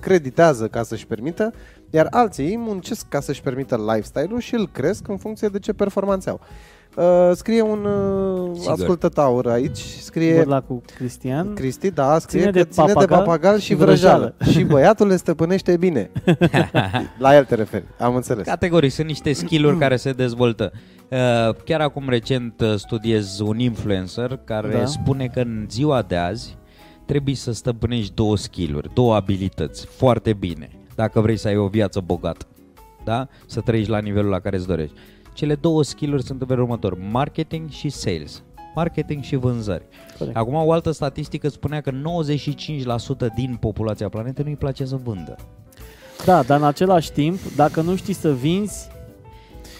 creditează 0.00 0.66
ca 0.68 0.82
să-și 0.82 1.06
permită, 1.06 1.52
iar 1.90 2.06
alții 2.10 2.56
muncesc 2.56 3.08
ca 3.08 3.20
să-și 3.20 3.42
permită 3.42 3.76
lifestyle-ul 3.76 4.40
și 4.40 4.54
îl 4.54 4.68
cresc 4.72 5.08
în 5.08 5.16
funcție 5.16 5.48
de 5.48 5.58
ce 5.58 5.72
performanțe 5.72 6.30
au. 6.30 6.40
Uh, 6.96 7.30
scrie 7.32 7.60
un 7.62 7.84
uh, 7.84 8.50
Sigur. 8.58 8.72
ascultător 8.72 9.46
aici, 9.46 9.78
scrie 9.78 10.36
Văd 10.36 10.48
la 10.48 10.60
cu 10.60 10.82
Cristian. 10.96 11.54
Cristi, 11.54 11.90
da, 11.90 12.18
scrie 12.18 12.40
Ține 12.40 12.52
că 12.52 12.58
de 12.58 12.64
ține 12.64 12.86
de 12.86 12.92
papagal 12.92 13.18
papagal 13.18 13.58
și 13.58 13.64
și 13.64 13.74
vrăjală. 13.74 14.34
și 14.50 14.62
băiatul 14.62 15.06
le 15.06 15.16
stăpânește 15.16 15.76
bine. 15.76 16.10
la 17.18 17.36
el 17.36 17.44
te 17.44 17.54
referi, 17.54 17.84
am 17.98 18.14
înțeles. 18.14 18.46
Categoric, 18.46 18.90
sunt 18.90 19.06
niște 19.06 19.32
skill-uri 19.32 19.78
care 19.78 19.96
se 19.96 20.12
dezvoltă. 20.12 20.72
Uh, 21.08 21.54
Chiar 21.64 21.80
acum 21.80 22.08
recent 22.08 22.60
uh, 22.60 22.74
studiez 22.76 23.38
un 23.38 23.58
influencer 23.58 24.40
care 24.44 24.76
Da. 24.78 24.84
spune 24.86 25.26
că 25.26 25.40
în 25.40 25.66
ziua 25.70 26.02
de 26.02 26.16
azi 26.16 26.56
trebuie 27.06 27.34
să 27.34 27.52
stăpânești 27.52 28.14
două 28.14 28.36
skill-uri, 28.36 28.90
două 28.94 29.14
abilități 29.14 29.86
foarte 29.86 30.32
bine, 30.32 30.68
dacă 30.94 31.20
vrei 31.20 31.36
să 31.36 31.48
ai 31.48 31.56
o 31.56 31.66
viață 31.66 32.00
bogată, 32.00 32.46
da? 33.04 33.28
Să 33.46 33.60
trăiești 33.60 33.90
la 33.90 33.98
nivelul 33.98 34.30
la 34.30 34.40
care 34.40 34.56
îți 34.56 34.66
dorești. 34.66 34.94
Cele 35.34 35.54
două 35.54 35.82
skill-uri 35.82 36.22
sunt 36.22 36.40
în 36.40 36.46
felul 36.46 36.62
următor, 36.62 36.96
marketing 37.10 37.70
și 37.70 37.88
sales. 37.88 38.42
Marketing 38.74 39.22
și 39.22 39.36
vânzări. 39.36 39.84
Corect. 40.18 40.36
Acum 40.36 40.54
o 40.54 40.72
altă 40.72 40.90
statistică 40.90 41.48
spunea 41.48 41.80
că 41.80 41.90
95% 41.90 41.94
din 43.34 43.56
populația 43.60 44.08
planetei 44.08 44.44
nu-i 44.44 44.56
place 44.56 44.84
să 44.84 44.96
vândă. 45.04 45.36
Da, 46.24 46.42
dar 46.42 46.58
în 46.60 46.64
același 46.66 47.12
timp, 47.12 47.38
dacă 47.56 47.80
nu 47.80 47.96
știi 47.96 48.14
să 48.14 48.32
vinzi, 48.32 48.88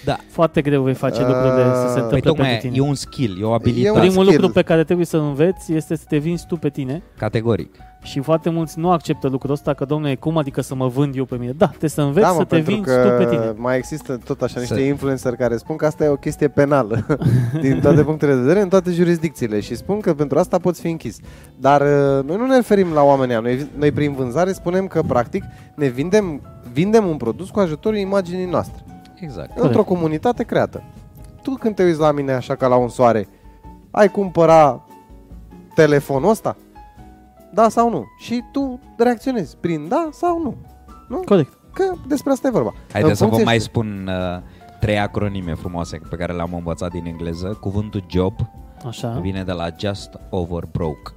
Da. 0.04 0.16
foarte 0.28 0.60
greu 0.62 0.82
vei 0.82 0.94
face 0.94 1.20
Uh, 1.20 1.26
lucrurile 1.26 1.62
să 1.74 1.86
se 1.94 2.00
Păi 2.00 2.08
Păi 2.08 2.14
întâmple 2.14 2.20
pentru 2.20 2.32
tocmai 2.32 2.58
tine. 2.58 2.72
e 2.76 2.80
un 2.80 2.94
skill, 2.94 3.40
e 3.40 3.44
o 3.44 3.50
E 3.50 3.54
abilitate. 3.54 3.90
un 3.98 4.04
Primul 4.06 4.24
skill. 4.24 4.40
lucru 4.40 4.52
pe 4.52 4.62
care 4.62 4.84
trebuie 4.84 5.06
să 5.06 5.16
înveți 5.16 5.72
este 5.72 5.96
să 5.96 6.04
te 6.08 6.16
vinzi 6.18 6.46
tu 6.46 6.56
pe 6.56 6.68
tine 6.68 7.02
Categoric. 7.16 7.74
Și 8.04 8.20
foarte 8.20 8.50
mulți 8.50 8.78
nu 8.78 8.90
acceptă 8.90 9.28
lucrul 9.28 9.52
ăsta 9.52 9.74
că, 9.74 9.84
domnule, 9.84 10.14
cum 10.14 10.36
adică 10.36 10.60
să 10.60 10.74
mă 10.74 10.88
vând 10.88 11.16
eu 11.16 11.24
pe 11.24 11.36
mine? 11.36 11.52
Da, 11.52 11.66
trebuie 11.66 11.90
să 11.90 12.00
înveți 12.00 12.26
da, 12.26 12.32
să 12.32 12.38
mă, 12.38 12.44
te 12.44 12.54
pentru 12.54 12.72
vinzi 12.74 12.88
că 12.90 13.16
tu 13.18 13.24
pe 13.24 13.30
tine. 13.30 13.52
mai 13.56 13.76
există 13.76 14.18
tot 14.24 14.42
așa 14.42 14.60
niște 14.60 14.74
Să- 14.74 14.80
influenceri 14.80 15.36
care 15.36 15.56
spun 15.56 15.76
că 15.76 15.86
asta 15.86 16.04
e 16.04 16.08
o 16.08 16.16
chestie 16.16 16.48
penală 16.48 17.06
din 17.60 17.80
toate 17.80 18.02
punctele 18.02 18.34
de 18.34 18.40
vedere, 18.40 18.60
în 18.60 18.68
toate 18.68 18.90
jurisdicțiile 18.90 19.60
și 19.60 19.74
spun 19.74 20.00
că 20.00 20.14
pentru 20.14 20.38
asta 20.38 20.58
poți 20.58 20.80
fi 20.80 20.88
închis. 20.88 21.18
Dar 21.56 21.80
uh, 21.80 22.24
noi 22.24 22.36
nu 22.36 22.46
ne 22.46 22.54
referim 22.56 22.92
la 22.92 23.02
oamenii 23.02 23.32
ăia. 23.32 23.40
noi, 23.42 23.66
noi 23.78 23.92
prin 23.92 24.12
vânzare 24.12 24.52
spunem 24.52 24.86
că 24.86 25.02
practic 25.02 25.42
ne 25.74 25.86
vindem, 25.86 26.40
vindem 26.72 27.06
un 27.06 27.16
produs 27.16 27.50
cu 27.50 27.60
ajutorul 27.60 27.98
imaginii 27.98 28.46
noastre. 28.46 28.82
Exact. 29.14 29.58
într-o 29.58 29.84
comunitate 29.84 30.42
creată. 30.42 30.82
Tu 31.42 31.50
când 31.50 31.74
te 31.74 31.84
uiți 31.84 31.98
la 32.00 32.12
mine 32.12 32.32
așa 32.32 32.54
ca 32.54 32.66
la 32.66 32.76
un 32.76 32.88
soare, 32.88 33.28
ai 33.90 34.08
cumpăra 34.08 34.84
telefonul 35.74 36.30
ăsta? 36.30 36.56
Da 37.54 37.68
sau 37.68 37.90
nu? 37.90 38.04
Și 38.18 38.42
tu 38.52 38.80
reacționezi 38.98 39.56
prin 39.56 39.88
da 39.88 40.08
sau 40.12 40.42
nu. 40.42 40.56
Nu? 41.08 41.16
Corect. 41.24 41.52
Că 41.72 41.92
despre 42.08 42.30
asta 42.32 42.48
e 42.48 42.50
vorba. 42.50 42.74
Haideți 42.92 43.18
să 43.18 43.24
În 43.24 43.30
vă 43.30 43.34
funcție- 43.36 43.44
mai 43.44 43.58
spun 43.60 44.08
uh, 44.08 44.40
trei 44.80 44.98
acronime 44.98 45.54
frumoase 45.54 46.00
pe 46.10 46.16
care 46.16 46.32
le-am 46.32 46.54
învățat 46.54 46.90
din 46.90 47.04
engleză. 47.06 47.56
Cuvântul 47.60 48.04
job 48.10 48.34
Așa, 48.86 49.18
vine 49.20 49.42
de 49.44 49.52
la 49.52 49.66
just 49.78 50.18
over 50.30 50.64
broke. 50.72 51.10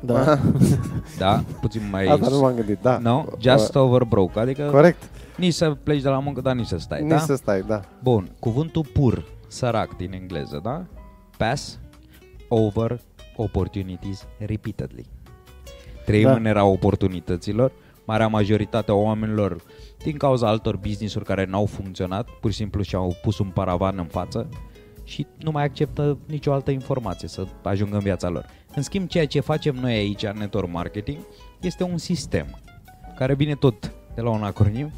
da. 0.00 0.38
Da? 1.18 1.42
Puțin 1.60 1.80
mai... 1.90 2.06
Asta 2.06 2.28
nu 2.28 2.38
m-am 2.40 2.54
gândit, 2.54 2.78
da. 2.82 2.98
No? 2.98 3.24
Just 3.38 3.74
over 3.74 4.04
broke. 4.04 4.38
Adică 4.38 4.68
Corect. 4.70 5.02
nici 5.36 5.54
să 5.54 5.70
pleci 5.82 6.02
de 6.02 6.08
la 6.08 6.18
muncă, 6.18 6.40
dar 6.40 6.54
nici 6.54 6.66
să 6.66 6.78
stai. 6.78 7.00
Nici 7.00 7.10
da? 7.10 7.18
să 7.18 7.34
stai, 7.34 7.62
da. 7.66 7.80
Bun. 8.02 8.30
Cuvântul 8.38 8.84
pur, 8.92 9.24
sărac 9.48 9.96
din 9.96 10.12
engleză, 10.12 10.60
da? 10.62 10.84
Pass 11.38 11.78
over 12.48 13.00
opportunities 13.36 14.26
repeatedly. 14.38 15.06
Trăim 16.04 16.24
Da. 16.24 16.32
în 16.34 16.44
era 16.44 16.64
oportunităților. 16.64 17.72
Marea 18.04 18.26
majoritate 18.28 18.90
a 18.90 18.94
oamenilor, 18.94 19.56
din 20.02 20.16
cauza 20.16 20.48
altor 20.48 20.76
business-uri 20.76 21.24
care 21.24 21.44
n-au 21.44 21.66
funcționat, 21.66 22.28
pur 22.40 22.50
și 22.50 22.56
simplu 22.56 22.82
și-au 22.82 23.16
pus 23.22 23.38
un 23.38 23.48
paravan 23.48 23.98
în 23.98 24.04
față 24.04 24.48
și 25.04 25.26
nu 25.38 25.50
mai 25.50 25.64
acceptă 25.64 26.18
nicio 26.26 26.52
altă 26.52 26.70
informație 26.70 27.28
să 27.28 27.46
ajungă 27.62 27.96
în 27.96 28.02
viața 28.02 28.28
lor. 28.28 28.46
În 28.74 28.82
schimb, 28.82 29.08
ceea 29.08 29.26
ce 29.26 29.40
facem 29.40 29.74
noi 29.74 29.92
aici 29.92 30.22
în 30.22 30.36
network 30.38 30.72
marketing 30.72 31.18
este 31.60 31.82
un 31.82 31.98
sistem 31.98 32.46
care 33.16 33.34
vine 33.34 33.54
tot 33.54 33.92
de 34.14 34.20
la 34.20 34.30
un 34.30 34.42
acronim 34.42 34.90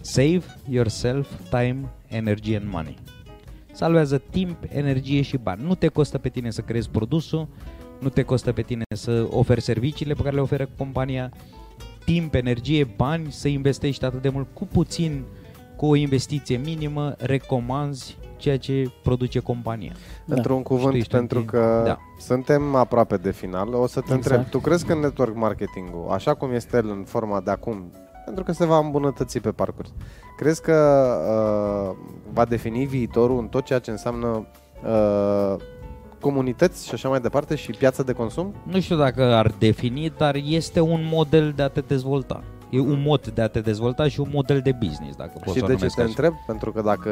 Save 0.00 0.42
yourself 0.68 1.28
time, 1.50 1.76
energy 2.08 2.54
and 2.54 2.68
money. 2.70 2.98
Salvează 3.72 4.18
timp, 4.30 4.56
energie 4.68 5.22
și 5.22 5.36
bani. 5.36 5.62
Nu 5.62 5.74
te 5.74 5.86
costă 5.86 6.18
pe 6.18 6.28
tine 6.28 6.50
să 6.50 6.60
creezi 6.60 6.90
produsul, 6.90 7.48
nu 7.98 8.08
te 8.08 8.22
costă 8.22 8.52
pe 8.52 8.62
tine 8.62 8.82
să 8.94 9.26
oferi 9.30 9.60
serviciile 9.60 10.14
pe 10.14 10.22
care 10.22 10.34
le 10.34 10.40
oferă 10.40 10.68
compania, 10.78 11.30
timp, 12.04 12.34
energie, 12.34 12.84
bani, 12.96 13.26
să 13.32 13.48
investești 13.48 14.04
atât 14.04 14.22
de 14.22 14.28
mult 14.28 14.46
cu 14.52 14.66
puțin, 14.66 15.24
cu 15.76 15.86
o 15.86 15.94
investiție 15.94 16.56
minimă, 16.56 17.14
recomanzi 17.18 18.18
ceea 18.36 18.58
ce 18.58 18.90
produce 19.02 19.38
compania. 19.38 19.92
Da. 20.24 20.34
Într-un 20.34 20.62
cuvânt, 20.62 20.88
Știi, 20.88 21.00
știi, 21.00 21.16
pentru 21.18 21.38
știi. 21.38 21.50
că 21.50 21.82
Da. 21.84 21.98
suntem 22.18 22.74
aproape 22.74 23.16
de 23.16 23.30
final, 23.30 23.74
o 23.74 23.86
să 23.86 24.00
te 24.00 24.14
Exact. 24.14 24.24
întreb, 24.24 24.50
tu 24.50 24.58
crezi 24.58 24.86
că 24.86 24.94
network 24.94 25.34
marketing-ul, 25.34 26.06
așa 26.10 26.34
cum 26.34 26.52
este 26.52 26.76
el 26.76 26.88
în 26.88 27.04
forma 27.06 27.40
de 27.40 27.50
acum, 27.50 27.92
pentru 28.24 28.44
că 28.44 28.52
se 28.52 28.66
va 28.66 28.78
îmbunătăți 28.78 29.38
pe 29.38 29.50
parcurs, 29.50 29.92
crezi 30.36 30.62
că 30.62 31.06
uh, 31.30 31.96
va 32.32 32.44
defini 32.44 32.84
viitorul 32.84 33.38
în 33.38 33.48
tot 33.48 33.64
ceea 33.64 33.78
ce 33.78 33.90
înseamnă 33.90 34.46
uh, 34.84 35.56
comunități 36.26 36.86
și 36.86 36.94
așa 36.94 37.08
mai 37.08 37.20
departe 37.20 37.54
și 37.54 37.70
piața 37.70 38.02
de 38.02 38.12
consum? 38.12 38.54
Nu 38.62 38.80
știu 38.80 38.96
dacă 38.96 39.22
ar 39.22 39.52
defini, 39.58 40.12
dar 40.16 40.34
este 40.34 40.80
un 40.80 41.00
model 41.12 41.52
de 41.56 41.62
a 41.62 41.68
te 41.68 41.80
dezvolta. 41.80 42.42
E 42.70 42.80
un 42.80 43.02
mod 43.02 43.26
de 43.26 43.42
a 43.42 43.48
te 43.48 43.60
dezvolta 43.60 44.08
și 44.08 44.20
un 44.20 44.28
model 44.32 44.60
de 44.60 44.72
business, 44.72 45.16
dacă 45.16 45.32
poți 45.44 45.52
și 45.52 45.58
să 45.58 45.64
o 45.64 45.66
de 45.66 45.72
ce 45.72 45.78
numesc 45.78 45.94
te 45.94 46.00
așa. 46.00 46.10
întreb? 46.10 46.32
Pentru 46.46 46.72
că 46.72 46.82
dacă, 46.82 47.10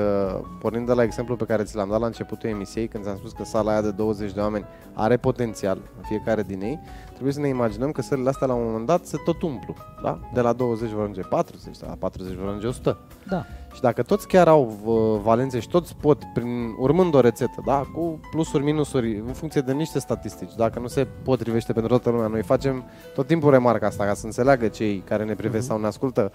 pornind 0.60 0.86
de 0.86 0.92
la 0.92 1.02
exemplu 1.02 1.36
pe 1.36 1.44
care 1.44 1.62
ți 1.62 1.76
l-am 1.76 1.88
dat 1.88 2.00
la 2.00 2.06
începutul 2.06 2.48
emisiei, 2.48 2.88
când 2.88 3.04
ți-am 3.04 3.16
spus 3.16 3.32
că 3.32 3.44
sala 3.44 3.70
aia 3.70 3.82
de 3.82 3.90
20 3.90 4.32
de 4.32 4.40
oameni 4.40 4.64
are 4.92 5.16
potențial, 5.16 5.78
fiecare 6.02 6.42
din 6.42 6.60
ei, 6.62 6.80
trebuie 7.14 7.32
să 7.32 7.40
ne 7.40 7.48
imaginăm 7.48 7.92
că 7.92 8.02
sălile 8.02 8.28
astea 8.28 8.46
la 8.46 8.54
un 8.54 8.64
moment 8.64 8.86
dat 8.86 9.06
se 9.06 9.16
tot 9.24 9.42
umplu. 9.42 9.74
Da? 10.02 10.18
De 10.34 10.40
la 10.40 10.52
20 10.52 10.90
vor 10.90 11.00
ajunge 11.00 11.20
40, 11.20 11.78
de 11.78 11.84
la 11.88 11.94
40 11.98 12.34
vor 12.34 12.46
ajunge 12.46 12.66
100. 12.66 12.98
Da. 13.28 13.44
Și 13.74 13.80
dacă 13.80 14.02
toți 14.02 14.28
chiar 14.28 14.48
au 14.48 14.78
uh, 14.84 15.20
valențe 15.22 15.60
și 15.60 15.68
toți 15.68 15.96
pot, 15.96 16.22
prin, 16.34 16.74
urmând 16.78 17.14
o 17.14 17.20
rețetă, 17.20 17.62
da? 17.66 17.82
cu 17.94 18.20
plusuri, 18.30 18.64
minusuri, 18.64 19.16
în 19.26 19.32
funcție 19.32 19.60
de 19.60 19.72
niște 19.72 19.98
statistici, 19.98 20.54
dacă 20.54 20.78
nu 20.78 20.86
se 20.86 21.06
potrivește 21.22 21.72
pentru 21.72 21.90
toată 21.90 22.10
lumea, 22.10 22.26
noi 22.26 22.42
facem 22.42 22.84
tot 23.14 23.26
timpul 23.26 23.50
remarca 23.50 23.86
asta 23.86 24.04
ca 24.04 24.14
să 24.14 24.26
înțeleagă 24.26 24.68
cei 24.68 24.98
care 24.98 25.24
ne 25.24 25.34
privesc 25.34 25.66
sau 25.66 25.80
ne 25.80 25.86
ascultă 25.86 26.32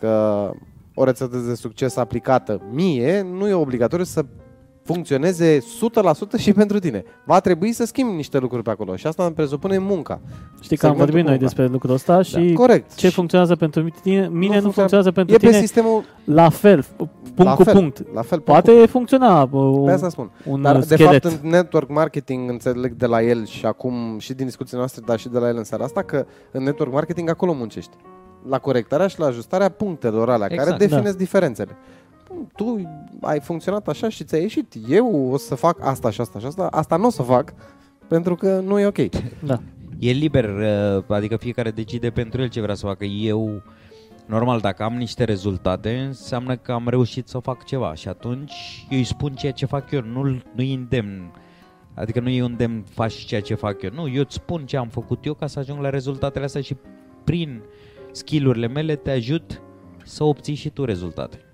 că 0.00 0.50
o 0.94 1.04
rețetă 1.04 1.36
de 1.36 1.54
succes 1.54 1.96
aplicată 1.96 2.60
mie 2.70 3.20
nu 3.20 3.48
e 3.48 3.52
obligatoriu 3.52 4.04
să 4.04 4.24
funcționeze 4.92 5.58
100% 5.58 6.38
și 6.38 6.52
pentru 6.52 6.78
tine. 6.78 7.04
Va 7.24 7.40
trebui 7.40 7.72
să 7.72 7.84
schimbi 7.86 8.12
niște 8.14 8.38
lucruri 8.38 8.62
pe 8.62 8.70
acolo 8.70 8.96
și 8.96 9.06
asta 9.06 9.24
îmi 9.24 9.34
presupune 9.34 9.78
munca. 9.78 10.20
Știi 10.60 10.76
că 10.76 10.86
am 10.86 10.92
Segmentul 10.92 10.96
vorbit 10.96 11.14
noi 11.14 11.30
munca. 11.32 11.44
despre 11.44 11.66
lucrul 11.66 11.94
ăsta 11.94 12.22
și 12.22 12.34
Da, 12.34 12.52
corect. 12.54 12.94
ce 12.94 13.06
Și 13.06 13.14
funcționează 13.14 13.56
pentru 13.56 13.88
tine, 14.02 14.28
mine 14.28 14.54
nu, 14.60 14.60
funcționează- 14.60 14.70
funcționează 14.70 15.10
pentru 15.10 15.34
e 15.34 15.38
pe 15.38 15.46
tine 15.46 15.58
sistemul 15.60 16.04
la 16.24 16.48
fel, 16.48 16.84
punct 16.96 17.36
la 17.36 17.54
cu 17.54 17.62
fel, 17.62 17.74
punct. 17.74 17.98
La 18.14 18.22
fel, 18.22 18.40
punct 18.40 18.44
Poate 18.64 18.86
funcționa 18.86 19.42
uh, 19.42 19.48
Pe 19.50 19.56
un, 19.56 19.88
asta 19.88 20.08
spun. 20.08 20.30
un 20.44 20.62
Dar, 20.62 20.76
uh, 20.76 20.84
de 20.86 20.94
schelet. 20.94 21.22
fapt, 21.22 21.40
în 21.42 21.50
network 21.50 21.88
marketing 21.90 22.50
înțeleg 22.50 22.92
de 22.92 23.06
la 23.06 23.22
el 23.22 23.46
și 23.46 23.66
acum 23.66 24.16
și 24.18 24.32
din 24.34 24.44
discuțiile 24.46 24.78
noastre, 24.78 25.02
dar 25.06 25.18
și 25.18 25.28
de 25.28 25.38
la 25.38 25.48
el 25.48 25.56
în 25.56 25.64
seara 25.64 25.84
asta, 25.84 26.02
că 26.02 26.26
în 26.50 26.62
network 26.62 26.92
marketing 26.92 27.28
acolo 27.30 27.52
muncești. 27.52 27.96
La 28.48 28.58
corectarea 28.58 29.06
și 29.06 29.18
la 29.20 29.26
ajustarea 29.26 29.68
punctelor 29.68 30.30
alea, 30.30 30.46
Exact, 30.50 30.68
care 30.68 30.86
definesc 30.86 31.16
diferențele. 31.16 31.76
Tu 32.56 32.82
ai 33.20 33.40
funcționat 33.40 33.88
așa 33.88 34.08
și 34.08 34.24
ți-a 34.24 34.38
ieșit. 34.38 34.74
Eu 34.88 35.30
o 35.30 35.36
să 35.36 35.54
fac 35.54 35.78
asta 35.80 36.10
și 36.10 36.20
asta 36.20 36.38
și 36.38 36.46
asta. 36.46 36.66
Asta 36.70 36.96
nu 36.96 37.06
o 37.06 37.10
să 37.10 37.22
fac 37.22 37.54
pentru 38.08 38.34
că 38.34 38.60
nu 38.60 38.78
e 38.78 38.86
ok. 38.86 38.98
Da. 39.44 39.60
E 39.98 40.10
liber, 40.10 40.44
uh, 40.44 41.04
adică 41.08 41.36
fiecare 41.36 41.70
decide 41.70 42.10
pentru 42.10 42.40
el 42.40 42.48
ce 42.48 42.60
vrea 42.60 42.74
să 42.74 42.86
facă. 42.86 43.04
Eu, 43.04 43.62
normal, 44.26 44.60
dacă 44.60 44.82
am 44.82 44.94
niște 44.96 45.24
rezultate, 45.24 45.98
înseamnă 45.98 46.56
că 46.56 46.72
am 46.72 46.88
reușit 46.88 47.28
să 47.28 47.38
fac 47.38 47.64
ceva 47.64 47.94
și 47.94 48.08
atunci 48.08 48.86
eu 48.90 48.98
îi 48.98 49.04
spun 49.04 49.32
ceea 49.34 49.52
ce 49.52 49.66
fac 49.66 49.90
eu, 49.90 50.00
nu 50.00 50.22
nu 50.22 50.40
îi 50.56 50.74
îndemn. 50.74 51.32
Adică 51.94 52.20
nu 52.20 52.26
îi 52.26 52.38
îndemn, 52.38 52.84
faci 52.90 53.14
ceea 53.14 53.40
ce 53.40 53.54
fac 53.54 53.82
eu. 53.82 53.90
Nu, 53.94 54.08
eu 54.08 54.20
îți 54.20 54.34
spun 54.34 54.66
ce 54.66 54.76
am 54.76 54.88
făcut 54.88 55.24
eu 55.24 55.34
ca 55.34 55.46
să 55.46 55.58
ajung 55.58 55.80
la 55.80 55.90
rezultatele 55.90 56.44
astea 56.44 56.60
și 56.60 56.76
prin 57.24 57.62
skillurile 58.12 58.66
mele 58.66 58.96
te 58.96 59.10
ajut 59.10 59.62
să 60.04 60.24
obții 60.24 60.54
și 60.54 60.68
tu 60.68 60.84
rezultate. 60.84 61.47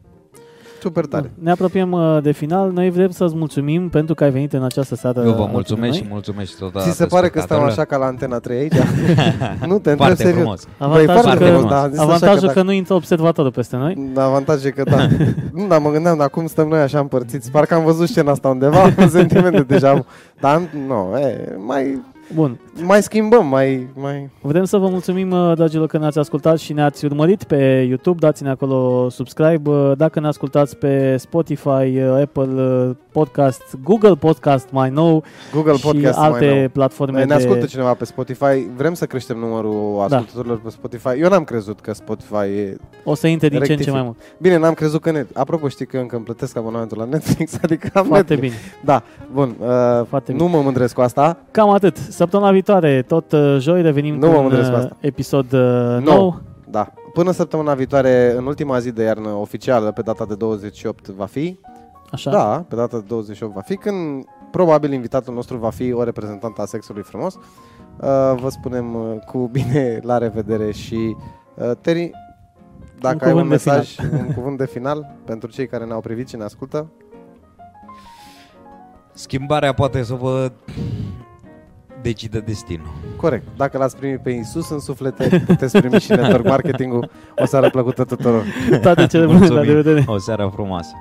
Super 0.85 1.07
tare. 1.07 1.30
Ne 1.35 1.51
apropiem 1.51 1.93
uh, 1.93 2.18
de 2.22 2.32
final. 2.32 2.70
Noi 2.72 2.91
vrem 2.91 3.11
să-ți 3.11 3.35
mulțumim 3.37 3.89
pentru 3.89 4.14
că 4.14 4.24
ai 4.24 4.30
venit 4.30 4.53
în 4.53 4.64
această 4.64 4.95
seară. 4.95 5.18
Eu 5.20 5.24
vă 5.24 5.30
alături 5.30 5.47
de 5.47 5.53
mulțumesc 5.53 5.93
noi. 5.93 6.03
și 6.03 6.07
mulțumesc 6.11 6.59
tot 6.59 6.82
Ți 6.82 6.91
se 6.91 7.07
pare 7.07 7.28
că 7.28 7.41
stăm 7.41 7.62
așa 7.62 7.85
ca 7.85 7.97
la 7.97 8.05
Antena 8.07 8.39
3 8.39 8.59
aici? 8.59 8.72
nu, 9.70 9.78
te 9.78 9.91
întreb 9.91 9.97
Foarte 9.97 10.22
serios. 10.22 10.37
frumos. 10.41 10.66
Avantajul, 10.78 11.22
foarte 11.22 11.45
că, 11.45 11.51
frumos, 11.51 11.70
da, 11.70 11.82
am 11.82 11.91
zis 11.91 11.99
așa 11.99 12.07
avantajul 12.07 12.41
că 12.41 12.47
că, 12.47 12.53
dacă- 12.53 12.62
nu 12.62 12.72
intră 12.72 12.95
observatorul 12.95 13.51
peste 13.51 13.76
noi. 13.76 14.12
Avantajul 14.16 14.66
e 14.66 14.70
că 14.70 14.82
da. 14.82 15.07
nu, 15.53 15.66
dar 15.70 15.78
mă 15.80 15.91
gândeam, 15.91 16.16
dar 16.16 16.28
cum 16.30 16.47
stăm 16.47 16.68
noi 16.68 16.80
așa 16.80 16.99
împărțiți? 16.99 17.51
Parcă 17.51 17.74
am 17.74 17.85
văzut 17.85 18.09
scena 18.09 18.30
asta 18.30 18.49
undeva, 18.49 18.82
am 18.99 19.09
sentimente 19.09 19.62
deja. 19.62 20.05
Dar 20.41 20.62
nu, 20.87 21.16
e, 21.18 21.57
mai, 21.66 22.03
Bun. 22.35 22.59
mai 22.83 23.03
schimbăm, 23.03 23.47
mai, 23.47 23.87
mai... 24.01 24.31
Vrem 24.41 24.64
să 24.64 24.77
vă 24.77 24.89
mulțumim, 24.89 25.31
uh, 25.31 25.53
dragilor, 25.55 25.87
că 25.87 25.99
ne-ați 25.99 26.18
ascultat 26.18 26.59
și 26.59 26.72
ne-ați 26.72 27.05
urmărit 27.05 27.45
pe 27.45 27.85
YouTube. 27.89 28.18
Dați-ne 28.18 28.51
acolo 28.51 29.09
subscribe. 29.09 29.70
Uh, 29.70 29.93
Dacă 29.97 30.20
ne 30.20 30.27
ascultați 30.27 30.77
pe 30.77 31.16
Spotify, 31.16 31.68
uh, 31.68 32.20
Apple 32.22 32.62
uh, 32.62 32.91
Podcast, 33.12 33.62
Google 33.83 34.14
Podcast 34.14 34.68
mai 34.70 34.91
nou 34.91 35.22
Google 35.53 35.75
și 35.75 35.83
Podcast 35.83 36.18
alte 36.18 36.47
mai 36.47 36.59
nou. 36.59 36.68
platforme 36.68 37.25
Ne 37.25 37.35
ascultă 37.35 37.61
de... 37.61 37.66
cineva 37.66 37.95
pe 37.95 38.05
Spotify, 38.05 38.66
vrem 38.77 38.95
să 38.95 39.07
creștem 39.07 39.39
numărul 39.39 40.01
ascultătorilor 40.09 40.61
pe 40.61 40.70
Spotify. 40.70 41.20
Eu 41.20 41.29
n-am 41.29 41.45
crezut 41.45 41.81
că 41.81 41.93
Spotify 41.95 42.35
e... 42.57 42.77
O 43.05 43.14
să 43.14 43.27
intre 43.27 43.49
din 43.49 43.57
ce 43.61 43.62
în 43.62 43.66
ce 43.66 43.72
Rectific. 43.75 43.93
mai 43.95 44.03
mult. 44.03 44.16
Bine, 44.39 44.57
n-am 44.57 44.75
crezut 44.75 45.01
că... 45.01 45.11
Ne... 45.11 45.27
Apropo, 45.35 45.68
știi 45.68 45.87
că 45.87 45.97
eu 45.97 46.03
încă 46.03 46.16
îmi 46.16 46.25
plătesc 46.25 46.57
abonamentul 46.57 46.99
la 46.99 47.05
Netflix, 47.05 47.59
adică 47.62 47.91
am 47.95 48.05
Foarte 48.07 48.35
Netflix. 48.35 48.55
bine. 48.55 48.72
Da, 48.85 49.03
bun. 49.33 49.55
Uh, 49.61 49.66
Foarte 50.09 50.33
nu 50.33 50.45
bine. 50.45 50.57
mă 50.57 50.62
mândresc 50.62 50.95
cu 50.95 51.01
asta. 51.01 51.37
Cam 51.51 51.68
atât. 51.70 51.97
Săptămâna 52.15 52.51
viitoare, 52.51 53.03
tot 53.03 53.33
uh, 53.33 53.57
joi, 53.59 53.83
revenim 53.83 54.15
Nu 54.15 54.27
cu 54.27 54.33
mă 54.33 54.37
un 54.37 54.43
mândresc 54.43 54.71
cu 54.71 54.77
uh, 54.77 54.83
asta. 54.83 54.97
episod 55.01 55.53
uh, 55.53 55.61
Nou. 55.61 56.01
nou. 56.01 56.41
Da. 56.71 56.93
Până 57.12 57.31
săptămâna 57.31 57.75
viitoare, 57.75 58.35
în 58.37 58.47
ultima 58.47 58.79
zi 58.79 58.93
de 58.93 59.03
iarnă 59.03 59.29
oficială, 59.29 59.93
pe 59.93 60.03
data 60.03 60.25
de 60.25 60.35
28 60.35 61.09
va 61.09 61.25
fi. 61.27 61.59
Așa? 62.11 62.31
Da, 62.31 62.65
pe 62.69 62.75
data 62.75 62.97
de 62.97 63.05
28 63.09 63.55
va 63.55 63.61
fi, 63.61 63.77
când 63.77 64.25
probabil 64.51 64.93
invitatul 64.93 65.35
nostru 65.35 65.57
va 65.57 65.71
fi 65.71 65.93
o 65.93 66.03
reprezentantă 66.03 66.62
a 66.62 66.65
sexului 66.65 67.03
frumos. 67.03 67.35
Uh, 67.35 67.41
vă 68.41 68.49
spunem 68.49 68.95
uh, 68.95 69.19
cu 69.27 69.39
bine 69.53 69.99
la 70.03 70.19
revedere 70.19 70.71
și 70.73 71.17
uh, 71.55 71.71
Teri, 71.81 72.11
dacă 73.01 73.29
Un 73.29 73.31
ai 73.31 73.33
un 73.33 73.41
cuvânt 73.41 73.65
de 73.65 73.71
mesaj, 73.71 73.97
un 74.27 74.33
cuvânt 74.35 74.59
de 74.59 74.67
final 74.67 75.15
pentru 75.25 75.51
cei 75.51 75.67
care 75.67 75.85
ne-au 75.85 76.01
privit 76.01 76.29
și 76.29 76.37
ne 76.37 76.45
ascultă. 76.45 76.87
Schimbarea 79.12 79.73
poate 79.73 80.03
să 80.03 80.15
vă 80.15 80.53
decide 82.05 82.39
destinul. 82.41 82.93
Corect. 83.17 83.45
Dacă 83.57 83.79
l-ați 83.79 83.97
primit 83.97 84.19
pe 84.19 84.31
Isus 84.31 84.71
în 84.71 84.81
suflete, 84.81 85.43
puteți 85.47 85.79
primi 85.79 86.01
și 86.01 86.11
network 86.11 86.45
marketing-ul. 86.49 87.11
O 87.37 87.47
seară 87.47 87.71
plăcută 87.71 88.05
tuturor. 88.05 88.45
Toate 88.83 89.07
cele 89.07 89.25
bune, 89.25 89.39
la 89.39 89.45
Mulțumim. 89.47 89.65
revedere! 89.75 90.05
O 90.07 90.19
seară 90.19 90.51
frumoasă. 90.55 90.93